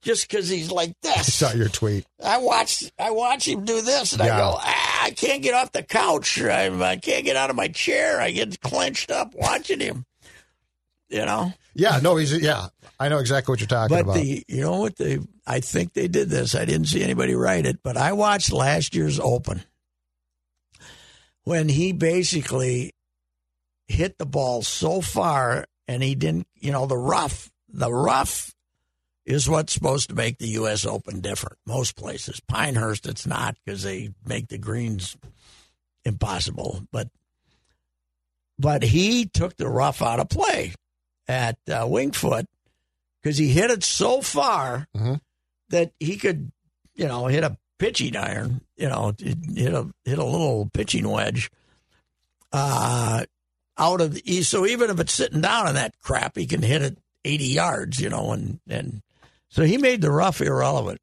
just 0.00 0.26
because 0.30 0.48
he's 0.48 0.70
like 0.70 0.94
I 1.04 1.08
this. 1.18 1.34
saw 1.34 1.52
your 1.52 1.68
tweet. 1.68 2.06
I 2.24 2.38
watch 2.38 2.90
I 2.98 3.10
watch 3.10 3.46
him 3.46 3.66
do 3.66 3.82
this, 3.82 4.14
and 4.14 4.22
I 4.22 4.28
go, 4.28 4.56
ah, 4.58 5.04
I 5.04 5.10
can't 5.10 5.42
get 5.42 5.52
off 5.52 5.72
the 5.72 5.82
couch. 5.82 6.40
I, 6.40 6.68
I 6.68 6.96
can't 6.96 7.26
get 7.26 7.36
out 7.36 7.50
of 7.50 7.56
my 7.56 7.68
chair. 7.68 8.18
I 8.18 8.30
get 8.30 8.62
clenched 8.62 9.10
up 9.10 9.34
watching 9.34 9.80
him. 9.80 10.06
You 11.08 11.24
know, 11.24 11.52
Yeah, 11.74 12.00
no, 12.02 12.16
he's 12.16 12.32
yeah. 12.32 12.68
I 12.98 13.08
know 13.08 13.18
exactly 13.18 13.52
what 13.52 13.60
you're 13.60 13.68
talking 13.68 13.94
but 13.94 14.02
about. 14.02 14.14
the 14.16 14.44
you 14.48 14.62
know 14.62 14.80
what 14.80 14.96
they 14.96 15.18
I 15.46 15.60
think 15.60 15.92
they 15.92 16.08
did 16.08 16.28
this. 16.30 16.54
I 16.54 16.64
didn't 16.64 16.86
see 16.86 17.02
anybody 17.02 17.34
write 17.34 17.66
it, 17.66 17.80
but 17.82 17.96
I 17.96 18.12
watched 18.12 18.52
last 18.52 18.94
year's 18.94 19.20
Open 19.20 19.62
when 21.44 21.68
he 21.68 21.92
basically 21.92 22.92
hit 23.86 24.18
the 24.18 24.26
ball 24.26 24.62
so 24.62 25.00
far 25.00 25.66
and 25.86 26.02
he 26.02 26.14
didn't. 26.14 26.48
You 26.56 26.72
know, 26.72 26.86
the 26.86 26.98
rough, 26.98 27.50
the 27.68 27.92
rough 27.92 28.52
is 29.24 29.48
what's 29.48 29.72
supposed 29.72 30.08
to 30.08 30.14
make 30.16 30.38
the 30.38 30.48
U.S. 30.48 30.84
Open 30.84 31.20
different. 31.20 31.58
Most 31.66 31.96
places, 31.96 32.40
Pinehurst, 32.40 33.06
it's 33.06 33.26
not 33.26 33.56
because 33.64 33.82
they 33.82 34.10
make 34.26 34.48
the 34.48 34.58
greens 34.58 35.16
impossible. 36.04 36.82
But 36.90 37.08
but 38.58 38.82
he 38.82 39.26
took 39.26 39.56
the 39.56 39.68
rough 39.68 40.02
out 40.02 40.18
of 40.18 40.28
play 40.28 40.72
at 41.28 41.58
uh, 41.68 41.84
Wingfoot 41.84 42.46
because 43.22 43.36
he 43.38 43.48
hit 43.48 43.70
it 43.70 43.82
so 43.84 44.20
far 44.22 44.86
Mhm. 44.96 45.20
that 45.70 45.92
he 46.00 46.16
could, 46.16 46.52
you 46.94 47.06
know, 47.06 47.26
hit 47.26 47.42
a 47.44 47.56
pitching 47.78 48.16
iron, 48.16 48.60
you 48.76 48.88
know, 48.88 49.12
hit 49.18 49.72
a 49.74 49.88
hit 50.04 50.18
a 50.18 50.24
little 50.24 50.70
pitching 50.72 51.08
wedge. 51.08 51.50
Uh, 52.52 53.24
out 53.78 54.00
of 54.00 54.14
the, 54.14 54.32
east. 54.32 54.50
so 54.50 54.64
even 54.64 54.88
if 54.88 54.98
it's 55.00 55.12
sitting 55.12 55.40
down 55.42 55.68
in 55.68 55.74
that 55.74 55.98
crap, 56.00 56.36
he 56.36 56.46
can 56.46 56.62
hit 56.62 56.80
it 56.82 56.98
eighty 57.24 57.46
yards, 57.48 58.00
you 58.00 58.08
know, 58.08 58.32
and 58.32 58.60
and 58.68 59.02
so 59.48 59.64
he 59.64 59.76
made 59.76 60.00
the 60.00 60.10
rough 60.10 60.40
irrelevant. 60.40 61.00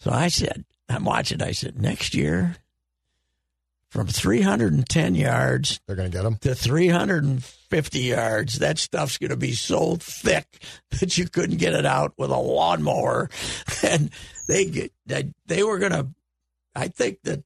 So 0.00 0.10
I 0.10 0.28
said, 0.28 0.64
I'm 0.88 1.04
watching. 1.04 1.40
I 1.42 1.52
said 1.52 1.80
next 1.80 2.14
year, 2.14 2.56
from 3.90 4.06
310 4.06 5.14
yards 5.14 5.80
They're 5.86 5.96
going 5.96 6.10
to 6.10 6.16
get 6.16 6.24
him. 6.24 6.36
to 6.36 6.54
350 6.54 7.98
yards, 7.98 8.60
that 8.60 8.78
stuff's 8.78 9.18
going 9.18 9.30
to 9.30 9.36
be 9.36 9.52
so 9.52 9.96
thick 9.96 10.46
that 11.00 11.18
you 11.18 11.28
couldn't 11.28 11.58
get 11.58 11.74
it 11.74 11.84
out 11.84 12.14
with 12.16 12.30
a 12.30 12.38
lawnmower. 12.38 13.28
And 13.82 14.10
they 14.46 14.66
get, 14.66 14.92
they, 15.06 15.32
they 15.46 15.62
were 15.62 15.78
going 15.78 15.92
to, 15.92 16.08
I 16.74 16.88
think 16.88 17.18
that 17.24 17.42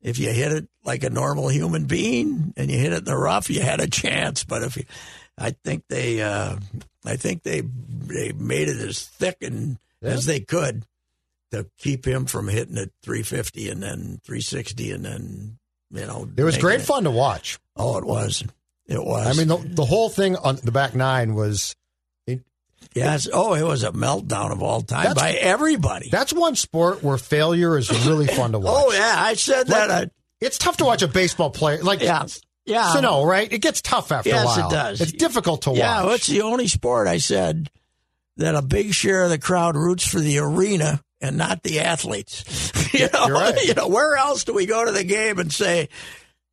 if 0.00 0.18
you 0.18 0.32
hit 0.32 0.52
it 0.52 0.68
like 0.84 1.04
a 1.04 1.10
normal 1.10 1.48
human 1.48 1.84
being 1.84 2.54
and 2.56 2.70
you 2.70 2.78
hit 2.78 2.92
it 2.92 3.00
in 3.00 3.04
the 3.04 3.16
rough, 3.16 3.50
you 3.50 3.60
had 3.60 3.80
a 3.80 3.88
chance. 3.88 4.44
But 4.44 4.62
if 4.62 4.76
you, 4.76 4.84
I 5.36 5.50
think 5.50 5.84
they, 5.88 6.22
uh, 6.22 6.56
I 7.04 7.16
think 7.16 7.42
they, 7.42 7.60
they 7.60 8.32
made 8.32 8.68
it 8.68 8.78
as 8.78 9.04
thick 9.04 9.36
and 9.42 9.78
as 10.02 10.26
they 10.26 10.40
could 10.40 10.84
to 11.50 11.66
keep 11.78 12.06
him 12.06 12.26
from 12.26 12.48
hitting 12.48 12.76
it 12.76 12.92
350 13.02 13.68
and 13.70 13.82
then 13.82 14.20
360 14.24 14.92
and 14.92 15.04
then, 15.04 15.58
you 15.90 16.06
know, 16.06 16.28
It 16.36 16.44
was 16.44 16.58
great 16.58 16.80
it- 16.80 16.84
fun 16.86 17.04
to 17.04 17.10
watch. 17.10 17.58
Oh, 17.76 17.96
it 17.98 18.04
was. 18.04 18.44
It 18.86 19.02
was. 19.04 19.26
I 19.26 19.32
mean, 19.38 19.48
the, 19.48 19.56
the 19.74 19.84
whole 19.84 20.08
thing 20.08 20.34
on 20.36 20.56
the 20.62 20.72
back 20.72 20.94
nine 20.94 21.34
was 21.34 21.74
yes. 22.94 23.28
Oh, 23.32 23.54
it 23.54 23.62
was 23.62 23.84
a 23.84 23.92
meltdown 23.92 24.50
of 24.50 24.62
all 24.62 24.80
time 24.82 25.14
by 25.14 25.32
everybody. 25.32 26.08
that's 26.10 26.32
one 26.32 26.56
sport 26.56 27.02
where 27.02 27.18
failure 27.18 27.76
is 27.76 27.90
really 28.06 28.26
fun 28.26 28.52
to 28.52 28.58
watch. 28.60 28.74
oh 28.86 28.92
yeah, 28.92 29.14
I 29.18 29.34
said 29.34 29.66
that. 29.68 29.88
Like, 29.88 30.06
uh, 30.08 30.10
It's 30.40 30.58
tough 30.58 30.78
to 30.78 30.84
watch 30.84 31.02
a 31.02 31.08
baseball 31.08 31.50
player 31.50 31.82
like 31.82 32.00
yeah, 32.00 32.26
yeah. 32.64 32.92
So 32.92 33.00
no, 33.00 33.24
right? 33.24 33.52
It 33.52 33.58
gets 33.60 33.82
tough 33.82 34.10
after 34.12 34.30
Yes, 34.30 34.42
a 34.42 34.46
while. 34.60 34.68
it 34.68 34.72
does. 34.72 35.00
It's 35.00 35.12
difficult 35.12 35.62
to 35.62 35.72
Yeah, 35.72 36.02
watch. 36.02 36.08
Yeah, 36.08 36.14
it's 36.14 36.26
the 36.28 36.42
only 36.42 36.68
sport 36.68 37.08
I 37.08 37.18
said 37.18 37.70
that 38.38 38.54
a 38.54 38.62
big 38.62 38.94
share 38.94 39.24
of 39.24 39.30
the 39.30 39.38
crowd 39.38 39.76
roots 39.76 40.06
for 40.06 40.20
the 40.20 40.38
arena 40.38 41.02
and 41.20 41.36
not 41.36 41.62
the 41.62 41.80
athletes. 41.80 42.44
you 42.94 43.08
know, 43.12 43.26
You're 43.26 43.36
right. 43.36 43.64
you 43.64 43.74
know, 43.74 43.88
where 43.88 44.16
else 44.16 44.44
do 44.44 44.52
we 44.54 44.66
go 44.66 44.84
to 44.84 44.92
the 44.92 45.04
game 45.04 45.38
and 45.38 45.52
say, 45.52 45.88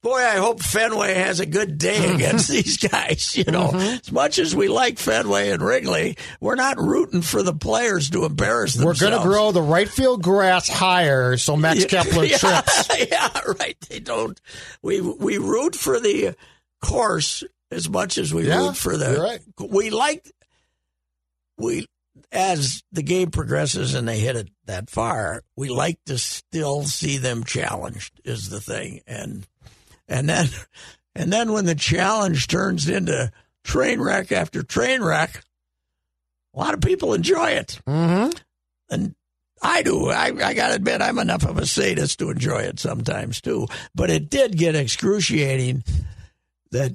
"Boy, 0.02 0.18
I 0.20 0.36
hope 0.38 0.62
Fenway 0.62 1.14
has 1.16 1.40
a 1.40 1.46
good 1.46 1.78
day 1.78 2.14
against 2.14 2.50
these 2.52 2.78
guys." 2.78 3.36
You 3.38 3.46
know, 3.46 3.68
Mm-hmm. 3.70 4.00
as 4.04 4.12
much 4.12 4.40
as 4.40 4.56
we 4.56 4.68
like 4.68 4.98
Fenway 5.00 5.50
and 5.52 5.62
Wrigley, 5.62 6.18
we're 6.40 6.56
not 6.56 6.78
rooting 6.80 7.22
for 7.22 7.42
the 7.44 7.54
players 7.54 8.10
to 8.12 8.26
embarrass 8.26 8.74
themselves. 8.74 9.02
We're 9.02 9.10
going 9.10 9.22
to 9.22 9.28
grow 9.28 9.52
the 9.52 9.62
right 9.62 9.90
field 9.90 10.24
grass 10.24 10.68
higher 10.68 11.38
so 11.38 11.56
Max 11.56 11.86
Kepler 11.90 12.26
yeah, 12.26 12.38
trips. 12.38 12.90
Yeah, 13.10 13.40
right. 13.60 13.78
They 13.90 14.00
don't. 14.00 14.40
We 14.82 15.02
we 15.02 15.38
root 15.38 15.76
for 15.76 16.00
the 16.00 16.36
course 16.82 17.44
as 17.72 17.90
much 17.90 18.18
as 18.18 18.34
we 18.34 18.48
Yeah, 18.48 18.60
root 18.68 18.78
for 18.78 18.96
the. 18.98 19.20
right. 19.20 19.40
We 19.72 19.90
like 19.90 20.32
we 21.58 21.88
as 22.32 22.84
the 22.92 23.04
game 23.04 23.32
progresses 23.32 23.94
and 23.94 24.08
they 24.08 24.20
hit 24.20 24.36
it 24.36 24.50
that 24.66 24.90
far. 24.90 25.44
We 25.56 25.70
like 25.70 26.00
to 26.06 26.18
still 26.18 26.84
see 26.84 27.18
them 27.18 27.44
challenged. 27.44 28.20
Is 28.24 28.50
the 28.50 28.60
thing, 28.62 29.02
and 29.08 29.48
and 30.08 30.28
then 30.30 30.48
and 31.16 31.32
then 31.32 31.52
when 31.54 31.66
the 31.66 31.76
challenge 31.76 32.48
turns 32.48 32.88
into 32.90 33.32
train 33.64 34.00
wreck 34.02 34.32
after 34.32 34.64
train 34.64 35.02
wreck, 35.02 35.42
a 36.54 36.60
lot 36.60 36.74
of 36.74 36.82
people 36.82 37.14
enjoy 37.14 37.52
it 37.52 37.80
Mm-hmm. 37.88 38.32
and 38.90 39.16
I 39.62 39.82
do. 39.82 40.10
I, 40.10 40.26
I 40.44 40.54
got 40.54 40.68
to 40.68 40.76
admit, 40.76 41.02
I'm 41.02 41.18
enough 41.18 41.44
of 41.46 41.58
a 41.58 41.66
sadist 41.66 42.20
to 42.20 42.30
enjoy 42.30 42.60
it 42.64 42.78
sometimes 42.80 43.42
too. 43.42 43.68
But 43.96 44.12
it 44.12 44.30
did 44.30 44.58
get 44.58 44.76
excruciating 44.76 45.84
that 46.72 46.92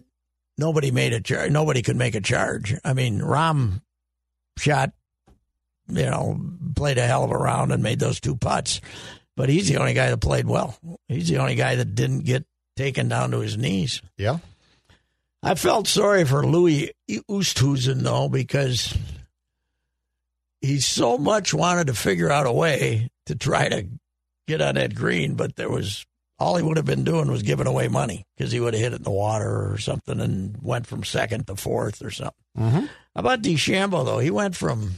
nobody 0.58 0.90
made 0.92 1.12
a 1.14 1.20
charge. 1.20 1.50
Nobody 1.50 1.82
could 1.82 1.96
make 1.96 2.14
a 2.14 2.20
charge. 2.20 2.76
I 2.84 2.92
mean, 2.92 3.20
Rahm 3.20 3.80
shot, 4.58 4.92
you 5.96 6.06
know, 6.06 6.40
played 6.74 6.98
a 6.98 7.06
hell 7.06 7.24
of 7.24 7.30
a 7.30 7.36
round 7.36 7.72
and 7.72 7.82
made 7.82 8.00
those 8.00 8.20
two 8.20 8.36
putts. 8.36 8.80
But 9.36 9.48
he's 9.48 9.68
the 9.68 9.78
only 9.78 9.94
guy 9.94 10.10
that 10.10 10.18
played 10.18 10.46
well. 10.46 10.76
He's 11.08 11.28
the 11.28 11.38
only 11.38 11.54
guy 11.54 11.76
that 11.76 11.94
didn't 11.94 12.24
get 12.24 12.44
taken 12.76 13.08
down 13.08 13.30
to 13.30 13.40
his 13.40 13.56
knees. 13.56 14.02
Yeah. 14.16 14.38
I 15.42 15.54
felt 15.54 15.86
sorry 15.86 16.24
for 16.24 16.46
Louis 16.46 16.92
Oosthuizen 17.10 18.02
though 18.02 18.28
because 18.28 18.96
he 20.60 20.80
so 20.80 21.16
much 21.16 21.54
wanted 21.54 21.86
to 21.86 21.94
figure 21.94 22.30
out 22.30 22.46
a 22.46 22.52
way 22.52 23.10
to 23.26 23.34
try 23.34 23.68
to 23.68 23.86
get 24.46 24.60
on 24.60 24.74
that 24.74 24.94
green, 24.94 25.34
but 25.34 25.56
there 25.56 25.70
was 25.70 26.04
all 26.38 26.56
he 26.56 26.62
would 26.62 26.76
have 26.76 26.86
been 26.86 27.04
doing 27.04 27.30
was 27.30 27.42
giving 27.42 27.66
away 27.66 27.88
money 27.88 28.26
because 28.36 28.50
he 28.50 28.60
would 28.60 28.74
have 28.74 28.82
hit 28.82 28.92
it 28.92 28.96
in 28.96 29.02
the 29.02 29.10
water 29.10 29.70
or 29.70 29.78
something 29.78 30.20
and 30.20 30.56
went 30.62 30.86
from 30.86 31.04
second 31.04 31.46
to 31.46 31.56
fourth 31.56 32.02
or 32.02 32.10
something. 32.10 32.34
Mm-hmm. 32.58 32.80
How 32.80 32.88
about 33.14 33.42
DeChambeau 33.42 34.04
though? 34.04 34.18
He 34.18 34.30
went 34.30 34.56
from 34.56 34.92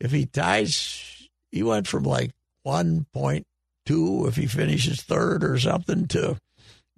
if 0.00 0.12
he 0.12 0.26
ties, 0.26 1.28
he 1.50 1.62
went 1.62 1.86
from 1.86 2.04
like 2.04 2.30
one 2.62 3.06
point 3.12 3.46
two 3.86 4.26
if 4.26 4.36
he 4.36 4.46
finishes 4.46 5.02
third 5.02 5.42
or 5.42 5.58
something 5.58 6.06
to 6.08 6.38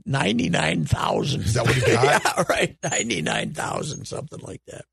ninety 0.05 0.48
nine 0.48 0.84
thousand. 0.84 1.42
Is 1.42 1.55
that 1.55 1.66
what 1.66 1.74
he 1.74 1.80
got? 1.92 2.22
yeah, 2.24 2.44
right, 2.48 2.76
ninety 2.82 3.22
nine 3.22 3.53
thousand, 3.55 4.07
something 4.07 4.40
like 4.40 4.62
that. 4.66 4.84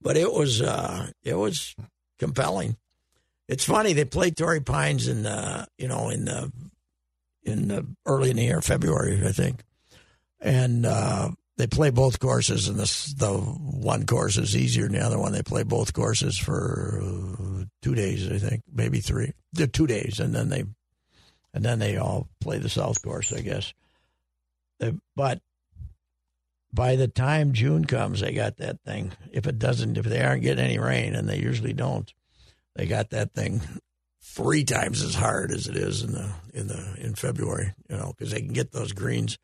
But 0.00 0.16
it 0.16 0.32
was 0.32 0.62
uh, 0.62 1.10
it 1.22 1.34
was 1.34 1.74
compelling. 2.18 2.76
It's 3.48 3.64
funny 3.64 3.92
they 3.92 4.04
played 4.04 4.36
Torrey 4.36 4.60
Pines 4.60 5.08
in 5.08 5.22
the, 5.24 5.66
you 5.76 5.88
know 5.88 6.08
in 6.08 6.24
the 6.24 6.52
in 7.42 7.68
the 7.68 7.86
early 8.06 8.30
in 8.30 8.36
the 8.36 8.44
year, 8.44 8.62
February, 8.62 9.20
I 9.26 9.32
think, 9.32 9.62
and 10.40 10.86
uh, 10.86 11.30
they 11.56 11.66
play 11.66 11.90
both 11.90 12.18
courses, 12.18 12.68
and 12.68 12.78
this 12.78 13.14
the 13.14 13.32
one 13.32 14.06
course 14.06 14.36
is 14.36 14.56
easier 14.56 14.84
than 14.84 14.94
the 14.94 15.04
other 15.04 15.18
one. 15.18 15.32
They 15.32 15.42
play 15.42 15.62
both 15.62 15.92
courses 15.92 16.36
for 16.36 17.00
uh, 17.02 17.64
two 17.80 17.94
days, 17.94 18.30
I 18.30 18.38
think, 18.38 18.62
maybe 18.72 19.00
three, 19.00 19.32
the 19.52 19.66
two 19.66 19.86
days, 19.86 20.18
and 20.18 20.34
then 20.34 20.48
they 20.48 20.64
and 21.52 21.64
then 21.64 21.78
they 21.78 21.96
all 21.96 22.28
play 22.40 22.58
the 22.58 22.68
South 22.68 23.00
course, 23.02 23.32
I 23.32 23.40
guess. 23.40 23.72
Uh, 24.80 24.92
but 25.14 25.40
by 26.72 26.96
the 26.96 27.06
time 27.06 27.52
June 27.52 27.84
comes, 27.84 28.20
they 28.20 28.32
got 28.32 28.56
that 28.56 28.80
thing. 28.84 29.12
If 29.32 29.46
it 29.46 29.60
doesn't, 29.60 29.96
if 29.96 30.04
they 30.04 30.22
aren't 30.22 30.42
getting 30.42 30.64
any 30.64 30.78
rain, 30.78 31.14
and 31.14 31.28
they 31.28 31.38
usually 31.38 31.72
don't, 31.72 32.12
they 32.74 32.86
got 32.86 33.10
that 33.10 33.32
thing 33.32 33.60
three 34.20 34.64
times 34.64 35.02
as 35.02 35.14
hard 35.14 35.52
as 35.52 35.68
it 35.68 35.76
is 35.76 36.02
in 36.02 36.12
the 36.12 36.32
in 36.52 36.66
the 36.66 36.96
in 36.98 37.14
February. 37.14 37.74
You 37.88 37.96
know, 37.96 38.12
because 38.18 38.32
they 38.32 38.40
can 38.40 38.52
get 38.52 38.72
those 38.72 38.92
greens. 38.92 39.38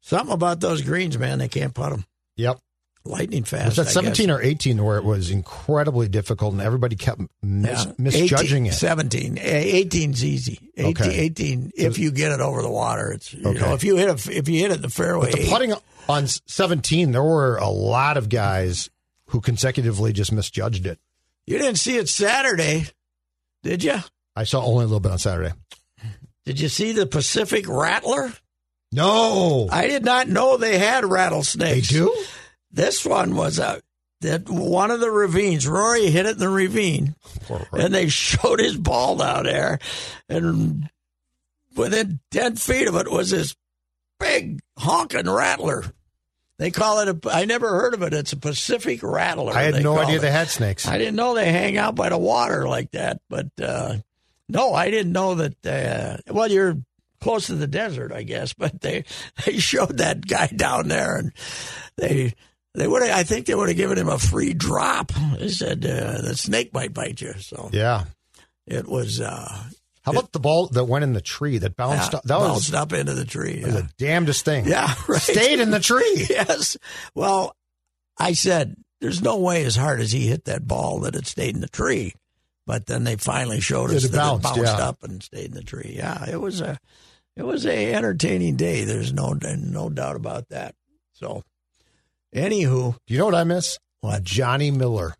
Something 0.00 0.32
about 0.32 0.60
those 0.60 0.82
greens, 0.82 1.18
man, 1.18 1.38
they 1.38 1.48
can't 1.48 1.74
putt 1.74 1.90
them 1.90 2.04
Yep. 2.36 2.58
lightning 3.04 3.44
fast. 3.44 3.66
Was 3.66 3.76
that 3.76 3.86
I 3.88 3.90
17 3.90 4.26
guess. 4.28 4.36
or 4.36 4.42
18 4.42 4.82
where 4.82 4.96
it 4.98 5.04
was 5.04 5.30
incredibly 5.30 6.08
difficult 6.08 6.52
and 6.52 6.62
everybody 6.62 6.96
kept 6.96 7.20
mis- 7.42 7.84
Yeah. 7.86 7.92
misjudging 7.98 8.66
18, 8.66 8.72
it? 8.72 8.74
17. 8.74 9.38
Eh, 9.38 9.62
18's 9.84 10.24
easy. 10.24 10.70
18, 10.76 10.90
Okay. 11.06 11.18
18 11.18 11.70
if 11.74 11.98
you 11.98 12.10
get 12.10 12.32
it 12.32 12.40
over 12.40 12.62
the 12.62 12.70
water, 12.70 13.12
it's 13.12 13.32
you 13.32 13.46
Okay. 13.46 13.58
know 13.60 13.74
if 13.74 13.84
you 13.84 13.96
hit 13.96 14.08
a, 14.08 14.32
if 14.36 14.48
you 14.48 14.60
hit 14.60 14.70
it 14.70 14.82
the 14.82 14.88
fairway. 14.90 15.30
But 15.30 15.40
the 15.40 15.48
putting 15.48 15.74
on 16.08 16.26
17, 16.46 17.12
there 17.12 17.22
were 17.22 17.56
a 17.58 17.68
lot 17.68 18.16
of 18.16 18.28
guys 18.28 18.88
who 19.26 19.40
consecutively 19.40 20.12
just 20.12 20.32
misjudged 20.32 20.86
it. 20.86 20.98
you 21.46 21.58
didn't 21.58 21.78
see 21.78 21.96
it 21.96 22.08
Saturday, 22.08 22.86
did 23.62 23.82
you? 23.84 23.98
I 24.36 24.44
saw 24.44 24.62
only 24.64 24.84
a 24.84 24.86
little 24.86 25.00
bit 25.00 25.10
on 25.12 25.18
Saturday. 25.18 25.52
Did 26.46 26.58
you 26.60 26.68
see 26.68 26.92
the 26.92 27.06
Pacific 27.06 27.66
Rattler? 27.68 28.32
No. 28.92 29.68
I 29.70 29.86
did 29.86 30.04
not 30.04 30.28
know 30.28 30.56
they 30.56 30.78
had 30.78 31.04
rattlesnakes. 31.04 31.88
they 31.88 31.94
do? 31.98 32.24
This 32.72 33.04
one 33.04 33.34
was 33.34 33.58
a 33.58 33.80
that 34.20 34.48
one 34.50 34.90
of 34.90 35.00
the 35.00 35.10
ravines, 35.10 35.66
Rory 35.66 36.10
hit 36.10 36.26
it 36.26 36.32
in 36.32 36.38
the 36.38 36.48
ravine, 36.48 37.14
and 37.72 37.94
they 37.94 38.08
showed 38.10 38.60
his 38.60 38.76
ball 38.76 39.16
down 39.16 39.44
there, 39.44 39.78
and 40.28 40.90
within 41.74 42.20
ten 42.30 42.56
feet 42.56 42.86
of 42.86 42.96
it 42.96 43.10
was 43.10 43.30
this 43.30 43.56
big 44.18 44.60
honking 44.78 45.28
rattler. 45.28 45.84
They 46.58 46.70
call 46.70 47.00
it 47.00 47.08
a. 47.08 47.30
I 47.32 47.46
never 47.46 47.70
heard 47.70 47.94
of 47.94 48.02
it. 48.02 48.12
It's 48.12 48.34
a 48.34 48.36
Pacific 48.36 49.02
rattler. 49.02 49.54
I 49.54 49.62
had 49.62 49.82
no 49.82 49.98
idea 49.98 50.16
it. 50.16 50.20
they 50.20 50.30
had 50.30 50.48
snakes. 50.48 50.86
I 50.86 50.98
didn't 50.98 51.16
know 51.16 51.34
they 51.34 51.50
hang 51.50 51.78
out 51.78 51.94
by 51.94 52.10
the 52.10 52.18
water 52.18 52.68
like 52.68 52.90
that. 52.90 53.22
But 53.30 53.48
uh, 53.60 53.96
no, 54.50 54.74
I 54.74 54.90
didn't 54.90 55.12
know 55.12 55.36
that. 55.36 55.66
Uh, 55.66 56.18
well, 56.30 56.50
you're 56.50 56.76
close 57.20 57.46
to 57.46 57.54
the 57.54 57.66
desert, 57.66 58.12
I 58.12 58.22
guess. 58.22 58.52
But 58.52 58.80
they 58.80 59.04
they 59.44 59.58
showed 59.58 59.98
that 59.98 60.26
guy 60.26 60.48
down 60.48 60.88
there, 60.88 61.16
and 61.16 61.32
they 61.96 62.34
they 62.74 62.86
would. 62.86 63.02
I 63.02 63.24
think 63.24 63.46
they 63.46 63.54
would 63.54 63.68
have 63.68 63.76
given 63.76 63.98
him 63.98 64.08
a 64.08 64.18
free 64.18 64.54
drop. 64.54 65.12
They 65.38 65.48
said 65.48 65.84
uh, 65.84 66.20
the 66.22 66.36
snake 66.36 66.72
might 66.72 66.94
bite 66.94 67.20
you. 67.20 67.34
So 67.38 67.70
yeah. 67.72 68.04
it 68.66 68.86
was. 68.86 69.20
Uh, 69.20 69.64
How 70.02 70.12
about 70.12 70.32
the 70.32 70.40
ball 70.40 70.68
that 70.68 70.84
went 70.84 71.02
in 71.02 71.12
the 71.12 71.20
tree 71.20 71.58
that 71.58 71.76
bounced 71.76 72.12
yeah, 72.12 72.18
up? 72.18 72.24
That 72.24 72.38
bounced 72.38 72.70
was, 72.70 72.74
up 72.74 72.92
into 72.92 73.14
the 73.14 73.24
tree. 73.24 73.62
Yeah. 73.62 73.72
the 73.72 73.90
damnedest 73.98 74.44
thing. 74.44 74.66
yeah, 74.66 74.94
right. 75.08 75.20
Stayed 75.20 75.60
in 75.60 75.70
the 75.70 75.80
tree. 75.80 76.26
yes. 76.30 76.76
Well, 77.14 77.56
I 78.18 78.34
said, 78.34 78.76
there's 79.00 79.22
no 79.22 79.38
way 79.38 79.64
as 79.64 79.76
hard 79.76 80.00
as 80.00 80.12
he 80.12 80.26
hit 80.26 80.44
that 80.44 80.66
ball 80.66 81.00
that 81.00 81.16
it 81.16 81.26
stayed 81.26 81.54
in 81.54 81.60
the 81.60 81.68
tree. 81.68 82.14
But 82.66 82.86
then 82.86 83.02
they 83.02 83.16
finally 83.16 83.60
showed 83.60 83.90
us 83.90 84.04
It 84.04 84.12
that 84.12 84.18
bounced, 84.18 84.44
it 84.44 84.62
bounced 84.62 84.78
yeah. 84.78 84.88
up 84.88 85.02
and 85.02 85.22
stayed 85.22 85.46
in 85.46 85.54
the 85.54 85.64
tree. 85.64 85.94
Yeah, 85.96 86.30
it 86.30 86.40
was 86.40 86.60
a, 86.60 86.78
it 87.36 87.42
was 87.44 87.66
a 87.66 87.94
entertaining 87.94 88.56
day. 88.56 88.84
There's 88.84 89.12
no 89.12 89.32
no 89.42 89.88
doubt 89.90 90.16
about 90.16 90.48
that. 90.50 90.74
So, 91.12 91.42
anywho, 92.34 92.94
Do 93.06 93.14
you 93.14 93.18
know 93.18 93.26
what 93.26 93.34
I 93.34 93.44
miss? 93.44 93.78
What? 94.00 94.22
Johnny 94.24 94.70
Miller. 94.70 95.14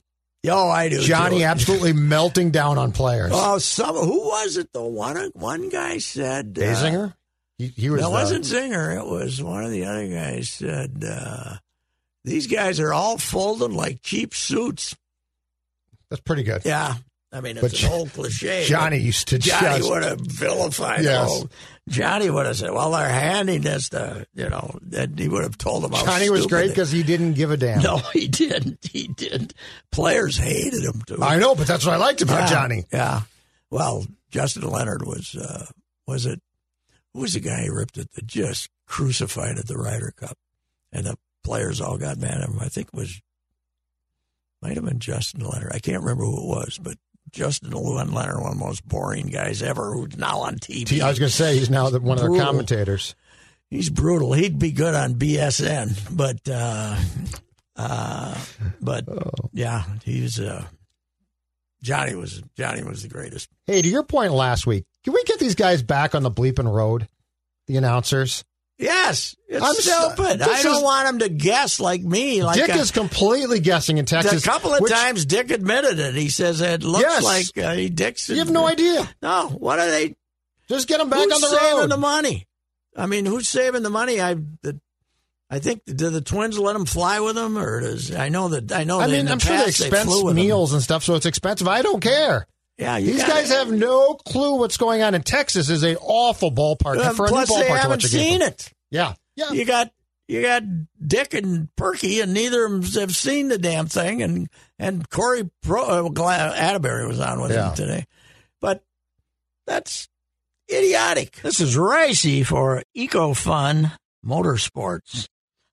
oh, 0.48 0.68
I 0.70 0.88
do. 0.88 1.00
Johnny 1.02 1.44
absolutely 1.44 1.92
melting 1.94 2.50
down 2.50 2.78
on 2.78 2.92
players. 2.92 3.32
Oh, 3.34 3.58
some 3.58 3.94
who 3.96 4.28
was 4.28 4.56
it? 4.56 4.72
The 4.72 4.82
one 4.82 5.16
one 5.34 5.68
guy 5.68 5.98
said 5.98 6.58
uh, 6.60 7.08
He, 7.58 7.66
he 7.68 7.90
was 7.90 8.00
the- 8.02 8.10
wasn't 8.10 8.44
Zinger. 8.44 8.96
It 8.98 9.06
was 9.06 9.42
one 9.42 9.64
of 9.64 9.70
the 9.70 9.84
other 9.84 10.08
guys 10.08 10.48
said, 10.48 11.04
uh, 11.06 11.56
"These 12.24 12.46
guys 12.46 12.80
are 12.80 12.92
all 12.94 13.18
folded 13.18 13.72
like 13.72 14.00
cheap 14.02 14.34
suits." 14.34 14.96
That's 16.08 16.22
pretty 16.22 16.42
good. 16.42 16.62
Yeah, 16.64 16.94
I 17.32 17.40
mean 17.40 17.56
it's 17.58 17.80
But 17.80 17.82
an 17.84 17.92
old 17.92 18.12
cliche. 18.12 18.64
Johnny 18.66 18.98
used 18.98 19.28
to 19.28 19.38
Johnny 19.38 19.78
just- 19.78 19.88
would 19.90 20.02
have 20.02 20.20
vilified. 20.20 21.04
Yes. 21.04 21.28
Oh, 21.30 21.48
Johnny 21.88 22.28
would 22.30 22.46
have 22.46 22.56
said, 22.56 22.70
"Well, 22.72 22.90
they're 22.92 23.08
handing 23.08 23.62
this 23.62 23.88
to 23.90 24.26
you 24.34 24.48
know." 24.48 24.78
That 24.82 25.10
he 25.18 25.28
would 25.28 25.42
have 25.44 25.56
told 25.58 25.84
them. 25.84 25.92
Johnny 25.92 26.28
was 26.30 26.46
great 26.46 26.68
because 26.68 26.90
he 26.90 27.02
didn't 27.02 27.34
give 27.34 27.50
a 27.50 27.56
damn. 27.56 27.82
no, 27.82 27.98
he 28.12 28.26
didn't. 28.28 28.78
He 28.90 29.08
didn't. 29.08 29.54
Players 29.92 30.36
hated 30.36 30.82
him 30.84 31.02
too. 31.06 31.18
I 31.22 31.38
know, 31.38 31.54
but 31.54 31.66
that's 31.66 31.84
what 31.86 31.94
I 31.94 31.98
liked 31.98 32.20
about 32.22 32.40
Yeah, 32.42 32.50
Johnny. 32.50 32.84
Yeah. 32.92 33.22
Well, 33.70 34.06
Justin 34.30 34.68
Leonard 34.68 35.06
was 35.06 35.34
uh, 35.36 35.66
was 36.06 36.26
it? 36.26 36.40
Who 37.14 37.20
was 37.20 37.34
the 37.34 37.40
guy 37.40 37.64
who 37.64 37.74
ripped 37.74 37.98
it 37.98 38.12
that 38.14 38.26
just 38.26 38.68
crucified 38.86 39.58
at 39.58 39.66
the 39.66 39.76
Ryder 39.76 40.12
Cup, 40.16 40.36
and 40.92 41.06
the 41.06 41.16
players 41.42 41.80
all 41.80 41.96
got 41.98 42.18
mad 42.18 42.40
at 42.42 42.48
him. 42.48 42.58
I 42.60 42.68
think 42.68 42.88
it 42.88 42.94
was 42.96 43.20
might 44.62 44.74
have 44.76 44.84
been 44.84 44.98
Justin 45.00 45.40
Leonard. 45.40 45.72
I 45.74 45.78
can't 45.78 46.02
remember 46.02 46.24
who 46.24 46.36
it 46.42 46.46
was, 46.46 46.78
but 46.80 46.96
Justin 47.32 47.70
Lewin 47.70 48.12
Leonard, 48.12 48.40
one 48.40 48.52
of 48.52 48.58
the 48.58 48.64
most 48.64 48.86
boring 48.86 49.26
guys 49.26 49.62
ever, 49.62 49.92
who's 49.92 50.16
now 50.16 50.40
on 50.40 50.56
TV. 50.56 51.00
I 51.00 51.08
was 51.08 51.18
going 51.18 51.30
to 51.30 51.34
say 51.36 51.56
he's 51.56 51.70
now 51.70 51.90
the, 51.90 52.00
one 52.00 52.18
of 52.18 52.30
the 52.30 52.38
commentators. 52.38 53.14
He's 53.68 53.88
brutal. 53.88 54.32
He'd 54.32 54.58
be 54.58 54.72
good 54.72 54.94
on 54.94 55.14
BSN, 55.14 56.16
but 56.16 56.40
uh, 56.52 56.96
uh, 57.76 58.44
but 58.80 59.04
yeah, 59.52 59.84
he's 60.04 60.40
uh, 60.40 60.64
Johnny 61.82 62.14
was 62.14 62.42
Johnny 62.56 62.82
was 62.82 63.02
the 63.02 63.08
greatest. 63.08 63.48
Hey, 63.66 63.80
to 63.80 63.88
your 63.88 64.02
point 64.02 64.32
last 64.32 64.66
week, 64.66 64.86
can 65.04 65.12
we 65.12 65.22
get 65.24 65.38
these 65.38 65.54
guys 65.54 65.82
back 65.82 66.14
on 66.14 66.22
the 66.22 66.30
bleeping 66.30 66.72
road? 66.72 67.08
The 67.68 67.76
announcers. 67.76 68.44
Yes, 68.80 69.36
it's 69.46 69.62
I'm 69.64 69.74
stupid. 69.74 70.38
this 70.40 70.48
I 70.48 70.62
don't 70.62 70.76
is- 70.78 70.82
want 70.82 71.08
him 71.08 71.18
to 71.20 71.28
guess 71.28 71.80
like 71.80 72.02
me. 72.02 72.42
Like 72.42 72.56
Dick 72.56 72.70
a, 72.70 72.78
is 72.78 72.90
completely 72.90 73.60
guessing 73.60 73.98
in 73.98 74.06
Texas. 74.06 74.44
a 74.44 74.48
couple 74.48 74.72
of 74.74 74.80
which- 74.80 74.90
times, 74.92 75.26
Dick 75.26 75.50
admitted 75.50 75.98
it. 75.98 76.14
He 76.14 76.30
says 76.30 76.60
it 76.60 76.82
looks 76.82 77.02
Yes. 77.02 77.22
like 77.54 77.64
uh, 77.64 77.74
he 77.74 77.88
Dick's. 77.90 78.28
You 78.28 78.36
have 78.38 78.50
no 78.50 78.66
idea. 78.66 79.08
No, 79.22 79.48
what 79.48 79.78
are 79.78 79.90
they? 79.90 80.16
Just 80.68 80.88
get 80.88 80.98
them 80.98 81.10
back 81.10 81.20
on 81.20 81.28
the 81.28 81.36
saving 81.36 81.78
road. 81.78 81.90
the 81.90 81.96
money? 81.96 82.46
I 82.96 83.06
mean, 83.06 83.26
who's 83.26 83.48
saving 83.48 83.82
the 83.82 83.90
money? 83.90 84.20
I 84.20 84.34
the, 84.62 84.80
I 85.50 85.58
think 85.58 85.82
do 85.84 86.10
the 86.10 86.20
Twins 86.20 86.58
let 86.58 86.72
them 86.74 86.86
fly 86.86 87.20
with 87.20 87.34
them, 87.34 87.58
or 87.58 87.80
does 87.80 88.14
I 88.14 88.28
know 88.28 88.48
that 88.48 88.70
I 88.72 88.84
know. 88.84 89.00
I 89.00 89.08
mean, 89.08 89.28
I'm 89.28 89.38
sure 89.40 89.56
they 89.56 89.64
past 89.64 89.78
they 89.80 89.86
expense 89.88 90.20
him. 90.22 90.34
meals 90.34 90.72
and 90.72 90.80
stuff, 90.82 91.02
so 91.04 91.16
it's 91.16 91.26
expensive. 91.26 91.66
I 91.68 91.82
don't 91.82 92.00
care. 92.00 92.46
Yeah, 92.80 92.98
These 93.00 93.22
guys 93.24 93.50
have 93.50 93.70
no 93.70 94.14
clue 94.14 94.56
what's 94.56 94.76
going 94.76 95.02
on 95.02 95.14
in 95.14 95.22
Texas. 95.22 95.68
Is 95.68 95.82
an 95.82 95.96
awful 96.00 96.50
ballpark 96.50 96.96
Uh, 96.98 97.12
for 97.12 97.26
a 97.26 97.28
plus, 97.28 97.50
new 97.50 97.56
they 97.56 97.62
ballpark 97.64 97.66
to 97.68 97.74
haven't 97.74 97.90
watch 97.90 98.04
a 98.06 98.08
game 98.08 98.32
seen 98.32 98.42
it. 98.42 98.72
Yeah, 98.90 99.14
yeah. 99.36 99.52
You 99.52 99.64
got 99.64 99.92
you 100.28 100.42
got 100.42 100.62
Dick 101.04 101.34
and 101.34 101.68
Perky, 101.76 102.20
and 102.20 102.32
neither 102.32 102.64
of 102.64 102.92
them 102.92 103.00
have 103.02 103.14
seen 103.16 103.48
the 103.48 103.58
damn 103.58 103.86
thing. 103.86 104.22
And 104.22 104.48
and 104.78 105.08
Corey 105.10 105.50
Pro, 105.62 105.82
uh, 106.06 106.08
Atteberry 106.08 107.06
was 107.06 107.20
on 107.20 107.40
with 107.40 107.50
Yeah. 107.52 107.70
him 107.70 107.74
today, 107.76 108.06
but 108.60 108.82
that's 109.66 110.08
idiotic. 110.72 111.36
This 111.42 111.60
is 111.60 111.76
Reusse 111.76 112.46
for 112.46 112.82
EcoFun 112.96 113.92
Motorsports. 114.24 115.26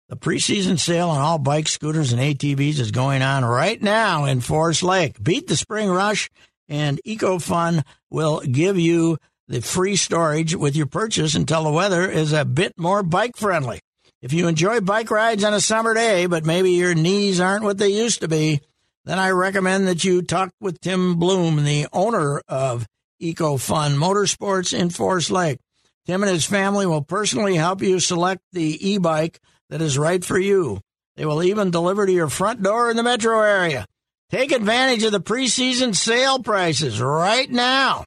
The 0.09 0.15
preseason 0.15 0.79
sale 0.79 1.09
on 1.09 1.19
all 1.19 1.37
bikes, 1.37 1.71
scooters, 1.73 2.13
and 2.13 2.21
ATVs 2.21 2.79
is 2.79 2.91
going 2.91 3.21
on 3.21 3.43
right 3.43 3.81
now 3.81 4.23
in 4.25 4.39
Forest 4.39 4.81
Lake. 4.83 5.21
Beat 5.21 5.47
the 5.47 5.57
spring 5.57 5.89
rush, 5.89 6.29
and 6.67 6.99
EcoFun 7.05 7.83
will 8.09 8.41
give 8.41 8.77
you 8.77 9.17
the 9.47 9.61
free 9.61 9.95
storage 9.95 10.55
with 10.55 10.75
your 10.75 10.85
purchase 10.85 11.35
until 11.35 11.63
the 11.63 11.71
weather 11.71 12.09
is 12.09 12.33
a 12.33 12.45
bit 12.45 12.73
more 12.77 13.03
bike 13.03 13.37
friendly. 13.37 13.79
If 14.21 14.33
you 14.33 14.47
enjoy 14.47 14.81
bike 14.81 15.11
rides 15.11 15.43
on 15.43 15.53
a 15.53 15.61
summer 15.61 15.93
day, 15.93 16.25
but 16.25 16.45
maybe 16.45 16.71
your 16.71 16.95
knees 16.95 17.39
aren't 17.39 17.63
what 17.63 17.77
they 17.77 17.89
used 17.89 18.21
to 18.21 18.27
be, 18.27 18.61
then 19.05 19.19
I 19.19 19.29
recommend 19.29 19.87
that 19.87 20.03
you 20.03 20.21
talk 20.21 20.51
with 20.59 20.81
Tim 20.81 21.17
Bloom, 21.17 21.63
the 21.63 21.87
owner 21.93 22.41
of 22.47 22.85
EcoFun 23.21 23.95
Motorsports 23.95 24.77
in 24.77 24.89
Forest 24.89 25.31
Lake. 25.31 25.59
Tim 26.05 26.23
and 26.23 26.31
his 26.31 26.45
family 26.45 26.85
will 26.85 27.03
personally 27.03 27.55
help 27.55 27.81
you 27.81 27.99
select 27.99 28.41
the 28.51 28.89
e 28.89 28.97
bike 28.97 29.39
that 29.69 29.81
is 29.81 29.97
right 29.97 30.23
for 30.23 30.39
you. 30.39 30.81
They 31.15 31.25
will 31.25 31.43
even 31.43 31.71
deliver 31.71 32.05
to 32.05 32.11
your 32.11 32.29
front 32.29 32.63
door 32.63 32.89
in 32.89 32.97
the 32.97 33.03
metro 33.03 33.41
area. 33.41 33.85
Take 34.29 34.51
advantage 34.51 35.03
of 35.03 35.13
the 35.13 35.21
preseason 35.21 35.95
sale 35.95 36.39
prices 36.39 36.99
right 37.01 37.49
now. 37.49 38.03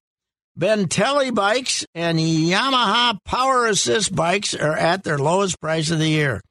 Bintelli 0.59 1.35
bikes 1.35 1.87
and 1.95 2.19
Yamaha 2.19 3.17
Power 3.25 3.67
Assist 3.67 4.15
bikes 4.15 4.55
are 4.55 4.77
at 4.77 5.03
their 5.03 5.17
lowest 5.17 5.59
price 5.63 5.91
of 5.91 5.99
the 5.99 6.09
year. 6.09 6.43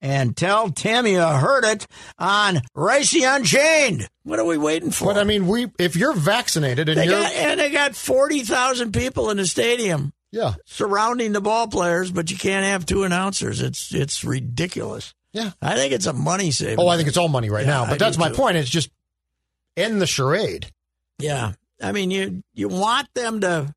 And 0.00 0.36
tell 0.36 0.70
Tim 0.70 1.06
you 1.06 1.20
heard 1.20 1.64
it 1.64 1.86
on 2.18 2.60
Reusse 2.76 3.36
Unchained. 3.36 4.08
What 4.22 4.38
are 4.38 4.44
we 4.44 4.58
waiting 4.58 4.90
for? 4.90 5.06
But 5.06 5.16
I 5.18 5.24
mean, 5.24 5.46
we 5.46 5.70
if 5.78 5.96
you're 5.96 6.12
vaccinated 6.12 6.90
and 6.90 6.98
they 6.98 7.06
you're 7.06 7.20
got, 7.20 7.32
and 7.32 7.58
they 7.58 7.70
got 7.70 7.96
40,000 7.96 8.92
people 8.92 9.30
in 9.30 9.38
the 9.38 9.46
stadium 9.46 10.12
yeah 10.30 10.54
surrounding 10.66 11.32
the 11.32 11.40
ball 11.40 11.68
players, 11.68 12.10
but 12.10 12.30
you 12.30 12.36
can't 12.36 12.66
have 12.66 12.84
two 12.84 13.04
announcers. 13.04 13.62
It's 13.62 13.94
it's 13.94 14.24
ridiculous. 14.24 15.14
Yeah. 15.34 15.50
I 15.60 15.74
think 15.74 15.92
it's 15.92 16.06
a 16.06 16.12
money 16.14 16.50
saver. 16.50 16.80
Oh, 16.80 16.88
I 16.88 16.96
think 16.96 17.08
it's 17.08 17.18
all 17.18 17.28
money 17.28 17.50
right 17.50 17.66
Yeah, 17.66 17.72
now. 17.72 17.84
I 17.84 17.90
But 17.90 17.98
that's 17.98 18.16
my 18.16 18.28
too. 18.30 18.34
point. 18.36 18.56
It's 18.56 18.70
just 18.70 18.88
end 19.76 20.00
the 20.00 20.06
charade. 20.06 20.70
Yeah, 21.18 21.52
I 21.82 21.92
mean 21.92 22.10
you 22.10 22.42
you 22.54 22.68
want 22.68 23.08
them 23.14 23.40
to 23.42 23.74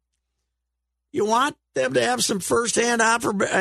you 1.12 1.26
want 1.26 1.58
them 1.74 1.94
to 1.96 2.02
have 2.04 2.24
some 2.24 2.40
firsthand 2.40 3.02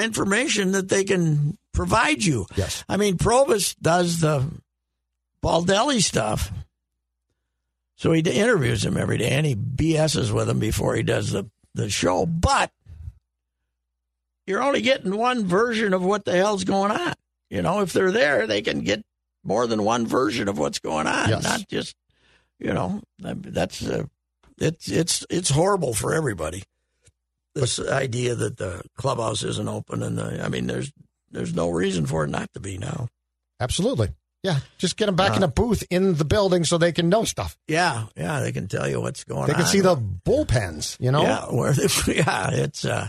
information 0.03 0.73
that 0.73 0.89
they 0.89 1.05
can 1.05 1.57
provide 1.73 2.23
you. 2.23 2.47
Yes. 2.55 2.85
I 2.89 2.97
mean 2.99 3.17
Provus 3.17 3.75
does 3.81 4.21
the 4.21 4.45
Baldelli 5.43 6.03
stuff, 6.03 6.51
so 7.97 8.13
he 8.13 8.21
interviews 8.21 8.85
him 8.85 8.97
every 8.97 9.17
day 9.19 9.31
and 9.31 9.47
he 9.47 9.55
BSs 9.55 10.31
with 10.33 10.49
him 10.51 10.59
before 10.59 10.95
he 10.97 11.03
does 11.03 11.31
the 11.31 11.49
the 11.75 11.89
show. 11.91 12.27
But 12.27 12.71
you're 14.47 14.63
only 14.63 14.81
getting 14.83 15.17
one 15.17 15.45
version 15.47 15.93
of 15.95 16.05
what 16.05 16.25
the 16.25 16.33
hell's 16.33 16.65
going 16.65 16.91
on. 16.93 17.15
You 17.51 17.63
know, 17.63 17.81
if 17.81 17.93
they're 17.93 18.13
there, 18.13 18.47
they 18.47 18.63
can 18.63 18.81
get 18.81 19.05
more 19.45 19.67
than 19.67 19.85
one 19.85 20.07
version 20.07 20.49
of 20.49 20.59
what's 20.59 20.79
going 20.81 21.07
on, 21.07 21.29
Yes. 21.29 21.45
not 21.45 21.69
just 21.69 21.95
you 22.59 22.73
know 22.73 23.03
that's 23.19 23.87
uh, 23.87 24.05
it's 24.59 24.89
it's 24.91 25.25
it's 25.31 25.51
horrible 25.51 25.95
for 25.95 26.15
everybody. 26.15 26.63
This 27.55 27.81
idea 27.81 28.35
that 28.35 28.59
the 28.59 28.83
clubhouse 28.97 29.43
isn't 29.43 29.69
open, 29.69 30.03
and 30.03 30.19
the, 30.19 30.45
I 30.45 30.49
mean, 30.49 30.67
there's 30.67 30.93
there's 31.31 31.55
no 31.55 31.71
reason 31.71 32.05
for 32.07 32.25
it 32.25 32.29
not 32.31 32.53
to 32.55 32.61
be 32.61 32.77
now. 32.79 33.09
Absolutely. 33.61 34.09
Yeah. 34.43 34.61
Just 34.79 34.97
get 34.97 35.07
them 35.07 35.17
back 35.17 35.37
in 35.37 35.43
Uh, 35.43 35.47
a 35.47 35.49
booth 35.49 35.83
in 35.91 36.15
the 36.15 36.25
building 36.25 36.65
so 36.65 36.77
they 36.79 36.93
can 36.93 37.09
know 37.09 37.25
stuff. 37.25 37.57
Yeah, 37.67 38.07
yeah, 38.17 38.41
they 38.41 38.53
can 38.53 38.69
tell 38.69 38.89
you 38.89 39.01
what's 39.01 39.25
going 39.25 39.47
They 39.47 39.55
on. 39.55 39.59
They 39.59 39.63
can 39.65 39.73
see 39.73 39.81
the 39.81 39.97
bullpens, 39.97 40.97
you 41.01 41.11
know? 41.11 41.23
Yeah, 41.23 41.47
where 41.47 41.73
they, 41.73 41.87
yeah, 42.17 42.51
it's 42.53 42.85
uh, 42.85 43.09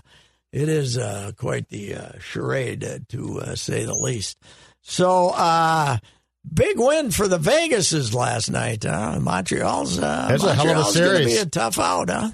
it 0.52 0.70
is 0.70 0.98
uh, 0.98 1.32
quite 1.38 1.70
the 1.70 1.96
uh, 1.96 2.12
charade 2.20 2.84
uh, 2.84 3.00
to 3.10 3.42
uh, 3.42 3.56
say 3.56 3.86
the 3.86 3.94
least. 3.96 4.38
So, 4.82 5.30
uh, 5.30 5.98
big 6.52 6.80
win 6.80 7.12
for 7.12 7.28
the 7.28 7.38
Vegases 7.40 8.14
last 8.14 8.50
night. 8.50 8.84
Huh? 8.84 9.20
Montreal's 9.20 10.00
uh, 10.00 10.28
That's 10.30 10.44
a 10.44 10.54
hell 10.56 10.66
of 10.70 10.72
a 10.78 10.82
Montreal's 10.82 10.98
gonna 11.14 11.26
be 11.26 11.38
a 11.38 11.46
tough 11.46 11.78
out, 11.80 12.10
huh? 12.10 12.30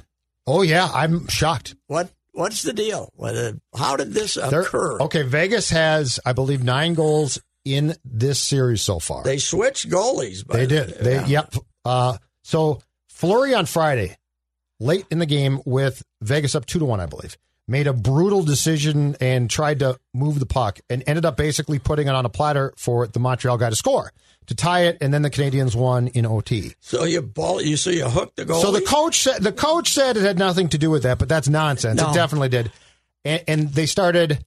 Oh, 0.45 0.61
yeah. 0.61 0.88
I'm 0.93 1.28
shocked. 1.28 1.76
What 1.88 2.11
what's 2.34 2.61
the 2.64 2.74
deal? 2.74 3.11
How 3.76 3.95
did 3.95 4.14
this 4.14 4.36
They're- 4.36 4.61
occur? 4.61 4.99
Okay. 5.01 5.24
Vegas 5.24 5.70
has, 5.72 6.20
I 6.26 6.34
believe, 6.34 6.64
nine 6.64 6.93
goals 6.93 7.39
in 7.66 7.95
this 8.05 8.39
series 8.41 8.82
so 8.82 8.99
far. 8.99 9.24
They 9.24 9.38
switched 9.38 9.89
goalies. 9.89 10.45
By 10.45 10.57
They 10.57 10.66
the- 10.66 10.86
did. 10.86 10.99
They 10.99 11.16
yeah. 11.16 11.26
yep. 11.28 11.55
Uh, 11.86 12.18
so 12.43 12.82
Fleury 13.09 13.53
on 13.55 13.66
Friday, 13.66 14.18
late 14.80 15.05
in 15.09 15.20
the 15.20 15.26
game 15.26 15.61
with 15.66 16.03
Vegas 16.22 16.55
up 16.55 16.66
two 16.66 16.80
to 16.80 16.86
one, 16.86 16.99
I 16.99 17.05
believe, 17.05 17.38
made 17.68 17.88
a 17.88 17.93
brutal 17.93 18.43
decision 18.43 19.16
and 19.22 19.49
tried 19.49 19.80
to 19.80 19.97
move 20.14 20.39
the 20.39 20.45
puck 20.45 20.80
and 20.89 21.03
ended 21.07 21.26
up 21.26 21.38
basically 21.38 21.80
putting 21.80 22.07
it 22.07 22.14
on 22.16 22.26
a 22.26 22.30
platter 22.30 22.74
for 22.78 23.07
the 23.07 23.20
Montreal 23.20 23.57
guy 23.57 23.70
to 23.70 23.76
score 23.76 24.11
to 24.47 24.55
tie 24.55 24.82
it, 24.88 24.97
and 24.99 25.14
then 25.14 25.22
the 25.22 25.30
Canadians 25.30 25.74
won 25.74 26.07
in 26.07 26.26
OT. 26.26 26.74
So 26.82 27.05
you 27.05 27.22
ball 27.22 27.61
you 27.61 27.78
so 27.78 27.89
you 27.89 28.03
hooked 28.09 28.36
the 28.36 28.43
goal. 28.43 28.61
So 28.61 28.72
the 28.74 28.82
coach 28.82 29.22
said 29.22 29.41
the 29.41 29.53
coach 29.53 29.93
said 29.93 30.18
it 30.18 30.24
had 30.24 30.38
nothing 30.38 30.68
to 30.70 30.78
do 30.78 30.89
with 30.89 31.03
that, 31.03 31.18
but 31.18 31.30
that's 31.30 31.47
nonsense. 31.47 32.01
No. 32.01 32.11
It 32.11 32.14
definitely 32.14 32.49
did. 32.49 32.70
And, 33.24 33.41
and 33.47 33.70
they 33.74 33.86
started 33.86 34.43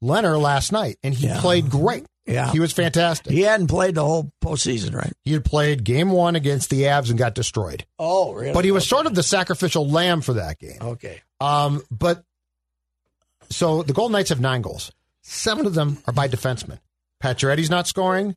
Leonard 0.00 0.38
last 0.38 0.72
night, 0.72 0.98
and 1.04 1.14
he 1.14 1.28
Yeah. 1.28 1.40
played 1.40 1.70
great. 1.70 2.04
Yeah. 2.26 2.50
he 2.50 2.58
was 2.58 2.72
fantastic. 2.72 3.30
he 3.32 3.42
hadn't 3.42 3.68
played 3.68 3.94
the 3.94 4.02
whole 4.04 4.32
postseason, 4.42 4.96
right? 4.96 5.12
He 5.24 5.32
had 5.32 5.44
played 5.44 5.84
game 5.84 6.10
one 6.10 6.34
against 6.34 6.70
the 6.70 6.82
Avs 6.82 7.08
and 7.08 7.16
got 7.16 7.36
destroyed. 7.36 7.86
Oh, 8.00 8.32
really? 8.32 8.52
But 8.52 8.64
he 8.64 8.72
was 8.72 8.84
sort 8.84 9.06
of 9.06 9.14
the 9.14 9.22
sacrificial 9.22 9.88
lamb 9.88 10.22
for 10.22 10.32
that 10.32 10.58
game. 10.58 10.78
okay. 10.82 11.20
Um, 11.40 11.84
but 11.88 12.24
so 13.50 13.82
the 13.82 13.92
Golden 13.92 14.12
Knights 14.12 14.28
have 14.30 14.40
nine 14.40 14.62
goals. 14.62 14.92
Seven 15.22 15.66
of 15.66 15.74
them 15.74 15.98
are 16.06 16.12
by 16.12 16.28
defensemen. 16.28 16.78
Pacioretty's 17.22 17.70
not 17.70 17.86
scoring. 17.86 18.36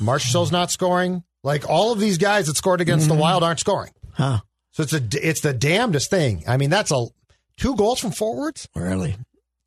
Marshall's 0.00 0.52
not 0.52 0.70
scoring. 0.70 1.22
Like 1.42 1.68
all 1.68 1.92
of 1.92 2.00
these 2.00 2.18
guys 2.18 2.46
that 2.48 2.56
scored 2.56 2.80
against 2.80 3.08
the 3.08 3.14
Wild 3.14 3.42
aren't 3.42 3.60
scoring. 3.60 3.92
Huh? 4.14 4.40
So 4.72 4.82
it's 4.82 4.92
a 4.92 5.02
it's 5.14 5.40
the 5.40 5.52
damnedest 5.54 6.10
thing. 6.10 6.42
I 6.46 6.56
mean, 6.56 6.70
that's 6.70 6.90
a 6.90 7.06
two 7.56 7.76
goals 7.76 8.00
from 8.00 8.10
forwards. 8.10 8.68
Really? 8.74 9.16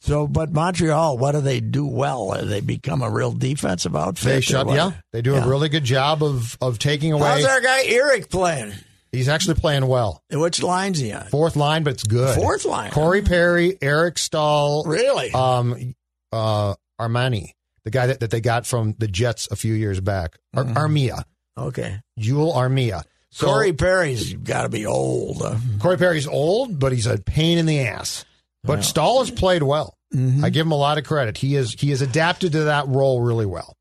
So, 0.01 0.27
but 0.27 0.51
Montreal, 0.53 1.17
what 1.17 1.33
do 1.33 1.41
they 1.41 1.59
do 1.59 1.85
well? 1.85 2.31
Uh, 2.31 2.45
They 2.45 2.61
become 2.61 3.01
a 3.01 3.09
real 3.09 3.31
defensive 3.33 3.95
outfit. 3.95 4.23
They 4.25 4.41
shut. 4.41 4.69
Yeah, 4.69 4.91
they 5.11 5.21
do 5.21 5.33
Yeah. 5.33 5.43
a 5.43 5.47
really 5.47 5.67
good 5.69 5.83
job 5.83 6.23
of 6.23 6.57
of 6.61 6.79
taking 6.79 7.11
away. 7.11 7.27
How's 7.27 7.45
our 7.45 7.59
guy 7.61 7.83
Eric 7.85 8.29
playing? 8.29 8.73
He's 9.11 9.27
actually 9.29 9.55
playing 9.55 9.87
well. 9.87 10.23
Which 10.31 10.61
line's 10.61 10.99
he 10.99 11.11
on? 11.11 11.25
Fourth 11.27 11.55
line, 11.55 11.83
but 11.83 11.93
it's 11.93 12.03
good. 12.03 12.35
Fourth 12.35 12.65
line. 12.65 12.91
Corey 12.91 13.21
Perry, 13.21 13.77
Eric 13.81 14.17
Staal, 14.19 14.83
Really? 14.85 15.31
um, 15.31 15.95
uh, 16.31 16.75
Armani, 16.99 17.51
the 17.85 17.91
guy 17.91 18.07
that, 18.07 18.19
that 18.19 18.29
they 18.29 18.41
got 18.41 18.65
from 18.67 18.93
the 18.99 19.07
Jets 19.07 19.47
a 19.51 19.55
few 19.55 19.73
years 19.73 19.99
back, 19.99 20.37
Ar- 20.53 20.63
Mm-hmm. 20.63 20.77
Armia, 20.77 21.23
okay. 21.57 21.99
Joel 22.19 22.53
Armia. 22.53 23.03
So 23.31 23.45
Corey 23.47 23.73
Perry's 23.73 24.33
got 24.33 24.63
to 24.63 24.69
be 24.69 24.85
old. 24.85 25.41
Uh, 25.41 25.55
Corey 25.79 25.97
Perry's 25.97 26.27
old, 26.27 26.79
but 26.79 26.91
he's 26.91 27.05
a 27.07 27.17
pain 27.19 27.57
in 27.57 27.65
the 27.65 27.81
ass. 27.81 28.25
But 28.63 28.83
Staal 28.83 29.19
has 29.19 29.31
played 29.31 29.63
well. 29.63 29.95
Mm-hmm. 30.13 30.43
I 30.43 30.49
give 30.49 30.65
him 30.65 30.71
a 30.71 30.75
lot 30.77 30.97
of 30.97 31.03
credit. 31.05 31.37
He 31.37 31.55
is 31.55 31.73
he 31.73 31.91
has 31.91 32.01
adapted 32.01 32.51
to 32.53 32.63
that 32.65 32.87
role 32.87 33.21
really 33.21 33.45
well. 33.45 33.75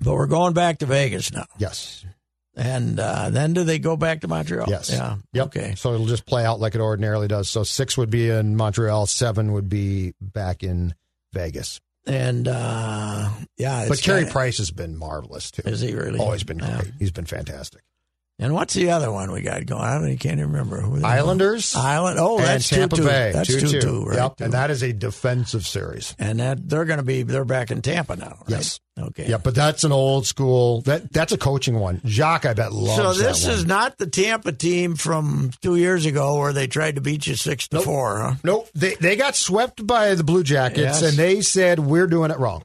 but 0.00 0.14
we're 0.14 0.26
going 0.28 0.54
back 0.54 0.78
to 0.78 0.86
Vegas 0.86 1.32
now. 1.32 1.44
Yes. 1.58 2.04
And 2.56 3.00
uh, 3.00 3.30
then 3.30 3.52
do 3.52 3.64
they 3.64 3.78
go 3.78 3.96
back 3.96 4.20
to 4.20 4.28
Montreal? 4.28 4.66
Yes. 4.68 4.90
Yeah. 4.90 5.16
Yep. 5.32 5.46
Okay. 5.46 5.74
So 5.76 5.92
it'll 5.94 6.06
just 6.06 6.24
play 6.26 6.44
out 6.44 6.60
like 6.60 6.74
it 6.74 6.80
ordinarily 6.80 7.26
does. 7.28 7.48
So 7.48 7.64
six 7.64 7.96
would 7.98 8.10
be 8.10 8.30
in 8.30 8.56
Montreal, 8.56 9.06
seven 9.06 9.52
would 9.52 9.68
be 9.68 10.14
back 10.20 10.62
in 10.62 10.94
Vegas. 11.32 11.80
And 12.06 12.46
uh, 12.46 13.30
yeah. 13.56 13.86
But 13.88 13.98
it's 13.98 14.02
Carey 14.06 14.26
Price 14.26 14.58
has 14.58 14.70
been 14.70 14.96
marvelous 14.96 15.50
too. 15.50 15.62
Is 15.64 15.80
he 15.80 15.94
really? 15.94 16.18
He's 16.18 16.44
been 16.44 16.58
Yeah. 16.58 16.80
great. 16.82 16.92
He's 16.98 17.10
been 17.10 17.26
fantastic. 17.26 17.82
And 18.38 18.52
what's 18.52 18.74
the 18.74 18.90
other 18.90 19.12
one 19.12 19.30
we 19.30 19.42
got 19.42 19.64
going? 19.64 19.80
I 19.80 19.94
don't. 19.94 20.04
I 20.06 20.16
can't 20.16 20.38
even 20.40 20.50
remember. 20.50 20.80
Who 20.80 21.04
Islanders 21.04 21.74
Island. 21.76 22.18
Oh, 22.18 22.38
and 22.38 22.46
that's 22.46 22.68
Tampa 22.68 22.96
2-2. 22.96 23.04
Bay. 23.04 23.30
That's 23.32 23.48
2-2. 23.48 23.70
two 23.70 23.80
two, 23.80 24.04
right? 24.06 24.16
Yep. 24.16 24.36
Two. 24.36 24.44
And 24.44 24.52
that 24.54 24.70
is 24.70 24.82
a 24.82 24.92
defensive 24.92 25.64
series. 25.66 26.16
and 26.18 26.40
that 26.40 26.68
they're 26.68 26.84
going 26.84 26.98
to 26.98 27.04
be 27.04 27.22
they're 27.22 27.44
back 27.44 27.70
in 27.70 27.80
Tampa 27.80 28.16
now. 28.16 28.38
Right? 28.40 28.48
Yes. 28.48 28.80
Okay. 28.96 29.26
Yeah, 29.28 29.38
but 29.38 29.56
that's 29.56 29.82
an 29.82 29.90
old 29.90 30.24
school. 30.24 30.80
That 30.82 31.12
that's 31.12 31.32
a 31.32 31.38
coaching 31.38 31.80
one. 31.80 32.00
Jacques, 32.06 32.46
I 32.46 32.54
bet 32.54 32.72
loves 32.72 32.96
So 32.96 33.12
this 33.12 33.42
that 33.42 33.48
one. 33.48 33.58
is 33.58 33.66
not 33.66 33.98
the 33.98 34.06
Tampa 34.06 34.52
team 34.52 34.94
from 34.94 35.50
two 35.60 35.74
years 35.74 36.06
ago 36.06 36.38
where 36.38 36.52
they 36.52 36.68
tried 36.68 36.94
to 36.94 37.00
beat 37.00 37.26
you 37.26 37.34
six 37.34 37.66
to 37.68 37.80
four, 37.80 38.20
huh? 38.20 38.34
Nope. 38.44 38.68
They 38.74 38.94
they 38.94 39.16
got 39.16 39.34
swept 39.34 39.84
by 39.84 40.14
the 40.14 40.22
Blue 40.22 40.44
Jackets, 40.44 41.00
Yes. 41.00 41.02
and 41.02 41.12
they 41.18 41.40
said 41.40 41.80
we're 41.80 42.06
doing 42.06 42.30
it 42.30 42.38
wrong. 42.38 42.62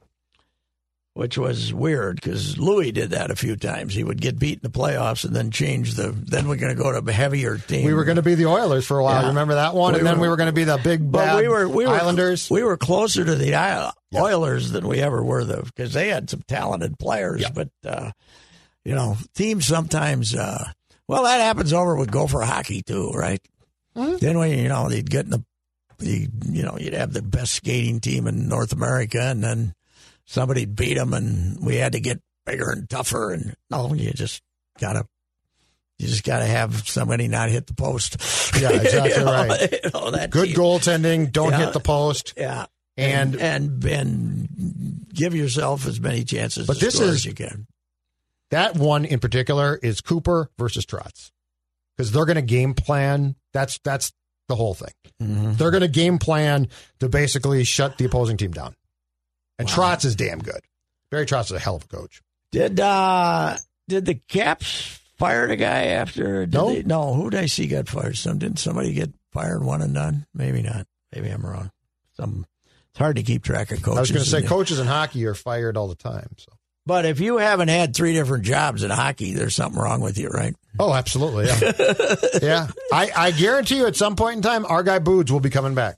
Which 1.20 1.38
was 1.38 1.74
weird 1.74 2.16
because 2.16 2.58
Louis 2.58 2.94
did 2.94 3.10
that 3.10 3.30
a 3.30 3.36
few 3.36 3.58
times. 3.58 3.94
He 3.94 4.06
would 4.06 4.22
get 4.22 4.40
beat 4.40 4.60
in 4.60 4.62
the 4.62 4.70
playoffs 4.70 5.26
and 5.26 5.36
then 5.36 5.52
change 5.52 5.96
the. 5.96 6.12
Then 6.12 6.48
we're 6.48 6.56
going 6.56 6.74
to 6.74 6.82
go 6.82 6.94
to 6.94 7.06
a 7.06 7.12
heavier 7.12 7.58
team. 7.58 7.86
We 7.86 7.94
were 7.94 8.06
going 8.06 8.16
to 8.16 8.22
be 8.22 8.36
the 8.36 8.46
Oilers 8.46 8.88
for 8.88 9.00
a 9.00 9.04
while. 9.04 9.24
Yeah. 9.24 9.28
Remember 9.28 9.56
that 9.56 9.76
one? 9.76 9.92
We 9.92 10.00
and 10.00 10.08
then 10.08 10.22
we 10.22 10.30
were 10.30 10.38
going 10.38 10.48
to 10.48 10.54
be 10.54 10.64
the 10.64 10.80
big 10.82 11.12
bad 11.12 11.42
we 11.42 11.50
were 11.50 11.68
we 11.68 11.86
were 11.86 11.94
Islanders. 11.94 12.50
We 12.50 12.64
were 12.64 12.78
closer 12.78 13.26
to 13.26 13.36
the 13.36 13.94
Oilers 14.16 14.72
than 14.72 14.88
we 14.88 15.02
ever 15.02 15.22
were, 15.22 15.44
though, 15.44 15.64
because 15.64 15.92
they 15.92 16.08
had 16.08 16.30
some 16.30 16.42
talented 16.48 16.98
players. 16.98 17.42
Yeah. 17.42 17.50
But 17.54 17.70
uh, 17.86 18.12
you 18.86 18.96
know, 18.96 19.18
teams 19.36 19.66
sometimes. 19.66 20.34
Uh, 20.34 20.72
well, 21.10 21.24
that 21.24 21.42
happens 21.42 21.74
over 21.74 21.98
with 21.98 22.12
Gopher 22.12 22.44
hockey 22.44 22.82
too, 22.82 23.12
right? 23.12 23.42
Then 23.94 24.38
when 24.38 24.58
you 24.58 24.70
know 24.70 24.88
they'd 24.88 25.10
get 25.10 25.26
in 25.26 25.32
the, 25.32 25.44
the, 25.98 26.30
you 26.46 26.64
know, 26.64 26.78
you'd 26.80 26.94
have 26.94 27.12
the 27.12 27.22
best 27.22 27.56
skating 27.56 28.00
team 28.00 28.26
in 28.26 28.48
North 28.48 28.72
America, 28.72 29.22
and 29.22 29.44
then 29.44 29.74
somebody'd 30.30 30.76
beat 30.76 30.94
them, 30.96 31.14
and 31.14 31.60
we 31.66 31.76
had 31.78 31.92
to 31.94 32.00
get 32.00 32.22
bigger 32.46 32.72
and 32.72 32.90
tougher. 32.90 33.32
And 33.34 33.56
no, 33.70 33.94
you 33.94 34.12
just 34.14 34.42
gotta. 34.80 35.06
You 35.98 36.08
just 36.08 36.24
got 36.24 36.40
to 36.40 36.46
have 36.46 36.88
somebody 36.88 37.28
not 37.28 37.50
hit 37.50 37.68
the 37.68 37.74
post. 37.74 38.16
Yeah, 38.58 38.70
exactly 38.74 39.12
You 39.12 39.18
know, 39.26 39.26
right. 39.34 39.70
you 39.84 39.90
know, 39.94 40.28
Good 40.30 40.46
team- 40.48 40.56
goaltending. 40.56 41.30
Don't 41.34 41.52
Yeah. 41.52 41.66
hit 41.66 41.74
the 41.74 41.82
post. 41.82 42.36
yeah, 42.38 42.68
And- 42.96 43.36
and 43.36 43.84
and 43.84 45.06
give 45.14 45.36
yourself 45.36 45.86
as 45.86 46.00
many 46.00 46.24
chances. 46.24 46.68
But 46.68 46.80
to 46.80 46.86
this 46.86 47.02
is- 47.02 47.02
as 47.16 47.26
you 47.26 47.34
can. 47.34 47.68
That 48.50 48.76
one 48.78 49.04
in 49.04 49.20
particular 49.20 49.78
is 49.84 50.00
Cooper 50.00 50.50
versus 50.58 50.86
Trotz 50.86 51.32
because 51.98 52.14
they're 52.14 52.26
going 52.26 52.36
to 52.38 52.42
game 52.42 52.74
plan. 52.76 53.36
That's 53.52 53.78
that's 53.84 54.14
the 54.48 54.56
whole 54.56 54.74
thing. 54.76 54.94
Mm-hmm. 55.22 55.54
They're 55.56 55.70
going 55.72 55.82
to 55.82 55.88
game 55.90 56.18
plan 56.18 56.70
to 57.02 57.10
basically 57.10 57.66
shut 57.66 57.98
the 57.98 58.06
opposing 58.06 58.38
team 58.38 58.52
down. 58.52 58.74
And 59.60 59.68
Trotz 59.68 60.06
is 60.06 60.16
damn 60.16 60.40
good. 60.40 60.62
Barry 61.12 61.26
Trotz 61.26 61.46
is 61.46 61.52
a 61.52 61.60
hell 61.60 61.76
of 61.76 61.84
a 61.84 61.88
coach. 61.88 62.22
Did 62.52 62.80
uh 62.80 63.58
did 63.88 64.06
the 64.06 64.16
Caps 64.16 65.00
fire 65.18 65.48
the 65.48 65.56
guy 65.56 65.88
after? 65.88 66.46
Did 66.46 66.54
No. 66.54 66.74
they, 66.74 66.84
no. 66.84 67.14
Who 67.14 67.30
did 67.30 67.42
I 67.42 67.46
see 67.46 67.68
got 67.68 67.88
fired? 67.88 68.18
Some 68.18 68.40
didn't 68.40 68.60
somebody 68.60 68.94
get 68.94 69.12
fired 69.32 69.64
one 69.64 69.82
and 69.82 69.94
done? 69.94 70.26
Maybe 70.34 70.62
not. 70.62 70.88
Maybe 71.14 71.30
I'm 71.30 71.46
wrong. 71.46 71.72
Some. 72.16 72.46
It's 72.92 72.98
hard 73.00 73.18
to 73.18 73.24
keep 73.24 73.44
track 73.44 73.72
of 73.72 73.82
coaches. 73.84 73.98
I 73.98 74.02
was 74.02 74.12
going 74.12 74.24
to 74.24 74.30
say 74.30 74.42
coaches 74.42 74.80
in 74.80 74.88
hockey 74.88 75.26
are 75.28 75.36
fired 75.36 75.78
all 75.78 75.88
the 75.88 75.96
time. 75.96 76.30
So. 76.38 76.52
But 76.88 77.06
if 77.06 77.20
you 77.20 77.38
haven't 77.38 77.68
had 77.68 77.96
three 77.96 78.14
different 78.14 78.46
jobs 78.46 78.82
in 78.82 78.90
hockey, 78.90 79.34
there's 79.34 79.56
something 79.56 79.80
wrong 79.80 80.02
with 80.02 80.18
you, 80.18 80.30
right? 80.30 80.56
Oh, 80.80 80.92
absolutely. 80.92 81.46
Yeah. 81.46 82.16
yeah. 82.42 82.68
I, 82.92 83.12
I 83.16 83.32
guarantee 83.32 83.78
you 83.78 83.86
at 83.86 83.96
some 83.96 84.16
point 84.16 84.38
in 84.38 84.42
time, 84.42 84.66
our 84.66 84.82
guy 84.82 84.98
Boods 84.98 85.32
will 85.32 85.40
be 85.40 85.52
coming 85.52 85.76
back. 85.76 85.98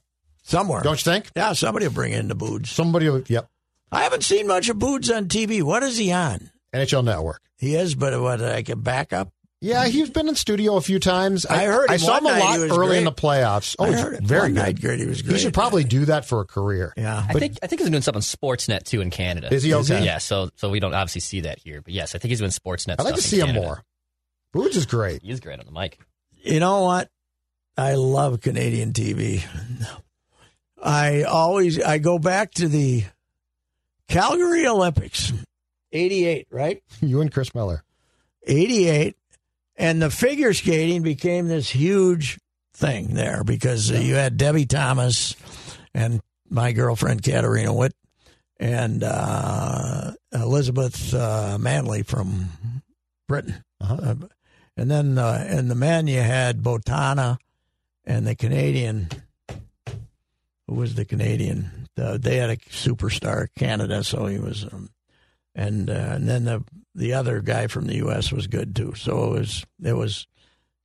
Somewhere. 0.52 0.82
Don't 0.82 0.99
you 1.04 1.12
think? 1.12 1.32
yeah, 1.36 1.54
somebody 1.54 1.88
will 1.88 1.93
bring 1.93 2.12
in 2.14 2.28
the 2.28 2.36
Boods. 2.36 2.70
Somebody 2.70 3.10
will, 3.10 3.24
yep. 3.28 3.49
I 3.91 4.04
haven't 4.04 4.24
seen 4.24 4.47
much 4.47 4.70
of 4.70 4.78
Boods 4.80 5.10
on 5.10 5.26
TV. 5.28 5.64
What 5.64 5.82
is 5.84 5.97
he 5.97 6.12
on? 6.12 6.52
NHL 6.74 7.04
Network. 7.04 7.41
He 7.58 7.76
is, 7.76 7.95
but 7.95 8.20
what 8.22 8.39
like 8.39 8.70
a 8.70 8.76
backup? 8.76 9.30
Yeah, 9.64 9.86
he's 9.86 10.10
been 10.10 10.28
in 10.28 10.34
studio 10.36 10.76
a 10.78 10.82
few 10.82 10.97
times. 10.99 11.45
I 11.45 11.66
heard 11.66 11.89
I 11.89 11.93
him 11.93 11.99
saw 11.99 12.18
him 12.18 12.26
a 12.26 12.30
lot 12.30 12.54
He 12.56 12.60
was 12.64 12.76
early 12.76 12.97
in 12.97 13.04
the 13.04 13.12
playoffs. 13.12 13.76
Oh, 13.78 13.86
I 13.86 13.91
heard 13.91 14.26
very 14.26 14.41
one 14.41 14.54
good. 14.54 14.60
night. 14.60 14.82
Great, 14.82 14.99
he 14.99 15.06
was 15.06 15.18
He 15.20 15.24
great. 15.28 15.39
should 15.39 15.54
probably 15.54 15.84
do 15.84 16.06
that 16.06 16.26
for 16.26 16.41
a 16.41 16.45
career. 16.45 16.93
Yeah. 16.97 17.24
I 17.30 17.34
think 17.34 17.60
I 17.62 17.68
think 17.68 17.80
he's 17.82 17.89
doing 17.89 18.02
something 18.02 18.18
on 18.18 18.22
Sportsnet 18.24 18.84
too 18.86 19.02
in 19.02 19.12
Canada. 19.12 19.54
Is 19.54 19.62
he 19.64 19.74
okay? 19.76 20.04
Yeah, 20.04 20.18
so 20.18 20.49
so 20.56 20.70
we 20.72 20.80
don't 20.80 20.93
obviously 20.95 21.22
see 21.22 21.41
that 21.41 21.60
here, 21.60 21.82
but 21.82 21.93
yes, 21.93 22.16
I 22.16 22.18
think 22.18 22.30
he's 22.30 22.39
doing 22.39 22.49
Sportsnet. 22.52 22.95
I'd 22.99 23.04
like 23.04 23.16
to 23.16 23.22
see 23.22 23.39
in 23.39 23.49
him 23.49 23.56
more. 23.56 23.84
Boods 24.52 24.76
is 24.78 24.86
great. 24.88 25.22
He's 25.22 25.39
great 25.39 25.60
on 25.60 25.66
the 25.68 25.72
mic. 25.72 25.99
You 26.41 26.60
know 26.60 26.82
what? 26.82 27.10
I 27.78 27.93
love 27.93 28.41
Canadian 28.41 28.93
TV. 28.93 29.43
I 30.82 31.24
always 31.24 31.82
I 31.82 31.98
go 32.00 32.20
back 32.20 32.52
to 32.56 32.68
the 32.68 33.04
Calgary 34.08 34.68
Olympics 34.68 35.32
88, 35.92 36.48
right? 36.52 36.84
You 37.02 37.22
and 37.22 37.32
Chris 37.32 37.54
Miller. 37.56 37.84
88. 38.46 39.16
And 39.76 40.02
the 40.02 40.10
figure 40.12 40.54
skating 40.54 41.02
became 41.02 41.48
this 41.48 41.70
huge 41.70 42.40
thing 42.74 43.14
there 43.14 43.44
because 43.44 43.92
uh, 43.92 43.96
you 43.96 44.16
had 44.16 44.38
Debbie 44.38 44.66
Thomas 44.66 45.36
and 45.94 46.22
my 46.50 46.72
girlfriend 46.72 47.24
Katarina 47.24 47.74
Witt 47.74 47.94
and 48.60 49.04
uh, 49.04 50.12
Elizabeth 50.32 51.14
uh, 51.14 51.58
Manley 51.60 52.04
from 52.04 52.50
Britain. 53.28 53.64
Uh, 53.80 54.16
and 54.78 54.92
then 54.92 55.18
uh, 55.18 55.46
in 55.50 55.68
the 55.68 55.76
men, 55.76 56.08
you 56.08 56.22
had 56.22 56.62
Boitano 56.62 57.38
and 58.06 58.28
the 58.28 58.36
Canadian. 58.36 59.10
Who 60.72 60.78
was 60.78 60.96
the 60.96 61.04
Canadian? 61.04 61.86
The, 61.98 62.18
they 62.18 62.38
had 62.38 62.50
a 62.50 62.56
superstar, 62.56 63.48
Canada, 63.58 64.06
so 64.06 64.26
he 64.28 64.40
was. 64.40 64.64
Um, 64.64 64.90
and 65.54 65.90
uh, 65.90 65.94
and 66.16 66.30
then 66.30 66.46
the 66.46 66.64
the 66.96 67.12
other 67.14 67.42
guy 67.42 67.68
from 67.68 67.88
the 67.88 67.98
U.S. 67.98 68.32
was 68.32 68.48
good 68.48 68.74
too. 68.74 68.94
So 68.96 69.26
it 69.34 69.40
was 69.40 69.66
it 69.84 69.92
was 69.92 70.28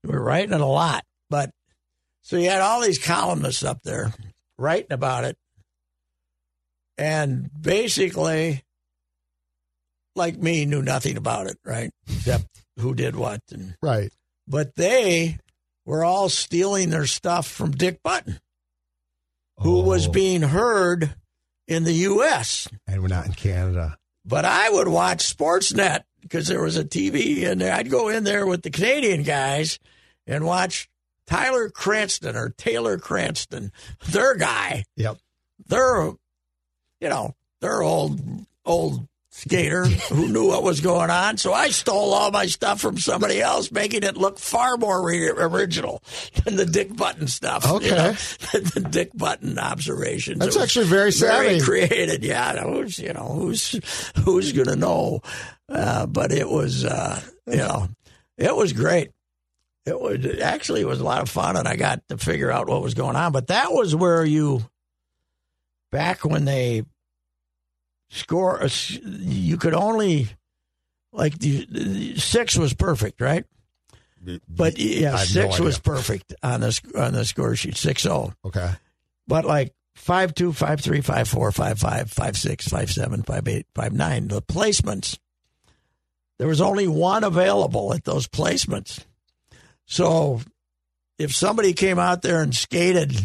we 0.02 0.10
were 0.10 0.20
writing 0.24 0.52
it 0.52 0.60
a 0.60 0.66
lot, 0.66 1.04
but 1.30 1.50
so 2.22 2.36
you 2.36 2.50
had 2.50 2.62
all 2.62 2.80
these 2.80 2.98
columnists 2.98 3.62
up 3.62 3.82
there 3.84 4.12
writing 4.58 4.90
about 4.90 5.22
it, 5.22 5.38
and 6.98 7.48
basically, 7.60 8.64
like 10.16 10.36
me, 10.36 10.64
knew 10.64 10.82
nothing 10.82 11.16
about 11.16 11.46
it, 11.46 11.58
right? 11.64 11.92
Except 12.08 12.46
who 12.80 12.92
did 12.92 13.14
what, 13.14 13.40
and 13.52 13.76
Right. 13.80 14.10
but 14.48 14.74
they 14.74 15.38
were 15.84 16.02
all 16.02 16.28
stealing 16.28 16.90
their 16.90 17.06
stuff 17.06 17.46
from 17.46 17.70
Dick 17.70 18.02
Button, 18.02 18.40
who 19.58 19.80
was 19.80 20.06
Oh. 20.08 20.10
being 20.12 20.42
heard 20.42 21.14
in 21.68 21.84
the 21.84 21.92
U.S. 21.92 22.68
And 22.86 23.02
we're 23.02 23.08
not 23.08 23.26
in 23.26 23.32
Canada. 23.32 23.96
But 24.24 24.44
I 24.44 24.68
would 24.70 24.88
watch 24.88 25.36
Sportsnet 25.36 26.02
because 26.20 26.48
there 26.48 26.62
was 26.62 26.76
a 26.76 26.84
TV 26.84 27.42
in 27.42 27.58
there. 27.58 27.72
I'd 27.72 27.90
go 27.90 28.08
in 28.08 28.24
there 28.24 28.46
with 28.46 28.62
the 28.62 28.70
Canadian 28.70 29.22
guys 29.22 29.78
and 30.26 30.44
watch 30.44 30.88
Tyler 31.26 31.68
Cranston 31.70 32.36
or 32.36 32.50
Taylor 32.50 32.98
Cranston, 32.98 33.70
their 34.08 34.34
guy. 34.36 34.84
Yep. 34.96 35.18
They're, 35.68 36.12
you 37.00 37.08
know, 37.08 37.34
they're 37.60 37.82
old, 37.82 38.20
old 38.64 39.06
skater 39.36 39.84
who 39.84 40.28
knew 40.28 40.48
what 40.48 40.62
was 40.62 40.80
going 40.80 41.10
on. 41.10 41.36
So 41.36 41.52
I 41.52 41.68
stole 41.68 42.14
all 42.14 42.30
my 42.30 42.46
stuff 42.46 42.80
from 42.80 42.98
somebody 42.98 43.40
else, 43.40 43.70
making 43.70 44.02
it 44.02 44.16
look 44.16 44.38
far 44.38 44.76
more 44.78 45.04
re- 45.04 45.28
original 45.28 46.02
than 46.44 46.56
the 46.56 46.64
Dick 46.64 46.96
Button 46.96 47.28
stuff. 47.28 47.64
you 47.66 47.76
Okay. 47.76 47.90
know, 47.90 48.12
the 48.52 48.86
Dick 48.90 49.10
Button 49.14 49.58
observations. 49.58 50.38
That's 50.38 50.56
actually 50.56 50.86
very 50.86 51.12
savvy. 51.12 51.60
created. 51.60 52.24
Yeah, 52.24 52.62
who's 52.62 52.98
you 52.98 53.12
know 53.12 53.28
who's 53.34 53.78
who's 54.24 54.52
gonna 54.52 54.76
know? 54.76 55.20
Uh, 55.68 56.06
but 56.06 56.32
it 56.32 56.48
was 56.48 56.84
uh, 56.84 57.20
you 57.46 57.56
know 57.58 57.88
it 58.38 58.56
was 58.56 58.72
great. 58.72 59.10
It 59.84 60.00
was 60.00 60.40
actually 60.40 60.80
it 60.80 60.86
was 60.88 61.00
a 61.00 61.04
lot 61.04 61.22
of 61.22 61.28
fun, 61.28 61.56
and 61.56 61.68
I 61.68 61.76
got 61.76 62.02
to 62.08 62.16
figure 62.18 62.50
out 62.50 62.68
what 62.68 62.82
was 62.82 62.94
going 62.94 63.16
on. 63.16 63.32
But 63.32 63.48
that 63.48 63.70
was 63.72 63.94
where 63.94 64.24
you 64.24 64.64
back 65.92 66.24
when 66.24 66.44
they 66.44 66.82
score. 68.08 68.58
a 68.58 68.64
s- 68.66 68.98
You 69.02 69.56
could 69.56 69.74
only 69.74 70.28
like 71.12 71.38
the, 71.38 72.16
six 72.18 72.56
was 72.56 72.74
perfect, 72.74 73.20
right? 73.20 73.44
But 74.48 74.78
yeah, 74.78 75.10
have 75.12 75.18
no 75.20 75.24
six 75.24 75.60
was 75.60 75.78
perfect 75.78 76.34
on 76.42 76.60
the 76.60 76.80
on 76.96 77.12
the 77.12 77.24
score 77.24 77.54
sheet, 77.54 77.76
six 77.76 78.02
zero 78.02 78.34
Okay. 78.44 78.70
but 79.28 79.44
like 79.44 79.72
five 79.94 80.34
two, 80.34 80.52
five 80.52 80.80
three, 80.80 81.00
five 81.00 81.28
four, 81.28 81.52
five 81.52 81.78
five, 81.78 82.10
five 82.10 82.36
six, 82.36 82.66
five 82.66 82.90
seven, 82.90 83.22
five 83.22 83.46
eight, 83.46 83.66
five 83.74 83.92
nine. 83.92 84.26
The 84.28 84.42
placements. 84.42 85.18
There 86.38 86.48
was 86.48 86.60
only 86.60 86.86
one 86.88 87.24
available 87.24 87.94
at 87.94 88.04
those 88.04 88.26
placements. 88.26 89.04
So 89.86 90.40
if 91.18 91.34
somebody 91.34 91.72
came 91.72 91.98
out 91.98 92.20
there 92.22 92.42
and 92.42 92.54
skated, 92.54 93.16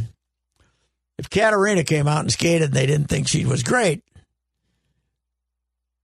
if 1.18 1.30
Katarina 1.30 1.84
came 1.84 2.08
out 2.08 2.22
and 2.22 2.32
skated 2.32 2.68
and 2.70 2.74
they 2.74 2.86
didn't 2.86 3.08
think 3.10 3.28
she 3.28 3.44
was 3.46 3.64
great, 3.64 4.04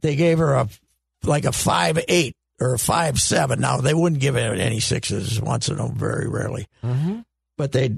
they 0.01 0.15
gave 0.15 0.37
her 0.37 0.53
a 0.53 0.69
like 1.23 1.45
a 1.45 1.51
five 1.51 1.99
eight 2.07 2.35
or 2.59 2.73
a 2.73 2.79
five 2.79 3.19
seven. 3.19 3.59
Now 3.59 3.77
they 3.77 3.93
wouldn't 3.93 4.21
give 4.21 4.35
it 4.35 4.59
any 4.59 4.79
sixes 4.79 5.41
once 5.41 5.69
in 5.69 5.79
a 5.79 5.87
very 5.87 6.27
rarely, 6.27 6.67
mm-hmm. 6.83 7.19
but 7.57 7.71
they 7.71 7.95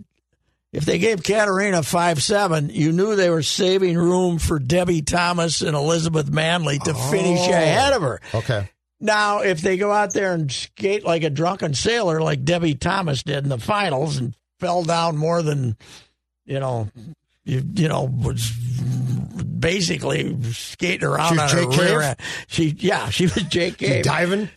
if 0.71 0.85
they 0.85 0.99
gave 0.99 1.23
Katarina 1.23 1.81
five 1.83 2.21
seven, 2.21 2.69
you 2.69 2.91
knew 2.91 3.15
they 3.15 3.29
were 3.29 3.41
saving 3.43 3.97
room 3.97 4.37
for 4.37 4.59
Debbie 4.59 5.01
Thomas 5.01 5.61
and 5.61 5.75
Elizabeth 5.75 6.29
Manley 6.29 6.77
to 6.79 6.93
finish 6.93 7.39
Oh. 7.47 7.51
ahead 7.51 7.93
of 7.93 8.01
her. 8.03 8.21
Okay. 8.33 8.69
Now, 9.01 9.39
if 9.39 9.61
they 9.61 9.77
go 9.77 9.91
out 9.93 10.13
there 10.13 10.33
and 10.33 10.51
skate 10.51 11.05
like 11.05 11.23
a 11.23 11.29
drunken 11.29 11.73
sailor, 11.73 12.21
like 12.21 12.43
Debbie 12.43 12.75
Thomas 12.75 13.23
did 13.23 13.43
in 13.43 13.49
the 13.49 13.57
finals, 13.57 14.17
and 14.17 14.35
fell 14.59 14.83
down 14.83 15.15
more 15.15 15.41
than 15.41 15.77
you 16.45 16.59
know, 16.59 16.89
you, 17.49 17.63
you 17.73 17.87
know, 17.87 18.03
was 18.03 18.51
basically 19.59 20.41
skating 20.53 21.07
around 21.07 21.33
She 21.33 21.39
on 21.39 21.49
her 21.49 21.65
Jake 21.65 21.79
rear 21.79 22.01
end. 22.01 22.17
She, 22.47 22.75
yeah, 22.79 23.09
she 23.09 23.23
was 23.25 23.43
Jake 23.43 23.77
Cave. 23.77 24.03
Diving? 24.03 24.49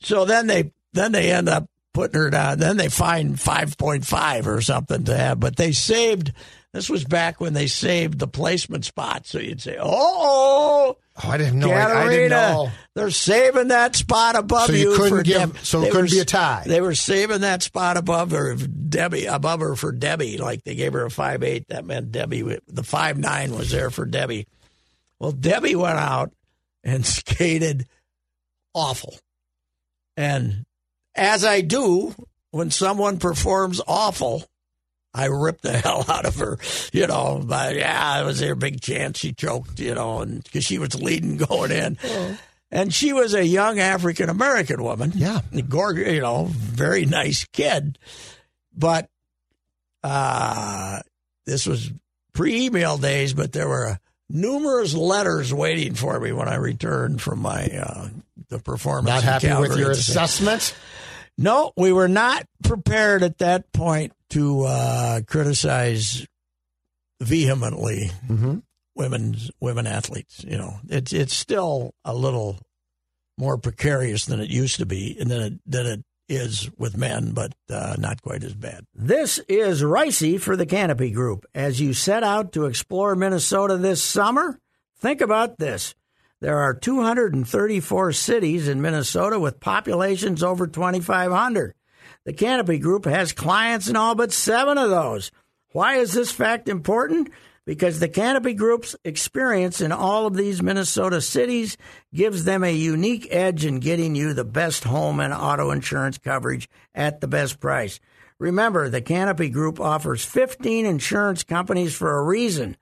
So 0.00 0.24
then 0.24 0.46
they 0.46 0.72
then 0.92 1.12
they 1.12 1.30
end 1.30 1.48
up 1.48 1.68
putting 1.92 2.20
her 2.20 2.30
down. 2.30 2.58
Then 2.58 2.76
they 2.76 2.88
find 2.88 3.38
five 3.38 3.76
point 3.76 4.04
five 4.04 4.48
or 4.48 4.60
something 4.60 5.04
to 5.04 5.16
have. 5.16 5.40
But 5.40 5.56
they 5.56 5.72
saved. 5.72 6.32
This 6.78 6.88
was 6.88 7.02
back 7.04 7.40
when 7.40 7.54
they 7.54 7.66
saved 7.66 8.20
the 8.20 8.28
placement 8.28 8.84
spot. 8.84 9.26
So 9.26 9.40
you'd 9.40 9.60
say, 9.60 9.76
"Oh, 9.80 10.96
Oh, 11.20 11.28
I 11.28 11.36
didn't 11.36 11.58
know. 11.58 11.72
I, 11.72 12.04
I 12.04 12.08
didn't 12.08 12.32
uh, 12.32 12.52
know. 12.52 12.70
they're 12.94 13.10
saving 13.10 13.66
that 13.68 13.96
spot 13.96 14.36
above 14.36 14.68
So 14.68 14.72
you 14.74 14.92
you 14.92 14.96
couldn't 14.96 15.18
for 15.18 15.22
give- 15.24 15.54
Deb- 15.54 15.58
so 15.64 15.82
it 15.82 15.86
couldn't 15.90 16.02
were- 16.02 16.14
be 16.14 16.20
a 16.20 16.24
tie. 16.24 16.62
They 16.64 16.80
were 16.80 16.94
saving 16.94 17.40
that 17.40 17.64
spot 17.64 17.96
above 17.96 18.30
her, 18.30 18.54
Debbie, 18.54 19.26
above 19.26 19.58
her 19.58 19.74
for 19.74 19.90
Debbie. 19.90 20.38
Like 20.38 20.62
they 20.62 20.76
gave 20.76 20.92
her 20.92 21.04
a 21.06 21.10
five 21.10 21.42
eight. 21.42 21.66
That 21.66 21.84
meant 21.84 22.12
Debbie. 22.12 22.60
The 22.68 22.84
five 22.84 23.18
nine 23.18 23.56
was 23.56 23.72
there 23.72 23.90
for 23.90 24.04
Debbie. 24.06 24.46
Well, 25.18 25.32
Debbie 25.32 25.74
went 25.74 25.98
out 25.98 26.30
and 26.84 27.04
skated 27.18 27.88
awful, 28.72 29.16
and 30.16 30.64
as 31.16 31.44
I 31.44 31.62
do 31.62 32.14
when 32.52 32.70
someone 32.70 33.18
performs 33.18 33.80
awful. 33.88 34.44
I 35.14 35.26
ripped 35.26 35.62
the 35.62 35.72
hell 35.78 36.04
out 36.08 36.26
of 36.26 36.36
her, 36.36 36.58
you 36.92 37.06
know. 37.06 37.42
But 37.44 37.76
yeah, 37.76 38.20
it 38.20 38.24
was 38.24 38.40
their 38.40 38.54
big 38.54 38.80
chance 38.80 39.18
she 39.18 39.32
choked, 39.32 39.80
you 39.80 39.94
know, 39.94 40.20
and 40.20 40.42
because 40.44 40.64
she 40.64 40.78
was 40.78 40.94
leading 41.00 41.36
going 41.48 41.70
in, 41.70 41.98
and 42.70 42.92
she 42.92 43.12
was 43.12 43.34
a 43.34 43.44
young 43.46 43.78
African 43.78 44.28
American 44.28 44.82
woman, 44.82 45.12
Yeah. 45.14 45.40
gorgeous, 45.68 46.12
you 46.12 46.20
know, 46.20 46.46
very 46.50 47.04
nice 47.06 47.44
kid, 47.52 47.98
but 48.76 49.08
uh, 50.04 51.00
this 51.46 51.66
was 51.66 51.90
pre-email 52.32 52.98
days, 52.98 53.34
but 53.34 53.52
there 53.52 53.68
were 53.68 53.98
numerous 54.28 54.94
letters 54.94 55.52
waiting 55.52 55.94
for 55.94 56.20
me 56.20 56.32
when 56.32 56.48
I 56.48 56.56
returned 56.56 57.20
from 57.20 57.40
my 57.40 57.64
uh, 57.66 58.08
the 58.48 58.58
performance. 58.58 59.06
Not 59.08 59.22
happy 59.24 59.52
with 59.60 59.76
your 59.76 59.90
assessment? 59.90 60.74
No, 61.36 61.72
we 61.76 61.92
were 61.92 62.08
not 62.08 62.44
prepared 62.62 63.22
at 63.22 63.38
that 63.38 63.72
point 63.72 64.12
to 64.30 64.62
uh, 64.64 65.20
criticize 65.26 66.26
vehemently 67.20 68.10
Mm-hmm. 68.28 68.58
women's 68.94 69.50
women 69.60 69.86
athletes. 69.86 70.44
You 70.46 70.58
know, 70.58 70.74
it's 70.88 71.12
it's 71.12 71.34
still 71.34 71.94
a 72.04 72.14
little 72.14 72.58
more 73.36 73.56
precarious 73.58 74.26
than 74.26 74.40
it 74.40 74.50
used 74.50 74.78
to 74.78 74.86
be, 74.86 75.16
and 75.18 75.30
than 75.30 75.40
it 75.40 75.52
than 75.66 75.86
it 75.86 76.04
is 76.28 76.68
with 76.76 76.94
men, 76.96 77.32
but 77.32 77.54
uh, 77.70 77.96
not 77.98 78.20
quite 78.20 78.44
as 78.44 78.52
bad. 78.54 78.84
This 78.94 79.38
is 79.48 79.82
Reusse 79.82 80.38
for 80.40 80.56
the 80.56 80.66
Canopy 80.66 81.10
Group. 81.10 81.46
As 81.54 81.80
you 81.80 81.94
set 81.94 82.22
out 82.22 82.52
to 82.52 82.66
explore 82.66 83.16
Minnesota 83.16 83.78
this 83.78 84.02
summer, 84.02 84.58
think 84.98 85.22
about 85.22 85.56
this. 85.58 85.94
There 86.42 86.58
are 86.58 86.74
234 86.74 88.12
cities 88.12 88.68
in 88.68 88.82
Minnesota 88.82 89.40
with 89.40 89.58
populations 89.58 90.42
over 90.42 90.66
2,500. 90.66 91.74
The 92.28 92.34
Canopy 92.34 92.76
Group 92.76 93.06
has 93.06 93.32
clients 93.32 93.88
in 93.88 93.96
all 93.96 94.14
but 94.14 94.32
seven 94.32 94.76
of 94.76 94.90
those. 94.90 95.30
Why 95.72 95.94
is 95.94 96.12
this 96.12 96.30
fact 96.30 96.68
important? 96.68 97.30
Because 97.64 98.00
the 98.00 98.08
Canopy 98.10 98.52
Group's 98.52 98.94
experience 99.02 99.80
in 99.80 99.92
all 99.92 100.26
of 100.26 100.34
these 100.36 100.62
Minnesota 100.62 101.22
cities 101.22 101.78
gives 102.12 102.44
them 102.44 102.62
a 102.62 102.70
unique 102.70 103.28
edge 103.30 103.64
in 103.64 103.80
getting 103.80 104.14
you 104.14 104.34
the 104.34 104.44
best 104.44 104.84
home 104.84 105.20
and 105.20 105.32
auto 105.32 105.70
insurance 105.70 106.18
coverage 106.18 106.68
at 106.94 107.22
the 107.22 107.28
best 107.28 107.60
price. 107.60 107.98
Remember, 108.38 108.90
the 108.90 109.00
Canopy 109.00 109.48
Group 109.48 109.80
offers 109.80 110.22
15 110.22 110.84
insurance 110.84 111.44
companies 111.44 111.94
for 111.94 112.14
a 112.14 112.22
reason 112.22 112.76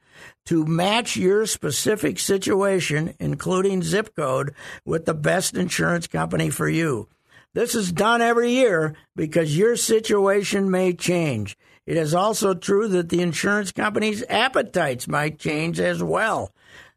to 0.46 0.66
match 0.66 1.16
your 1.16 1.46
specific 1.46 2.18
situation, 2.18 3.14
including 3.20 3.84
zip 3.84 4.16
code, 4.16 4.56
with 4.84 5.04
the 5.04 5.14
best 5.14 5.56
insurance 5.56 6.08
company 6.08 6.50
for 6.50 6.68
you. 6.68 7.08
This 7.56 7.74
is 7.74 7.90
done 7.90 8.20
every 8.20 8.50
year 8.50 8.94
because 9.16 9.56
your 9.56 9.76
situation 9.76 10.70
may 10.70 10.92
change. 10.92 11.56
It 11.86 11.96
is 11.96 12.14
also 12.14 12.52
true 12.52 12.86
that 12.88 13.08
the 13.08 13.22
insurance 13.22 13.72
company's 13.72 14.22
appetites 14.28 15.08
might 15.08 15.38
change 15.38 15.80
as 15.80 16.02
well. 16.02 16.52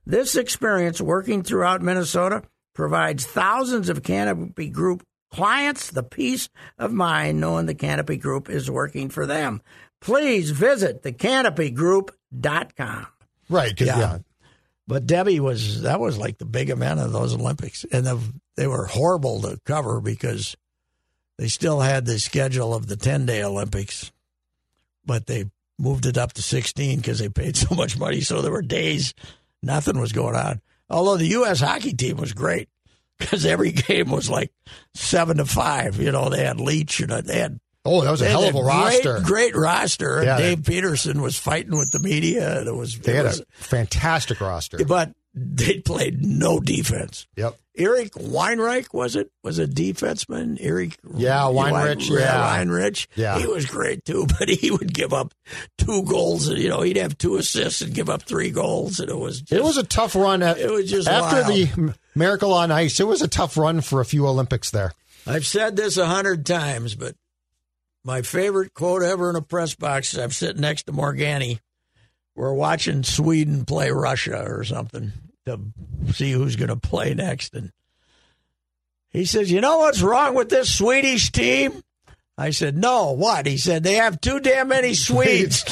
This 0.05 0.35
experience 0.35 0.99
working 0.99 1.43
throughout 1.43 1.81
Minnesota 1.81 2.43
provides 2.75 3.25
thousands 3.25 3.87
of 3.87 4.03
Canopy 4.03 4.67
Group 4.67 5.01
clients 5.31 5.91
the 5.91 6.03
peace 6.03 6.49
of 6.77 6.91
mind 6.91 7.39
knowing 7.39 7.65
the 7.65 7.73
Canopy 7.73 8.17
Group 8.17 8.49
is 8.49 8.69
working 8.69 9.07
for 9.07 9.25
them. 9.25 9.61
Please 10.01 10.49
visit 10.49 11.03
thecanopygroup.com. 11.03 13.07
Right. 13.47 13.79
Yeah. 13.79 13.97
yeah. 13.97 14.17
But 14.89 15.05
Debbie 15.05 15.39
was 15.39 15.83
that 15.83 15.99
was 15.99 16.17
like 16.17 16.39
the 16.39 16.45
big 16.45 16.71
event 16.71 16.99
of 16.99 17.13
those 17.13 17.35
Olympics, 17.35 17.85
and 17.91 18.07
the, 18.07 18.19
they 18.59 18.67
were 18.67 18.85
horrible 18.87 19.39
to 19.41 19.57
cover 19.63 20.01
because 20.01 20.57
they 21.37 21.47
still 21.47 21.79
had 21.79 22.05
the 22.05 22.19
schedule 22.19 22.73
of 22.73 22.87
the 22.87 22.97
ten 22.97 23.25
day 23.25 23.41
Olympics, 23.41 24.11
but 25.05 25.27
they 25.27 25.45
moved 25.77 26.05
it 26.05 26.17
up 26.17 26.33
to 26.33 26.41
sixteen 26.41 26.97
because 26.97 27.19
they 27.19 27.29
paid 27.29 27.55
so 27.65 27.73
much 27.73 27.97
money. 27.97 28.19
So 28.19 28.41
there 28.41 28.51
were 28.51 28.61
days 28.61 29.13
nothing 29.63 29.97
was 29.97 30.11
going 30.11 30.35
on. 30.35 30.59
Although 30.89 31.15
the 31.17 31.27
U.S. 31.27 31.61
hockey 31.61 31.93
team 31.93 32.17
was 32.17 32.33
great 32.33 32.67
because 33.17 33.45
every 33.45 33.71
game 33.87 34.09
was 34.11 34.29
like 34.29 34.51
seven 34.93 35.37
to 35.37 35.45
five. 35.45 35.97
You 36.01 36.11
know, 36.11 36.27
they 36.29 36.43
had 36.43 36.57
Leetch 36.57 36.99
and 37.01 37.25
they 37.27 37.39
had 37.39 37.59
Oh, 37.85 38.01
that 38.01 38.11
was 38.11 38.21
a 38.21 38.27
hell 38.27 38.43
of 38.43 38.49
a 38.49 38.51
great, 38.61 38.65
roster. 38.65 39.19
Great 39.23 39.55
roster. 39.55 40.17
And 40.17 40.25
Yeah, 40.25 40.35
they- 40.37 40.55
Dave 40.55 40.65
Peterson 40.65 41.21
was 41.21 41.39
fighting 41.39 41.77
with 41.77 41.91
the 41.91 41.99
media. 41.99 42.59
And 42.59 42.67
it 42.67 42.75
was 42.75 42.99
They 42.99 43.13
it 43.13 43.15
had 43.15 43.25
was- 43.25 43.39
a 43.39 43.45
fantastic 43.53 44.41
roster. 44.41 44.83
but 44.85 45.13
they 45.33 45.79
played 45.79 46.23
no 46.25 46.59
defense. 46.59 47.27
Yep. 47.37 47.57
Eric 47.77 48.11
Weinrich 48.13 48.93
was 48.93 49.15
it? 49.15 49.31
Was 49.43 49.57
a 49.57 49.65
defenseman? 49.65 50.57
Eric. 50.59 50.97
Yeah, 51.15 51.43
Weinrich, 51.43 52.09
yeah. 52.09 52.57
Weinrich. 52.57 53.07
Yeah. 53.15 53.39
he 53.39 53.47
was 53.47 53.65
great 53.65 54.03
too. 54.03 54.27
But 54.39 54.49
he 54.49 54.69
would 54.69 54.93
give 54.93 55.13
up 55.13 55.33
two 55.77 56.03
goals. 56.03 56.47
And, 56.49 56.57
you 56.57 56.67
know, 56.67 56.81
he'd 56.81 56.97
have 56.97 57.17
two 57.17 57.37
assists 57.37 57.81
and 57.81 57.93
give 57.93 58.09
up 58.09 58.23
three 58.23 58.51
goals, 58.51 58.99
and 58.99 59.09
it 59.09 59.17
was. 59.17 59.39
Just, 59.41 59.53
It 59.53 59.63
was 59.63 59.77
a 59.77 59.83
tough 59.83 60.15
run. 60.15 60.43
At, 60.43 60.57
It 60.57 60.71
was 60.71 60.89
just 60.89 61.07
after 61.07 61.41
wild. 61.41 61.47
the 61.53 61.95
Miracle 62.15 62.53
on 62.53 62.69
Ice. 62.71 62.99
It 62.99 63.07
was 63.07 63.21
a 63.21 63.27
tough 63.29 63.55
run 63.55 63.79
for 63.81 64.01
a 64.01 64.05
few 64.05 64.27
Olympics 64.27 64.71
there. 64.71 64.91
I've 65.25 65.45
said 65.45 65.75
this 65.77 65.95
a 65.97 66.07
hundred 66.07 66.45
times, 66.45 66.95
but 66.95 67.15
my 68.03 68.23
favorite 68.23 68.73
quote 68.73 69.03
ever 69.03 69.29
in 69.29 69.35
a 69.37 69.41
press 69.41 69.75
box. 69.75 70.17
I'm 70.17 70.31
sitting 70.31 70.61
next 70.61 70.83
to 70.87 70.91
Morgani. 70.91 71.59
We're 72.35 72.53
watching 72.53 73.03
Sweden 73.03 73.65
play 73.65 73.91
Russia 73.91 74.43
or 74.47 74.63
something 74.63 75.11
to 75.45 75.59
see 76.13 76.31
who's 76.31 76.55
going 76.55 76.69
to 76.69 76.75
play 76.77 77.13
next, 77.13 77.53
and 77.53 77.71
he 79.09 79.25
says, 79.25 79.51
"You 79.51 79.61
know 79.61 79.79
what's 79.79 80.01
wrong 80.01 80.35
with 80.35 80.49
this 80.49 80.73
Swedish 80.73 81.31
team?" 81.31 81.83
I 82.37 82.51
said, 82.51 82.77
"No, 82.77 83.11
what?" 83.11 83.45
He 83.45 83.57
said, 83.57 83.83
"They 83.83 83.95
have 83.95 84.21
too 84.21 84.39
damn 84.39 84.69
many 84.69 84.93
Swedes." 84.93 85.63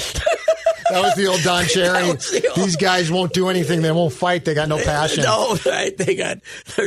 That 0.89 1.01
was 1.03 1.15
the 1.15 1.27
old 1.27 1.41
Don 1.43 1.65
Cherry. 1.67 2.01
the 2.13 2.47
old- 2.55 2.55
These 2.65 2.77
guys 2.77 3.11
won't 3.11 3.33
do 3.33 3.49
anything. 3.49 3.81
They 3.81 3.91
won't 3.91 4.13
fight. 4.13 4.45
They 4.45 4.53
got 4.53 4.69
no 4.69 4.77
passion. 4.83 5.23
No, 5.23 5.57
right? 5.65 5.95
They 5.97 6.15
got. 6.15 6.39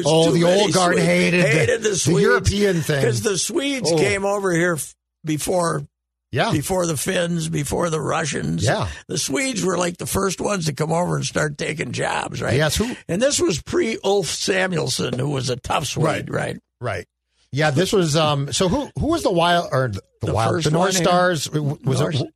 Oh, 0.05 0.31
the 0.33 0.45
old 0.45 0.73
guard 0.73 0.95
Swedes. 0.95 1.07
hated 1.07 1.45
hated 1.45 1.83
the, 1.83 1.89
the 1.91 1.97
Swedes 1.97 2.21
European 2.23 2.81
thing. 2.83 3.01
because 3.01 3.21
the 3.23 3.37
Swedes 3.39 3.91
Oh. 3.93 3.97
came 3.99 4.25
over 4.25 4.53
here 4.53 4.79
before 5.25 5.87
Yeah. 6.33 6.53
before 6.53 6.87
the 6.87 6.97
Finns, 6.97 7.49
before 7.49 7.91
the 7.91 8.01
Russians. 8.01 8.64
Yeah. 8.64 8.89
The 9.09 9.18
Swedes 9.18 9.64
were 9.64 9.76
like 9.76 9.97
the 9.99 10.07
first 10.07 10.41
ones 10.41 10.66
to 10.66 10.72
come 10.72 10.93
over 10.93 11.16
and 11.16 11.24
start 11.24 11.59
taking 11.59 11.91
jobs, 11.93 12.41
right? 12.41 12.55
Yes, 12.57 12.76
who- 12.76 12.95
And 13.09 13.20
this 13.20 13.41
was 13.41 13.61
pre 13.61 13.99
Ulf 14.05 14.26
Samuelsson, 14.26 15.18
who 15.18 15.31
was 15.31 15.51
a 15.51 15.57
tough 15.57 15.87
Swede, 15.87 16.31
right? 16.31 16.55
Right. 16.55 16.59
right. 16.81 17.07
Yeah, 17.53 17.70
this 17.72 17.93
was 17.93 18.14
um 18.14 18.53
so 18.53 18.68
who 18.68 18.89
who 18.99 19.09
was 19.09 19.24
the 19.24 19.33
wild 19.33 19.70
or 19.72 19.89
the, 19.89 20.01
The 20.22 20.33
wild 20.33 20.62
the 20.62 20.70
North 20.70 20.95
Stars 20.95 21.51
was 21.51 22.01
North- 22.01 22.14
it 22.20 22.33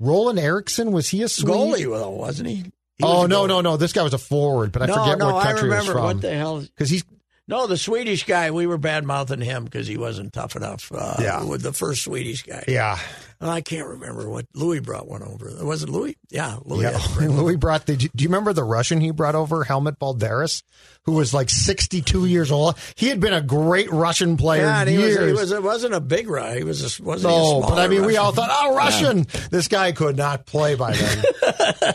Roland 0.00 0.38
Eriksson 0.38 0.90
was 0.92 1.08
he 1.08 1.22
a 1.22 1.28
Swede? 1.28 1.54
Goalie, 1.54 1.84
though, 1.84 2.10
wasn't 2.10 2.48
he? 2.48 2.54
He 2.96 3.02
oh 3.02 3.22
was 3.22 3.28
no 3.28 3.44
no 3.46 3.60
no 3.60 3.76
this 3.76 3.92
guy 3.92 4.02
was 4.02 4.14
a 4.14 4.18
forward 4.18 4.72
but 4.72 4.80
I 4.82 4.86
no, 4.86 4.94
forget 4.94 5.18
no, 5.18 5.34
what 5.34 5.42
country 5.42 5.62
I 5.62 5.64
remember 5.64 5.82
he 5.84 5.88
was 5.88 5.92
from. 5.96 6.04
what 6.04 6.20
the 6.22 6.34
hell. 6.34 6.60
because 6.60 6.88
he's 6.88 7.04
No, 7.46 7.66
the 7.66 7.76
Swedish 7.76 8.24
guy, 8.24 8.50
we 8.52 8.66
were 8.66 8.78
bad 8.78 9.04
mouthing 9.04 9.40
him 9.42 9.64
because 9.64 9.86
he 9.86 9.98
wasn't 9.98 10.32
tough 10.32 10.56
enough. 10.56 10.90
Uh, 10.94 11.16
Yeah. 11.20 11.44
With 11.44 11.60
the 11.62 11.72
first 11.74 12.02
Swedish 12.04 12.42
guy. 12.42 12.64
yeah 12.68 12.98
I 13.40 13.60
can't 13.60 13.86
remember 13.86 14.30
what 14.30 14.46
Louis 14.54 14.80
brought 14.80 15.06
one 15.06 15.22
over. 15.22 15.52
Was 15.62 15.82
it 15.82 15.90
Louis? 15.90 16.16
Yeah, 16.30 16.56
Louis. 16.64 16.84
yeah 16.84 16.98
Louis 17.20 17.56
brought 17.56 17.84
the 17.84 17.96
do 17.96 18.08
you 18.16 18.28
remember 18.30 18.54
the 18.54 18.64
Russian 18.64 19.00
he 19.02 19.10
brought 19.10 19.34
over 19.34 19.64
Helmut 19.64 19.98
Balderis 19.98 20.62
who 21.04 21.12
was 21.12 21.34
like 21.34 21.50
62 21.50 22.24
years 22.24 22.50
old 22.50 22.78
he 22.94 23.08
had 23.08 23.20
been 23.20 23.34
a 23.34 23.42
great 23.42 23.90
Russian 23.92 24.38
player 24.38 24.62
Yeah, 24.62 24.80
and 24.80 24.88
he 24.88 24.96
was, 24.96 25.06
years 25.08 25.26
he 25.26 25.32
was. 25.34 25.52
It 25.52 25.62
wasn't 25.62 25.92
a 25.92 26.00
big 26.00 26.26
guy. 26.26 26.56
He 26.56 26.64
was. 26.64 26.98
A, 26.98 27.02
wasn't 27.02 27.30
no, 27.34 27.60
but 27.60 27.78
I 27.78 27.88
mean, 27.88 28.06
we 28.06 28.16
all 28.16 28.32
thought, 28.32 28.48
oh, 28.50 28.74
Russian. 28.74 29.26
This 29.50 29.68
guy 29.68 29.92
could 29.92 30.16
not 30.16 30.46
play 30.46 30.74
by 30.76 30.92
then. 30.94 31.94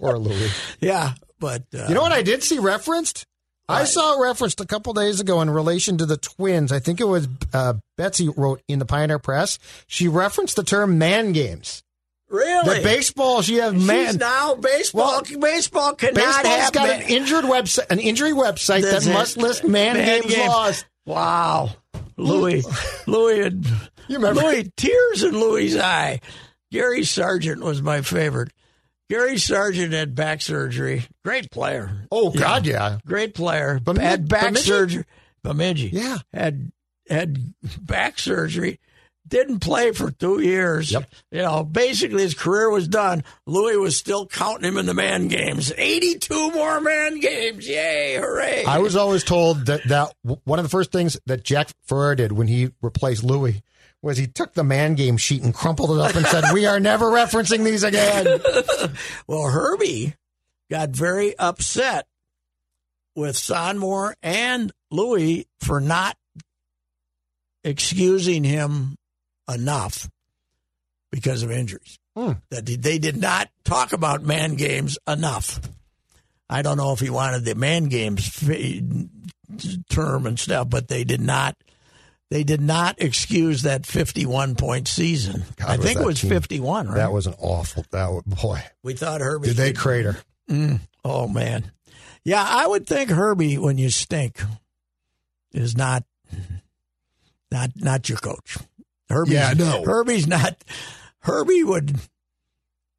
Poor 0.00 0.18
Louis. 0.18 0.50
Yeah, 0.80 1.12
but 1.38 1.62
uh, 1.72 1.86
You 1.88 1.94
know 1.94 2.02
what 2.02 2.10
I 2.12 2.22
did 2.22 2.42
see 2.42 2.58
referenced? 2.58 3.26
I 3.68 3.84
saw 3.84 4.18
it 4.18 4.24
referenced 4.26 4.60
a 4.60 4.66
couple 4.66 4.92
days 4.94 5.20
ago 5.20 5.40
in 5.42 5.50
relation 5.50 5.98
to 5.98 6.06
the 6.06 6.16
twins. 6.16 6.72
I 6.72 6.78
think 6.78 7.00
it 7.00 7.04
was 7.08 7.28
uh, 7.52 7.74
Betsy 7.96 8.28
wrote 8.28 8.62
in 8.68 8.78
the 8.78 8.86
Pioneer 8.86 9.18
Press. 9.18 9.58
She 9.86 10.08
referenced 10.08 10.56
the 10.56 10.62
term 10.64 10.98
"man 10.98 11.32
games." 11.32 11.82
really 12.30 12.74
That 12.74 12.82
baseball, 12.82 13.40
she 13.42 13.56
has 13.56 13.72
She's 13.74 13.86
man. 13.86 14.16
now 14.16 14.54
baseball. 14.54 15.22
baseball 15.40 15.94
cannot 15.94 16.14
Baseball's 16.14 16.46
have 16.46 16.72
got 16.72 16.88
man- 16.88 17.02
an 17.02 17.08
injured 17.08 17.44
website, 17.44 17.90
an 17.90 17.98
injury 18.00 18.32
website 18.32 18.82
That's 18.82 19.06
that 19.06 19.12
must 19.14 19.36
list 19.38 19.64
man, 19.66 19.96
Man 19.96 20.20
games, 20.20 20.34
games. 20.34 20.48
lost. 20.48 20.84
Wow, 21.06 21.70
Louis, 22.18 22.64
Louis, 23.06 23.50
You 24.08 24.16
remember? 24.16 24.42
Louis 24.42 24.70
tears 24.76 25.22
in 25.22 25.38
Louis' 25.40 25.78
eye. 25.78 26.20
Gary 26.70 27.02
Sargent 27.04 27.62
was 27.62 27.80
my 27.80 28.02
favorite. 28.02 28.50
Gary 29.10 29.38
Sargent 29.38 29.92
had 29.92 30.14
back 30.14 30.42
surgery. 30.42 31.04
Great 31.24 31.50
player. 31.50 32.06
Oh 32.12 32.30
God, 32.30 32.66
yeah. 32.66 32.98
Great 33.06 33.34
player. 33.34 33.80
Bemidji- 33.82 34.06
had 34.06 34.28
back 34.28 34.44
Bemidji? 34.48 34.66
surgery. 34.66 35.04
Bemidji. 35.42 35.88
Yeah. 35.92 36.18
Had 36.32 36.72
had 37.08 37.54
back 37.80 38.18
surgery. 38.18 38.78
Didn't 39.26 39.60
play 39.60 39.92
for 39.92 40.10
two 40.10 40.40
years. 40.40 40.90
Yep. 40.90 41.10
You 41.32 41.42
know, 41.42 41.62
basically 41.62 42.22
his 42.22 42.32
career 42.34 42.70
was 42.70 42.88
done. 42.88 43.24
Louis 43.46 43.76
was 43.76 43.94
still 43.94 44.26
counting 44.26 44.66
him 44.66 44.78
in 44.78 44.86
the 44.86 44.94
man 44.94 45.28
games. 45.28 45.70
Eighty-two 45.76 46.50
more 46.52 46.80
man 46.80 47.20
games. 47.20 47.68
Yay! 47.68 48.16
Hooray! 48.16 48.64
I 48.64 48.78
was 48.78 48.96
always 48.96 49.24
told 49.24 49.66
that 49.66 49.86
that 49.88 50.14
one 50.44 50.58
of 50.58 50.64
the 50.64 50.70
first 50.70 50.92
things 50.92 51.18
that 51.26 51.44
Jack 51.44 51.68
Ferreira 51.84 52.16
did 52.16 52.32
when 52.32 52.46
he 52.48 52.70
replaced 52.80 53.22
Louis 53.22 53.62
was 54.02 54.16
he 54.16 54.26
took 54.26 54.54
the 54.54 54.64
man 54.64 54.94
game 54.94 55.16
sheet 55.16 55.42
and 55.42 55.54
crumpled 55.54 55.90
it 55.90 55.98
up 55.98 56.14
and 56.14 56.26
said, 56.26 56.44
"We 56.52 56.66
are 56.66 56.80
never 56.80 57.06
referencing 57.06 57.64
these 57.64 57.82
again." 57.84 58.40
Well, 59.26 59.48
Herbie 59.50 60.14
got 60.70 60.90
very 60.90 61.38
upset 61.38 62.06
with 63.14 63.36
Sonmor 63.36 64.14
and 64.22 64.72
Louis 64.90 65.46
for 65.60 65.80
not 65.80 66.16
excusing 67.64 68.44
him 68.44 68.96
enough 69.52 70.08
because 71.10 71.42
of 71.42 71.50
injuries. 71.50 71.98
Hmm. 72.16 72.32
That 72.50 72.66
they 72.66 72.98
did 72.98 73.16
not 73.16 73.48
talk 73.64 73.92
about 73.92 74.22
man 74.22 74.54
games 74.54 74.98
enough. 75.06 75.60
I 76.50 76.62
don't 76.62 76.76
know 76.76 76.92
if 76.92 77.00
he 77.00 77.10
wanted 77.10 77.44
the 77.44 77.54
man 77.54 77.84
games 77.84 78.30
term 79.90 80.26
and 80.26 80.38
stuff, 80.38 80.70
but 80.70 80.88
they 80.88 81.04
did 81.04 81.20
not. 81.20 81.56
They 82.30 82.44
did 82.44 82.60
not 82.60 83.00
excuse 83.00 83.62
that 83.62 83.86
fifty-one 83.86 84.54
point 84.54 84.86
season. 84.86 85.44
God, 85.56 85.70
I 85.70 85.76
think 85.78 85.98
it 86.00 86.04
was 86.04 86.20
team- 86.20 86.30
fifty-one. 86.30 86.88
Right? 86.88 86.96
That 86.96 87.12
was 87.12 87.26
an 87.26 87.34
awful. 87.38 87.84
That 87.90 88.10
was, 88.10 88.22
boy, 88.26 88.62
we 88.82 88.92
thought 88.94 89.20
Herbie 89.22 89.48
did 89.48 89.56
they 89.56 89.72
crater? 89.72 90.18
Mm, 90.50 90.80
oh 91.04 91.26
man, 91.26 91.72
yeah, 92.24 92.44
I 92.46 92.66
would 92.66 92.86
think 92.86 93.08
Herbie, 93.10 93.56
when 93.56 93.78
you 93.78 93.88
stink, 93.88 94.42
is 95.52 95.76
not 95.76 96.04
not 97.50 97.70
not 97.76 98.08
your 98.10 98.18
coach. 98.18 98.58
Herbie's, 99.08 99.32
Yeah, 99.34 99.54
no. 99.56 99.84
Herbie's 99.84 100.26
not. 100.26 100.62
Herbie 101.20 101.64
would. 101.64 101.96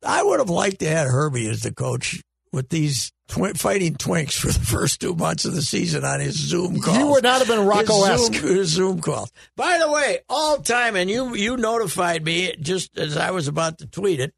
I 0.04 0.24
would 0.24 0.40
have 0.40 0.50
liked 0.50 0.80
to 0.80 0.90
have 0.90 1.08
Herbie 1.08 1.48
as 1.50 1.62
the 1.62 1.74
coach 1.74 2.24
with 2.52 2.70
these 2.70 3.12
twi- 3.30 3.54
fighting 3.54 3.96
twinks 3.96 4.34
for 4.34 4.48
the 4.48 4.60
first 4.60 5.00
two 5.00 5.16
months 5.16 5.46
of 5.46 5.56
the 5.56 5.62
season 5.62 6.04
on 6.04 6.20
his 6.20 6.36
Zoom 6.36 6.82
calls. 6.82 6.98
You 6.98 7.08
would 7.08 7.24
not 7.24 7.40
have 7.40 7.48
been 7.48 7.66
Rocco-esque. 7.66 8.34
His 8.34 8.42
Zoom, 8.42 8.56
his 8.58 8.68
Zoom 8.70 9.02
calls. 9.02 9.32
By 9.56 9.78
the 9.78 9.90
way, 9.90 10.20
all 10.28 10.58
time, 10.58 10.96
and 10.96 11.10
you 11.10 11.36
you 11.36 11.56
notified 11.56 12.26
me 12.26 12.56
just 12.60 12.98
as 12.98 13.16
I 13.16 13.32
was 13.32 13.48
about 13.48 13.78
to 13.78 13.86
tweet 13.88 14.20
it. 14.20 14.34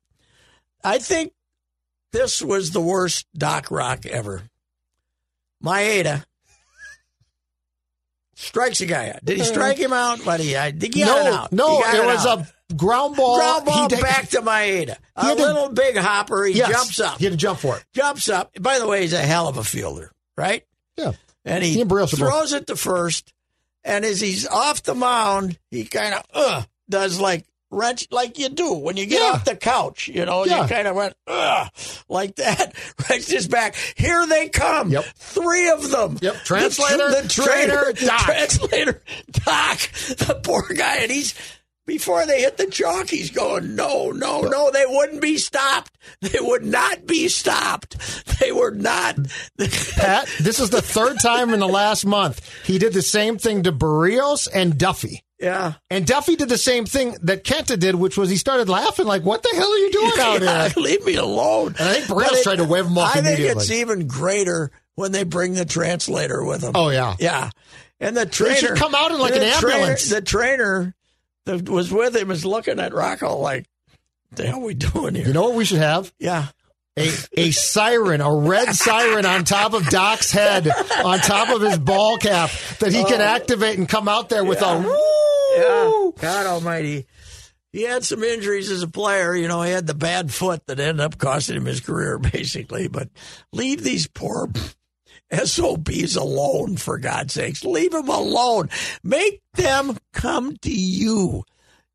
I 0.83 0.99
think 0.99 1.33
this 2.11 2.41
was 2.41 2.71
the 2.71 2.81
worst 2.81 3.25
Doc 3.35 3.71
Roc 3.71 4.05
ever. 4.05 4.43
Maeda 5.63 6.25
strikes 8.35 8.81
a 8.81 8.85
guy 8.87 9.09
out. 9.11 9.23
Did 9.23 9.37
he 9.37 9.43
uh-huh. 9.43 9.51
strike 9.51 9.77
him 9.77 9.93
out? 9.93 10.19
But 10.25 10.39
he, 10.39 10.57
I 10.57 10.71
think 10.71 10.95
he 10.95 11.01
got 11.01 11.23
No, 11.25 11.33
out. 11.33 11.51
no, 11.51 11.79
it 11.79 12.05
was 12.05 12.25
out. 12.25 12.39
a 12.39 12.47
ground 12.71 13.15
ball. 13.15 13.37
ground 13.37 13.65
ball 13.65 13.87
did- 13.87 14.01
back 14.01 14.29
to 14.29 14.41
Maeda. 14.41 14.97
A 15.15 15.23
to- 15.27 15.33
little 15.35 15.69
big 15.69 15.97
hopper. 15.97 16.45
He 16.45 16.53
Yes, 16.53 16.69
jumps 16.71 16.99
up. 16.99 17.17
He 17.19 17.25
had 17.25 17.31
to 17.33 17.37
jump 17.37 17.59
for 17.59 17.77
it. 17.77 17.83
Jumps 17.93 18.29
up. 18.29 18.51
By 18.59 18.79
the 18.79 18.87
way, 18.87 19.01
he's 19.01 19.13
a 19.13 19.19
hell 19.21 19.47
of 19.47 19.57
a 19.57 19.63
fielder, 19.63 20.11
right? 20.37 20.65
Yeah. 20.97 21.13
And 21.45 21.63
he 21.63 21.73
He 21.73 21.83
throws 21.85 22.53
it 22.53 22.67
to 22.67 22.75
first. 22.75 23.33
And 23.83 24.05
as 24.05 24.21
he's 24.21 24.45
off 24.47 24.83
the 24.83 24.93
mound, 24.93 25.57
he 25.71 25.85
kind 25.85 26.13
of 26.13 26.23
uh, 26.33 26.63
does 26.89 27.19
like 27.19 27.45
wrench 27.71 28.05
like 28.11 28.37
you 28.37 28.49
do 28.49 28.73
when 28.73 28.95
you 28.97 29.05
get 29.07 29.21
Yeah. 29.21 29.27
off 29.29 29.45
the 29.45 29.55
couch. 29.55 30.07
You 30.07 30.25
know, 30.25 30.45
Yeah. 30.45 30.61
you 30.63 30.67
kind 30.67 30.87
of 30.87 30.95
went 30.95 31.15
Ugh, 31.25 31.67
like 32.09 32.35
that. 32.35 32.75
Wrenched 33.09 33.31
his 33.31 33.47
back. 33.47 33.75
Here 33.95 34.27
they 34.27 34.49
come. 34.49 34.91
Yep. 34.91 35.05
Three 35.15 35.69
of 35.69 35.89
them. 35.89 36.19
Yep. 36.21 36.33
The 36.33 36.39
tr- 36.39 36.45
Translator, 36.45 37.09
the, 37.21 37.27
trainer, 37.27 37.83
trainer, 37.91 37.93
Doc. 37.93 38.21
translator, 38.25 39.01
Doc, 39.31 39.79
the 40.17 40.39
poor 40.43 40.67
guy, 40.75 40.97
and 40.97 41.11
he's. 41.11 41.33
Before 41.91 42.25
they 42.25 42.39
hit 42.41 42.55
the 42.55 42.67
chalk, 42.67 43.09
he's 43.09 43.31
going, 43.31 43.75
no, 43.75 44.11
no, 44.11 44.41
no, 44.43 44.71
they 44.71 44.85
wouldn't 44.87 45.21
be 45.21 45.37
stopped. 45.37 45.91
They 46.21 46.39
would 46.39 46.63
not 46.63 47.05
be 47.05 47.27
stopped. 47.27 47.97
They 48.39 48.53
were 48.53 48.71
not. 48.71 49.17
Pat, 49.57 50.27
this 50.39 50.59
is 50.61 50.69
the 50.69 50.81
third 50.81 51.17
time 51.21 51.53
in 51.53 51.59
the 51.59 51.67
last 51.67 52.05
month 52.05 52.49
he 52.65 52.77
did 52.79 52.93
the 52.93 53.01
same 53.01 53.37
thing 53.37 53.63
to 53.63 53.71
Barrios 53.73 54.47
and 54.47 54.77
Duffy. 54.77 55.21
yeah. 55.37 55.73
And 55.89 56.07
Duffy 56.07 56.35
did 56.37 56.47
the 56.49 56.57
same 56.57 56.85
thing 56.85 57.17
that 57.23 57.43
Kenta 57.43 57.77
did, 57.77 57.95
which 57.95 58.17
was 58.17 58.29
he 58.29 58.37
started 58.37 58.69
laughing 58.69 59.05
like, 59.05 59.23
"What 59.23 59.43
the 59.43 59.49
hell 59.53 59.69
are 59.71 59.77
you 59.77 59.91
doing 59.91 60.11
out 60.19 60.41
Yeah, 60.41 60.69
here?" 60.69 60.81
Leave 60.83 61.05
me 61.05 61.15
alone. 61.15 61.75
And 61.77 61.89
I 61.89 61.93
think 61.95 62.07
Barrios 62.07 62.41
tried 62.43 62.57
to 62.57 62.63
wave 62.63 62.85
him 62.85 62.97
off 62.97 63.15
I 63.15 63.21
think 63.21 63.39
it's 63.39 63.69
even 63.69 64.07
greater 64.07 64.71
when 64.95 65.11
they 65.11 65.23
bring 65.23 65.53
the 65.55 65.65
translator 65.65 66.43
with 66.43 66.61
them. 66.61 66.71
Oh 66.75 66.89
yeah, 66.89 67.15
Yeah. 67.19 67.49
And 67.99 68.15
the 68.17 68.25
trainer 68.25 68.55
should 68.55 68.77
come 68.77 68.95
out 68.95 69.11
in 69.11 69.19
like 69.19 69.33
an 69.35 69.41
trainer- 69.59 69.75
ambulance. 69.75 70.09
the 70.09 70.21
trainer 70.21 70.95
that 71.51 71.69
was 71.69 71.91
with 71.91 72.15
him 72.15 72.31
is 72.31 72.45
looking 72.45 72.79
at 72.79 72.93
Rocco 72.93 73.37
like, 73.37 73.65
the 74.31 74.47
hell 74.47 74.59
are 74.59 74.63
we 74.63 74.73
doing 74.73 75.15
here? 75.15 75.27
You 75.27 75.33
know 75.33 75.43
what 75.43 75.55
we 75.55 75.65
should 75.65 75.79
have? 75.79 76.11
yeah. 76.19 76.47
A 76.97 77.09
a 77.37 77.51
siren, 77.51 78.19
a 78.19 78.35
red 78.35 78.75
siren 78.75 79.25
on 79.25 79.45
top 79.45 79.73
of 79.73 79.87
Doc's 79.87 80.29
head, 80.29 80.69
on 81.05 81.19
top 81.19 81.47
of 81.47 81.61
his 81.61 81.77
ball 81.77 82.17
cap 82.17 82.49
that 82.79 82.91
he 82.91 83.05
can 83.05 83.21
oh. 83.21 83.23
activate 83.23 83.77
and 83.77 83.87
come 83.87 84.09
out 84.09 84.27
there 84.27 84.43
with 84.43 84.61
a 84.61 84.77
woo. 84.77 84.97
Yeah. 85.55 86.11
God 86.21 86.45
almighty. 86.47 87.07
He 87.71 87.83
had 87.83 88.03
some 88.03 88.21
injuries 88.23 88.69
as 88.69 88.83
a 88.83 88.89
player. 88.89 89.33
You 89.33 89.47
know, 89.47 89.61
he 89.61 89.71
had 89.71 89.87
the 89.87 89.93
bad 89.93 90.33
foot 90.33 90.65
that 90.67 90.81
ended 90.81 90.99
up 90.99 91.17
costing 91.17 91.55
him 91.55 91.65
his 91.65 91.79
career, 91.79 92.17
basically. 92.33 92.89
But 92.89 93.07
leave 93.53 93.81
these 93.83 94.07
poor 94.07 94.49
SOBs 95.31 96.15
alone, 96.15 96.77
for 96.77 96.97
God's 96.97 97.33
sakes. 97.33 97.63
Leave 97.63 97.91
them 97.91 98.09
alone. 98.09 98.69
Make 99.03 99.41
them 99.53 99.97
come 100.13 100.57
to 100.57 100.71
you. 100.71 101.43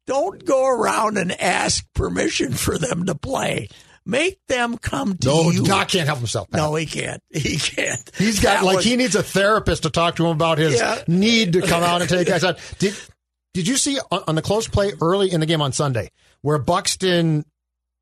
Don't 0.07 0.45
go 0.45 0.66
around 0.68 1.18
and 1.18 1.32
ask 1.41 1.84
permission 1.95 2.53
for 2.53 2.78
them 2.78 3.07
to 3.07 3.14
play. 3.14 3.68
Make 4.09 4.39
them 4.47 4.78
come 4.78 5.16
to 5.18 5.26
No, 5.28 5.51
you. 5.51 5.64
Doc 5.64 5.89
can't 5.89 6.07
help 6.07 6.18
himself. 6.20 6.49
Pat. 6.49 6.59
No, 6.61 6.74
he 6.76 6.87
can't. 6.87 7.20
He 7.32 7.57
can't. 7.57 8.09
He's 8.16 8.39
got 8.41 8.61
That 8.61 8.64
like 8.64 8.76
was- 8.76 8.84
he 8.84 8.95
needs 8.97 9.16
a 9.16 9.22
therapist 9.22 9.82
to 9.82 9.91
talk 9.91 10.16
to 10.16 10.24
him 10.24 10.30
about 10.30 10.59
his 10.59 10.74
Yeah. 10.76 11.03
need 11.09 11.55
to 11.55 11.62
come 11.62 11.82
out 11.82 12.03
and 12.03 12.09
take 12.09 12.28
guys 12.28 12.45
out. 12.45 12.59
Did 12.78 12.95
Did 13.53 13.66
you 13.66 13.76
see 13.76 13.99
on, 14.12 14.22
on 14.28 14.34
the 14.37 14.43
close 14.43 14.68
play 14.68 14.93
early 15.03 15.32
in 15.32 15.41
the 15.41 15.47
game 15.47 15.61
on 15.61 15.72
Sunday 15.72 16.11
where 16.43 16.59
Buxton 16.59 17.45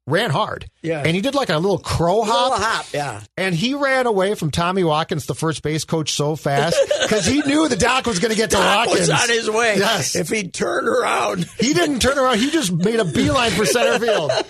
ran 0.07 0.30
hard? 0.30 0.66
Yeah. 0.82 1.02
and 1.05 1.14
he 1.14 1.20
did 1.22 1.34
like 1.34 1.48
a 1.48 1.57
little 1.59 1.78
crow 1.78 2.22
hop. 2.22 2.50
Little 2.52 2.66
hop, 2.66 2.86
yeah. 2.92 3.22
And 3.36 3.55
he 3.55 3.74
ran 3.74 4.07
away 4.07 4.34
from 4.34 4.50
Tommy 4.50 4.84
Watkins, 4.84 5.26
the 5.26 5.34
first 5.34 5.62
base 5.62 5.84
coach, 5.84 6.12
so 6.12 6.36
fast 6.36 6.76
because 7.02 7.24
he 7.26 7.40
knew 7.42 7.68
the 7.68 7.76
doc 7.76 8.07
was 8.07 8.18
going 8.18 8.30
to 8.32 8.36
get 8.36 8.50
to 8.50 8.57
Doc 8.57 8.86
Watkins. 8.88 9.09
was 9.09 9.22
on 9.22 9.28
his 9.28 9.50
way. 9.50 9.76
Yes. 9.78 10.14
If 10.14 10.28
he 10.28 10.48
turned 10.48 10.88
around, 10.88 11.44
He 11.59 11.72
didn't 11.72 12.00
turn 12.00 12.18
around. 12.18 12.38
He 12.38 12.50
just 12.50 12.70
made 12.72 13.00
a 13.00 13.05
beeline 13.05 13.52
for 13.52 13.64
center 13.64 13.98
field. 13.98 14.30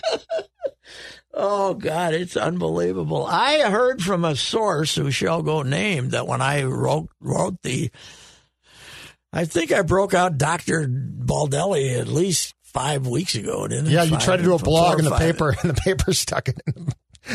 Oh 1.36 1.74
God, 1.74 2.14
it's 2.14 2.36
unbelievable. 2.36 3.26
I 3.26 3.68
heard 3.68 4.00
from 4.00 4.24
a 4.24 4.36
source 4.36 4.94
who 4.94 5.11
shall 5.11 5.42
go 5.42 5.62
named 5.62 6.12
that 6.12 6.28
when 6.28 6.40
I 6.40 6.62
wrote 6.62 7.09
wrote 7.20 7.61
the, 7.64 7.90
I 9.32 9.44
think 9.44 9.72
I 9.72 9.82
broke 9.82 10.14
out 10.14 10.38
Doctor 10.38 10.86
Baldelli 10.86 11.98
at 11.98 12.07
least 12.07 12.53
five 12.75 13.07
weeks 13.07 13.35
ago, 13.35 13.66
didn't 13.66 13.89
I? 13.89 13.91
Yeah, 13.91 14.03
you 14.03 14.11
Five- 14.11 14.25
tried 14.25 14.37
to 14.39 14.43
do 14.43 14.55
a 14.55 14.59
blog 14.59 14.99
in 14.99 15.07
the 15.07 15.16
paper, 15.16 15.51
and 15.62 15.70
the 15.70 15.81
paper 15.81 16.12
stuck 16.12 16.49
it 16.49 16.61
in 16.66 16.89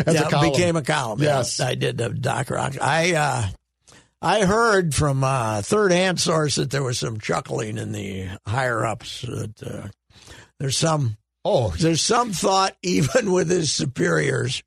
as 0.05 0.13
yeah, 0.13 0.27
a 0.27 0.29
column. 0.29 0.45
it 0.45 0.51
became 0.51 0.75
a 0.75 0.83
column. 0.83 1.19
Yes. 1.21 1.59
I 1.59 1.73
did 1.75 1.97
the 1.97 2.09
Doc 2.09 2.51
Roc. 2.51 2.75
I 2.79 3.15
uh, 3.15 3.47
I 4.21 4.45
heard 4.45 4.93
from 4.93 5.23
uh, 5.23 5.61
third 5.63 5.91
hand 5.91 6.19
source 6.19 6.55
that 6.57 6.69
there 6.69 6.83
was 6.83 6.99
some 6.99 7.19
chuckling 7.19 7.77
in 7.79 7.91
the 7.93 8.27
higher 8.45 8.85
ups. 8.85 9.21
That 9.23 9.63
uh, 9.63 9.87
there's 10.59 10.77
some 10.77 11.17
Oh, 11.45 11.69
there's 11.79 12.01
some 12.01 12.31
thought 12.33 12.75
even 12.83 13.31
with 13.31 13.49
his 13.49 13.71
superiors 13.71 14.61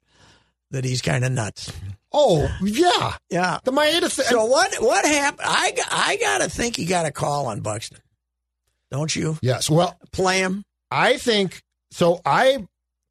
that 0.70 0.84
he's 0.84 1.02
kind 1.02 1.22
of 1.22 1.30
nuts. 1.30 1.70
oh, 2.14 2.48
yeah. 2.62 3.14
Yeah. 3.28 3.58
The 3.62 3.72
Maeda 3.72 4.10
thing. 4.10 4.24
So 4.24 4.46
what 4.46 4.74
what 4.82 5.04
happened? 5.04 5.42
I 5.44 5.76
I 5.90 6.16
gotta 6.16 6.48
think 6.48 6.76
he 6.76 6.86
got 6.86 7.04
a 7.06 7.12
call 7.12 7.46
on 7.46 7.60
Buxton, 7.60 7.98
don't 8.92 9.14
you? 9.16 9.36
yes. 9.42 9.68
Well, 9.68 9.98
Play 10.12 10.38
him. 10.38 10.62
I 10.90 11.16
think 11.16 11.62
so. 11.90 12.20
I 12.24 12.66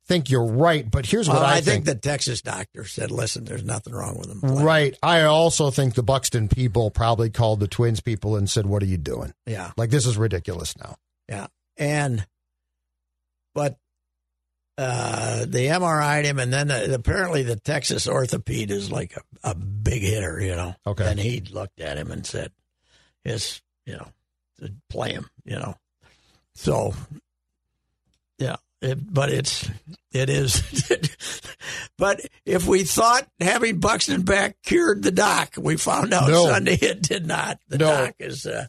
think 0.08 0.30
you're 0.30 0.46
right, 0.46 0.90
but 0.90 1.06
here's 1.06 1.28
what 1.28 1.38
Well, 1.38 1.46
I, 1.46 1.56
I 1.56 1.62
think 1.62 1.86
the 1.86 1.96
Texas 1.96 2.42
doctor 2.42 2.86
said, 2.86 3.12
"Listen, 3.12 3.44
there's 3.44 3.64
nothing 3.64 3.94
wrong 3.94 4.18
with 4.20 4.30
him." 4.30 4.42
Play. 4.42 4.64
Right. 4.64 4.98
I 5.02 5.24
also 5.24 5.72
think 5.72 5.96
the 5.96 6.04
Buxton 6.04 6.48
people 6.48 6.92
probably 6.92 7.30
called 7.30 7.60
the 7.60 7.68
Twins 7.68 8.00
people 8.00 8.36
and 8.36 8.50
said, 8.50 8.66
"What 8.68 8.84
are 8.84 8.88
you 8.88 8.98
doing? 8.98 9.34
Yeah, 9.46 9.72
Like 9.78 9.90
this 9.90 10.06
is 10.06 10.18
ridiculous 10.18 10.78
now." 10.78 10.98
yeah, 11.28 11.48
and 11.78 12.26
but 13.56 13.78
uh, 14.78 15.46
they 15.48 15.66
MRI'd 15.66 16.26
him, 16.26 16.40
and 16.40 16.52
then 16.54 16.72
uh, 16.72 16.88
apparently 16.92 17.44
the 17.44 17.56
Texas 17.56 18.08
orthopede 18.08 18.70
is 18.70 18.92
like 18.92 19.16
a, 19.16 19.52
a 19.52 19.56
big 19.56 20.02
hitter, 20.02 20.40
you 20.40 20.56
know. 20.56 20.76
Okay. 20.86 21.10
And 21.10 21.20
he 21.20 21.42
looked 21.42 21.80
at 21.82 21.98
him 21.98 22.12
and 22.12 22.26
said, 22.26 22.52
"Yes, 23.24 23.62
you 23.86 23.94
know, 23.94 24.08
play 24.90 25.14
him, 25.14 25.30
you 25.46 25.56
know." 25.56 25.76
So, 26.54 26.94
yeah, 28.38 28.58
it, 28.82 29.14
but 29.14 29.30
it's 29.32 29.70
it 30.12 30.30
is. 30.30 30.62
but 31.98 32.22
if 32.46 32.68
we 32.68 32.84
thought 32.84 33.28
having 33.40 33.80
Buxton 33.80 34.24
back 34.24 34.58
cured 34.64 35.04
the 35.04 35.12
doc, 35.12 35.54
we 35.58 35.78
found 35.78 36.14
out 36.14 36.30
No. 36.30 36.48
Sunday 36.48 36.78
it 36.82 37.02
did 37.02 37.26
not. 37.26 37.60
The 37.70 37.78
No. 37.78 38.06
doc 38.06 38.16
is, 38.20 38.46
uh, 38.46 38.68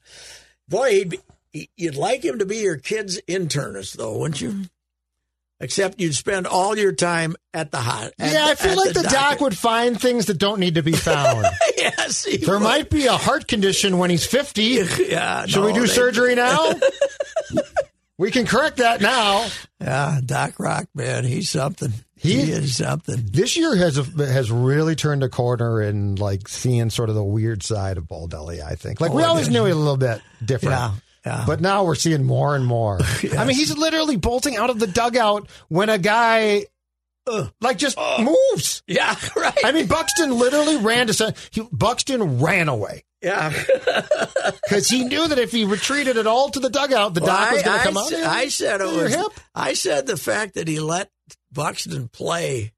boy, 0.68 0.90
he'd 0.92 1.10
be, 1.52 1.70
you'd 1.76 1.96
like 1.96 2.24
him 2.24 2.38
to 2.38 2.46
be 2.46 2.58
your 2.58 2.76
kid's 2.76 3.20
internist, 3.28 3.96
though, 3.96 4.16
wouldn't 4.18 4.40
you? 4.40 4.64
Except 5.62 6.00
you'd 6.00 6.14
spend 6.14 6.46
all 6.48 6.76
your 6.76 6.92
time 6.92 7.36
at 7.54 7.70
the 7.70 7.78
hot. 7.78 8.10
at 8.18 8.32
yeah, 8.32 8.46
I 8.46 8.54
feel 8.56 8.76
like 8.76 8.92
the, 8.94 9.04
doc 9.04 9.40
would 9.40 9.56
find 9.56 9.98
things 9.98 10.26
that 10.26 10.36
don't 10.38 10.58
need 10.58 10.74
to 10.74 10.82
be 10.82 10.90
found. 10.92 11.46
yes, 11.78 12.24
he 12.24 12.36
there 12.38 12.54
would. 12.56 12.64
might 12.64 12.90
be 12.90 13.06
a 13.06 13.12
heart 13.16 13.46
condition 13.46 13.98
when 13.98 14.10
he's 14.10 14.26
50. 14.26 14.62
Yeah, 15.08 15.46
Should 15.46 15.60
no, 15.60 15.66
we 15.66 15.72
do 15.72 15.82
they- 15.82 15.86
surgery 15.86 16.34
now? 16.34 16.72
we 18.18 18.30
can 18.30 18.46
correct 18.46 18.78
that 18.78 19.00
now. 19.00 19.46
Yeah, 19.80 20.20
Doc 20.24 20.54
Roc, 20.58 20.86
man, 20.94 21.24
he's 21.24 21.48
something. 21.50 21.92
He- 22.16 22.42
He, 22.44 22.52
is 22.52 22.76
something. 22.76 23.20
This 23.32 23.56
year 23.56 23.74
has 23.76 23.96
has 24.16 24.50
really 24.50 24.94
turned 24.94 25.22
a 25.24 25.28
corner 25.28 25.82
in 25.82 26.14
like 26.16 26.46
seeing 26.48 26.88
sort 26.90 27.08
of 27.08 27.14
the 27.16 27.24
weird 27.24 27.62
side 27.64 27.98
of 27.98 28.04
Baldelli. 28.04 28.60
I 28.62 28.74
think, 28.76 29.00
like 29.00 29.12
we 29.12 29.22
Oh, 29.24 29.26
always 29.26 29.48
knew 29.48 29.64
he 29.64 29.70
was 29.72 29.76
a 29.76 29.80
little 29.80 29.96
bit 29.96 30.20
different. 30.44 30.74
Yeah, 30.78 30.92
yeah. 31.24 31.44
But 31.46 31.60
now 31.60 31.84
we're 31.84 31.94
seeing 31.94 32.24
more 32.24 32.56
and 32.56 32.66
more. 32.66 32.98
I 33.38 33.44
mean, 33.44 33.56
he's 33.56 33.76
literally 33.76 34.16
bolting 34.16 34.56
out 34.56 34.70
of 34.70 34.78
the 34.78 34.86
dugout 34.86 35.48
when 35.68 35.88
a 35.88 35.98
guy 35.98 36.66
like 37.60 37.78
just 37.78 37.98
moves. 38.18 38.82
Yeah, 38.86 39.14
right. 39.36 39.58
I 39.64 39.72
mean, 39.72 39.86
Buxton 39.86 40.36
literally 40.36 40.76
ran 40.78 41.06
to. 41.06 41.34
He, 41.50 41.62
Buxton 41.70 42.40
ran 42.40 42.68
away 42.68 43.04
yeah. 43.22 43.50
because 44.64 44.88
he 44.88 45.04
knew 45.04 45.28
that 45.28 45.38
if 45.38 45.52
he 45.52 45.64
retreated 45.64 46.16
at 46.18 46.26
all 46.26 46.50
to 46.50 46.60
the 46.60 46.68
dugout, 46.68 47.14
the 47.14 47.20
Well, 47.20 47.36
doc 47.36 47.52
was 47.52 47.62
going 47.62 47.78
to 47.78 47.84
come 47.84 47.96
out. 47.96 48.12
I 48.12 48.48
said 48.48 48.80
it 48.80 48.84
was. 48.86 49.14
hip. 49.14 49.32
I 49.54 49.74
said 49.74 50.06
the 50.06 50.16
fact 50.16 50.54
that 50.54 50.68
he 50.68 50.80
let 50.80 51.08
Buxton 51.52 52.08
play 52.08 52.72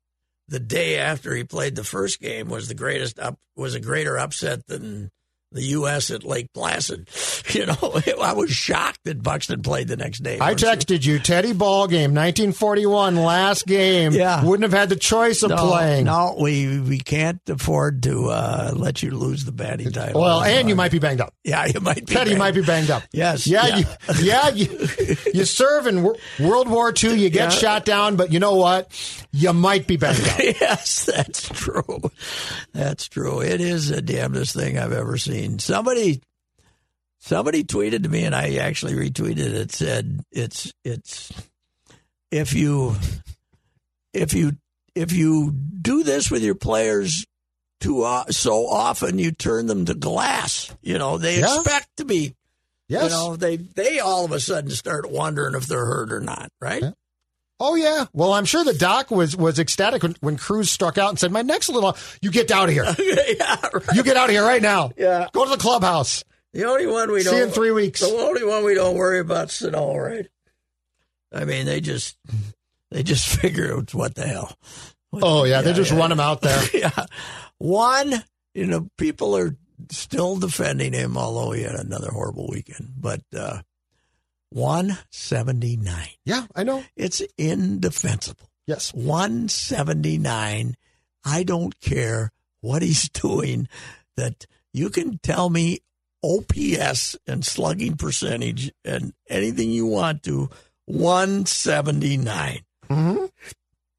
the 0.49 0.61
day 0.61 0.99
after 0.99 1.34
he 1.34 1.45
played 1.45 1.74
the 1.74 1.84
first 1.84 2.20
game 2.20 2.49
was 2.49 2.68
the 2.68 2.74
greatest 2.74 3.18
up 3.18 3.38
was 3.57 3.74
a 3.74 3.80
greater 3.80 4.18
upset 4.18 4.66
than 4.66 5.11
the 5.55 5.63
U.S. 5.63 6.11
at 6.11 6.23
Lake 6.25 6.53
Placid. 6.53 7.09
You 7.55 7.67
know, 7.67 7.77
I 8.23 8.33
was 8.33 8.51
shocked 8.51 9.01
that 9.05 9.23
Buxton 9.23 9.63
played 9.63 9.87
the 9.87 9.97
next 9.97 10.23
day. 10.25 10.39
I 10.41 10.55
texted 10.55 11.05
you, 11.07 11.21
Teddy 11.21 11.53
Ball 11.53 11.87
game, 11.87 12.13
1941, 12.13 13.15
last 13.17 13.67
game. 13.67 14.13
Yeah. 14.13 14.43
Wouldn't 14.45 14.65
have 14.65 14.73
had 14.77 14.89
the 14.89 14.97
choice 14.97 15.43
of 15.45 15.51
No, 15.51 15.57
playing. 15.69 16.07
no, 16.07 16.37
we 16.41 16.81
we 16.81 16.99
can't 16.99 17.41
afford 17.49 18.03
to 18.05 18.31
uh, 18.31 18.73
let 18.75 19.03
you 19.05 19.13
lose 19.13 19.45
the 19.45 19.53
batting 19.53 19.93
title. 19.93 20.21
Well, 20.21 20.43
and 20.43 20.69
you 20.69 20.75
might 20.75 20.91
be 20.91 20.99
banged 20.99 21.21
up. 21.21 21.35
yeah, 21.45 21.67
you 21.67 21.79
might 21.81 22.07
be. 22.07 22.15
Teddy 22.15 22.31
bad. 22.31 22.39
might 22.39 22.55
be 22.55 22.63
banged 22.63 22.91
up. 22.91 23.05
Yes, 23.13 23.47
Yeah, 23.47 23.67
yeah. 23.67 23.77
You, 23.77 23.85
yeah. 24.25 24.49
You, 24.49 24.89
you 25.35 25.45
serve 25.45 25.87
in 25.87 26.03
World 26.41 26.69
War 26.69 26.93
II, 27.01 27.15
you 27.21 27.31
get 27.31 27.53
Yeah. 27.53 27.59
shot 27.59 27.85
down, 27.85 28.17
but 28.17 28.33
you 28.33 28.41
know 28.41 28.55
what? 28.57 28.91
You 29.33 29.53
might 29.53 29.87
be 29.87 29.97
banged 29.97 30.27
up. 30.27 30.39
yes, 30.41 31.05
that's 31.05 31.49
true. 31.51 32.01
That's 32.73 33.07
true. 33.07 33.41
It 33.43 33.61
is 33.61 33.91
the 33.91 34.01
damnedest 34.03 34.55
thing 34.57 34.79
I've 34.79 34.93
ever 34.93 35.19
seen. 35.19 35.43
Somebody 35.59 36.20
somebody 37.20 37.64
tweeted 37.64 38.03
to 38.03 38.09
me 38.09 38.24
and 38.24 38.34
I 38.34 38.57
actually 38.57 38.95
retweeted 38.95 39.38
it 39.55 39.72
said 39.72 40.20
it's 40.30 40.72
it's 40.84 41.32
if 42.30 42.53
you 42.53 42.97
if 44.12 44.34
you 44.34 44.53
if 44.95 45.12
you 45.12 45.51
do 45.53 46.03
this 46.03 46.30
with 46.30 46.42
your 46.42 46.55
players 46.55 47.24
too 47.80 48.05
o- 48.05 48.24
so 48.30 48.66
often 48.66 49.18
you 49.18 49.32
turn 49.32 49.66
them 49.66 49.84
to 49.86 49.95
glass. 49.95 50.70
You 50.82 50.99
know, 50.99 51.18
they 51.18 51.40
Yeah. 51.40 51.55
expect 51.57 51.88
to 51.99 52.05
be 52.05 52.34
Yes. 52.86 53.05
You 53.05 53.09
know, 53.11 53.36
they 53.36 53.57
they 53.57 53.99
all 54.01 54.26
of 54.26 54.32
a 54.32 54.38
sudden 54.40 54.70
start 54.70 55.11
wondering 55.11 55.55
if 55.55 55.66
they're 55.66 55.86
hurt 55.86 56.12
or 56.12 56.20
not, 56.20 56.51
right? 56.61 56.82
Yeah. 56.82 56.90
Oh 57.61 57.77
yeah. 57.77 58.07
Well, 58.13 58.33
I'm 58.33 58.45
sure 58.45 58.65
the 58.65 58.75
doc 58.75 59.11
was 59.11 59.37
was 59.37 59.59
ecstatic 59.59 60.03
when, 60.03 60.17
when 60.21 60.37
Cruz 60.37 60.71
struck 60.71 60.99
out 60.99 61.11
and 61.11 61.19
said, 61.19 61.31
"My 61.31 61.43
next 61.43 61.69
little. 61.69 61.97
You 62.21 62.31
get 62.31 62.51
out 62.51 62.69
of 62.69 62.75
here. 62.75 62.85
yeah, 63.39 63.57
right. 63.73 63.85
You 63.95 64.03
get 64.03 64.17
out 64.17 64.29
of 64.29 64.31
here 64.31 64.45
right 64.45 64.63
now. 64.63 64.91
Yeah. 64.97 65.29
Go 65.33 65.45
to 65.45 65.51
the 65.51 65.57
clubhouse. 65.57 66.25
The 66.53 66.65
only 66.65 66.87
one 66.87 67.11
we 67.11 67.23
don't 67.23 67.37
you 67.37 67.45
in 67.45 67.51
three 67.51 67.73
weeks. 67.73 68.01
The 68.01 68.07
only 68.07 68.45
one 68.45 68.65
we 68.65 68.75
don't 68.75 68.97
worry 68.97 69.19
about 69.19 69.51
Sano, 69.51 69.97
right? 69.97 70.27
I 71.33 71.45
mean, 71.45 71.67
they 71.67 71.81
just 71.81 72.17
they 72.91 73.03
just 73.03 73.27
figure 73.41 73.79
it's 73.79 73.95
what 73.95 74.15
the 74.15 74.27
hell. 74.27 74.57
Oh 75.13 75.45
yeah, 75.45 75.63
they 75.63 75.73
just 75.73 75.93
run 75.93 76.11
him 76.13 76.21
out 76.21 76.41
there. 76.41 76.63
yeah. 76.75 77.07
One, 77.59 78.23
you 78.55 78.67
know, 78.67 78.89
people 78.99 79.37
are 79.37 79.57
still 79.91 80.37
defending 80.37 80.93
him, 80.93 81.17
although 81.17 81.53
he 81.53 81.63
had 81.63 81.75
another 81.75 82.11
horrible 82.11 82.49
weekend. 82.49 82.95
But 82.97 83.23
uh, 83.37 83.63
179. 84.55 86.09
Yeah, 86.25 86.47
I 86.55 86.63
know. 86.63 86.85
It's 86.97 87.21
indefensible. 87.37 88.49
Yes. 88.69 88.95
179. 88.95 90.77
I 91.25 91.43
don't 91.43 91.81
care 91.81 92.31
what 92.61 92.83
he's 92.83 93.09
doing. 93.09 93.69
That 94.17 94.47
you 94.73 94.91
can 94.91 95.19
tell 95.19 95.51
me 95.51 95.81
OPS 96.23 97.17
and 97.27 97.45
slugging 97.45 97.97
percentage 97.97 98.71
and 98.85 99.13
anything 99.29 99.71
you 99.71 99.87
want 99.87 100.23
to. 100.23 100.49
179. 100.87 102.61
Mm-hmm. 102.89 103.25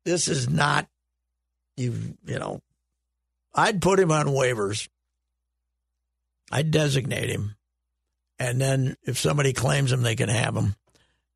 This 0.05 0.29
is 0.29 0.49
not 0.49 0.87
you. 1.75 2.15
You 2.25 2.39
know, 2.39 2.61
I'd 3.53 3.81
put 3.81 3.99
him 3.99 4.11
on 4.11 4.27
waivers. 4.27 4.87
I'd 6.49 6.71
designate 6.71 7.29
him, 7.29 7.54
and 8.39 8.59
then 8.59 8.95
if 9.03 9.17
somebody 9.17 9.53
claims 9.53 9.91
them, 9.91 10.01
they 10.01 10.15
can 10.15 10.29
have 10.29 10.53
them 10.53 10.75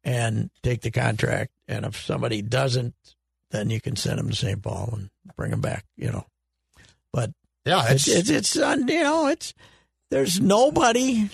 and 0.03 0.49
take 0.63 0.81
the 0.81 0.91
contract. 0.91 1.51
And 1.67 1.85
if 1.85 2.03
somebody 2.03 2.41
doesn't, 2.41 2.93
then 3.51 3.69
you 3.69 3.81
can 3.81 3.95
send 3.95 4.19
him 4.19 4.29
to 4.29 4.35
St. 4.35 4.61
Paul 4.61 4.89
and 4.93 5.09
bring 5.35 5.51
him 5.51 5.61
back. 5.61 5.85
You 5.95 6.11
know, 6.11 6.25
but 7.11 7.31
Yeah, 7.65 7.83
it's 7.89 8.07
it's, 8.07 8.29
it's 8.29 8.57
uh, 8.57 8.77
you 8.87 9.03
know 9.03 9.27
it's 9.27 9.53
there's 10.09 10.39
nobody. 10.39 11.29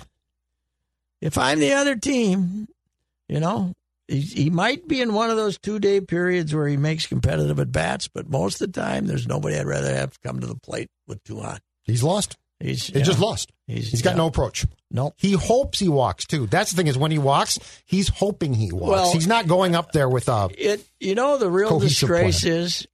If 1.21 1.37
I'm 1.37 1.59
the 1.59 1.73
other 1.73 1.95
team, 1.95 2.67
you 3.27 3.39
know, 3.39 3.73
he, 4.07 4.19
he 4.21 4.49
might 4.49 4.87
be 4.87 5.01
in 5.01 5.13
one 5.13 5.29
of 5.29 5.37
those 5.37 5.57
two 5.57 5.79
day 5.79 6.01
periods 6.01 6.53
where 6.53 6.67
he 6.67 6.77
makes 6.77 7.07
competitive 7.07 7.59
at 7.59 7.71
bats, 7.71 8.07
but 8.07 8.29
most 8.29 8.61
of 8.61 8.71
the 8.71 8.79
time, 8.79 9.07
there's 9.07 9.27
nobody 9.27 9.57
I'd 9.57 9.65
rather 9.65 9.93
have 9.93 10.21
come 10.21 10.39
to 10.39 10.47
the 10.47 10.55
plate 10.55 10.89
with 11.07 11.23
two 11.23 11.39
on. 11.41 11.59
he's 11.83 12.03
lost. 12.03 12.37
He's 12.59 12.87
He 12.87 12.99
yeah, 12.99 13.03
just 13.05 13.19
lost. 13.19 13.51
He's, 13.67 13.89
He's 13.91 14.01
got 14.01 14.11
yeah. 14.11 14.17
no 14.17 14.27
approach. 14.27 14.65
no. 14.91 15.13
He 15.17 15.33
hopes 15.33 15.79
he 15.79 15.89
walks 15.89 16.25
too. 16.25 16.47
That's 16.47 16.71
the 16.71 16.77
thing 16.77 16.87
is 16.87 16.97
when 16.97 17.11
he 17.11 17.17
walks, 17.17 17.59
he's 17.85 18.07
hoping 18.09 18.53
he 18.53 18.71
walks. 18.71 18.89
Well- 18.91 19.13
he's 19.13 19.27
not 19.27 19.47
going 19.47 19.75
up 19.75 19.91
there 19.91 20.07
with 20.09 20.29
uh 20.29 20.49
It 20.57 20.85
you 20.99 21.15
know 21.15 21.37
the 21.37 21.49
real 21.49 21.79
disgrace 21.79 22.41
plan. 22.41 22.53
is 22.53 22.87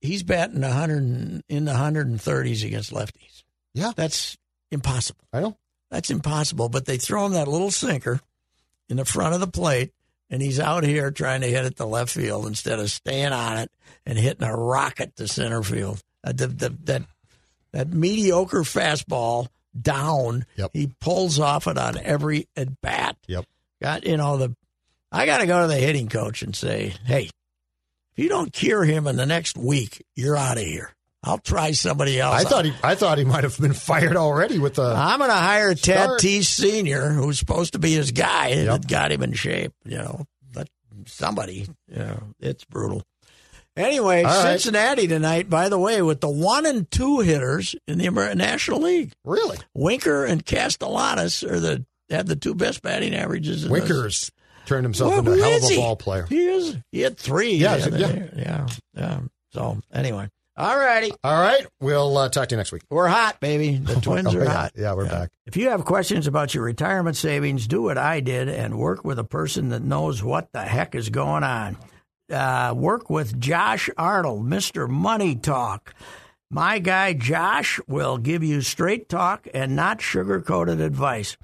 he's 0.00 0.22
batting 0.22 0.60
100 0.60 1.42
in 1.48 1.64
the 1.64 1.72
130s 1.72 2.64
against 2.64 2.92
lefties. 2.92 3.42
Yeah. 3.74 3.92
That's 3.94 4.36
impossible. 4.72 5.24
I 5.32 5.40
know. 5.40 5.56
That's 5.90 6.10
impossible. 6.10 6.68
But 6.68 6.86
they 6.86 6.96
throw 6.98 7.26
him 7.26 7.32
that 7.34 7.46
little 7.48 7.70
sinker 7.70 8.20
in 8.88 8.96
the 8.96 9.04
front 9.04 9.34
of 9.34 9.40
the 9.40 9.46
plate, 9.46 9.92
and 10.30 10.40
he's 10.42 10.58
out 10.58 10.82
here 10.84 11.10
trying 11.10 11.42
to 11.42 11.46
hit 11.48 11.64
it 11.64 11.76
to 11.76 11.84
left 11.86 12.10
field 12.12 12.46
instead 12.46 12.78
of 12.80 12.90
staying 12.90 13.32
on 13.32 13.58
it 13.58 13.70
and 14.04 14.18
hitting 14.18 14.46
a 14.46 14.56
rocket 14.56 15.14
to 15.16 15.28
center 15.28 15.62
field. 15.62 16.02
Uh, 16.24 16.32
the, 16.32 16.46
the, 16.48 16.68
that 16.84 17.02
that 17.76 17.92
mediocre 17.92 18.62
fastball 18.62 19.48
down, 19.78 20.46
Yep. 20.56 20.70
he 20.72 20.90
pulls 21.00 21.38
off 21.38 21.66
it 21.66 21.76
on 21.76 21.98
every 21.98 22.48
at 22.56 22.80
bat. 22.80 23.16
Yep. 23.26 23.44
Got 23.82 24.06
you 24.06 24.16
know 24.16 24.36
the. 24.38 24.56
I 25.12 25.26
got 25.26 25.38
to 25.38 25.46
go 25.46 25.60
to 25.62 25.68
the 25.68 25.76
hitting 25.76 26.08
coach 26.08 26.42
and 26.42 26.54
say, 26.56 26.94
hey, 27.04 27.24
if 28.16 28.22
you 28.24 28.28
don't 28.28 28.52
cure 28.52 28.84
him 28.84 29.06
in 29.06 29.16
the 29.16 29.26
next 29.26 29.56
week, 29.56 30.04
you're 30.14 30.36
out 30.36 30.56
of 30.56 30.64
here. 30.64 30.90
I'll 31.22 31.38
try 31.38 31.72
somebody 31.72 32.18
else. 32.20 32.34
I 32.44 32.48
thought 32.48 32.64
he 32.64 32.72
I 32.82 32.94
thought 32.94 33.18
he 33.18 33.24
might 33.24 33.44
have 33.44 33.58
been 33.58 33.72
fired 33.90 34.16
already 34.16 34.58
with 34.58 34.74
the 34.74 34.82
I'm 34.84 35.18
going 35.18 35.30
to 35.30 35.36
hire 35.36 35.74
Ted 35.74 36.04
Start. 36.04 36.20
T. 36.20 36.42
Senior, 36.42 37.10
who's 37.10 37.38
supposed 37.38 37.74
to 37.74 37.78
be 37.78 37.92
his 37.92 38.12
guy 38.12 38.48
Yep. 38.48 38.66
that 38.82 38.88
got 38.88 39.12
him 39.12 39.22
in 39.22 39.32
shape. 39.34 39.72
You 39.84 39.98
know, 39.98 40.24
but 40.52 40.68
somebody, 41.06 41.66
you 41.88 41.96
know, 41.96 42.22
it's 42.40 42.64
brutal. 42.64 43.02
Anyway, 43.76 44.22
All 44.22 44.42
right. 44.44 44.52
Cincinnati 44.60 45.06
tonight, 45.06 45.50
by 45.50 45.68
the 45.68 45.78
way, 45.78 46.00
with 46.00 46.20
the 46.20 46.30
one 46.30 46.64
and 46.64 46.90
two 46.90 47.20
hitters 47.20 47.74
in 47.86 47.98
the 47.98 48.06
Amer- 48.06 48.34
National 48.34 48.80
League. 48.80 49.12
Really? 49.24 49.58
Winker 49.74 50.24
and 50.24 50.44
Castellanos 50.44 51.44
are 51.44 51.60
the 51.60 51.84
have 52.08 52.26
the 52.26 52.36
two 52.36 52.54
best 52.54 52.82
batting 52.82 53.14
averages. 53.14 53.68
Winkers 53.68 54.30
turned 54.66 54.84
himself 54.84 55.10
Well, 55.10 55.18
into 55.20 55.32
a 55.32 55.36
hell 55.44 55.56
of 55.56 55.70
a 55.70 55.76
ball 55.76 55.96
player. 55.96 56.24
He 56.28 56.46
is. 56.46 56.76
He 56.92 57.00
had 57.00 57.18
three. 57.18 57.54
Yeah, 57.56 57.76
yeah. 57.76 58.26
yeah, 58.36 58.66
yeah. 58.94 59.20
So 59.52 59.78
anyway, 59.92 60.30
all 60.56 60.78
righty. 60.78 61.12
All 61.22 61.38
right. 61.40 61.66
We'll 61.80 62.16
uh, 62.16 62.28
talk 62.30 62.48
to 62.48 62.54
you 62.54 62.56
next 62.58 62.72
week. 62.72 62.82
We're 62.88 63.08
hot, 63.08 63.40
baby. 63.40 63.76
The 63.76 63.94
twins 64.00 64.34
Oh, 64.34 64.38
are 64.38 64.44
yeah. 64.44 64.50
hot. 64.50 64.72
Yeah, 64.76 64.94
we're 64.94 65.08
back. 65.08 65.30
If 65.46 65.56
you 65.56 65.68
have 65.70 65.84
questions 65.84 66.26
about 66.26 66.54
your 66.54 66.64
retirement 66.64 67.16
savings, 67.16 67.66
do 67.66 67.82
what 67.82 67.98
I 67.98 68.20
did 68.20 68.48
and 68.48 68.78
work 68.78 69.04
with 69.04 69.18
a 69.18 69.24
person 69.24 69.68
that 69.70 69.82
knows 69.82 70.22
what 70.22 70.50
the 70.52 70.62
heck 70.62 70.94
is 70.94 71.10
going 71.10 71.42
on. 71.44 71.76
Uh, 72.30 72.74
work 72.76 73.08
with 73.08 73.38
Josh 73.38 73.88
Arnold, 73.96 74.44
Mr. 74.44 74.88
Money 74.88 75.36
Talk. 75.36 75.94
My 76.50 76.78
guy 76.78 77.12
Josh 77.12 77.80
will 77.86 78.18
give 78.18 78.42
you 78.42 78.60
straight 78.62 79.08
talk 79.08 79.46
and 79.54 79.76
not 79.76 80.00
sugar 80.00 80.40
coated 80.40 80.80
advice. 80.80 81.36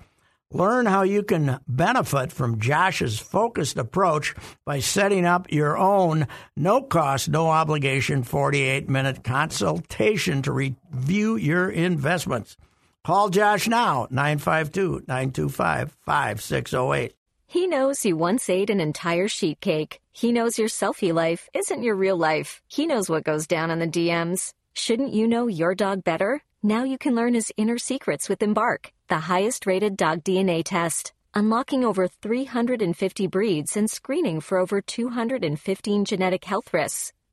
Learn 0.50 0.86
how 0.86 1.02
you 1.02 1.22
can 1.22 1.60
benefit 1.66 2.30
from 2.30 2.58
Josh's 2.58 3.18
focused 3.18 3.78
approach 3.78 4.34
by 4.64 4.80
setting 4.80 5.24
up 5.24 5.50
your 5.50 5.78
own 5.78 6.26
no 6.56 6.82
cost, 6.82 7.28
no 7.28 7.48
obligation 7.48 8.22
48 8.22 8.88
minute 8.88 9.24
consultation 9.24 10.42
to 10.42 10.52
review 10.52 11.36
your 11.36 11.70
investments. 11.70 12.56
Call 13.04 13.30
Josh 13.30 13.66
now, 13.66 14.06
952 14.10 15.04
925 15.08 15.96
5608. 16.04 17.14
He 17.52 17.66
knows 17.66 18.06
you 18.06 18.16
once 18.16 18.48
ate 18.48 18.70
an 18.70 18.80
entire 18.80 19.28
sheet 19.28 19.60
cake. 19.60 20.00
He 20.10 20.32
knows 20.32 20.58
your 20.58 20.68
selfie 20.68 21.12
life 21.12 21.50
isn't 21.52 21.82
your 21.82 21.94
real 21.94 22.16
life. 22.16 22.62
He 22.66 22.86
knows 22.86 23.10
what 23.10 23.24
goes 23.24 23.46
down 23.46 23.70
on 23.70 23.78
the 23.78 23.86
DMs. 23.86 24.54
Shouldn't 24.72 25.12
you 25.12 25.28
know 25.28 25.48
your 25.48 25.74
dog 25.74 26.02
better? 26.02 26.42
Now 26.62 26.84
you 26.84 26.96
can 26.96 27.14
learn 27.14 27.34
his 27.34 27.52
inner 27.58 27.76
secrets 27.76 28.26
with 28.26 28.42
Embark, 28.42 28.90
the 29.08 29.28
highest 29.28 29.66
rated 29.66 29.98
dog 29.98 30.24
DNA 30.24 30.64
test. 30.64 31.12
Unlocking 31.34 31.84
over 31.84 32.08
350 32.08 33.26
breeds 33.26 33.76
and 33.76 33.90
screening 33.90 34.40
for 34.40 34.56
over 34.56 34.80
215 34.80 36.06
genetic 36.06 36.46
health 36.46 36.72
risks. 36.72 37.12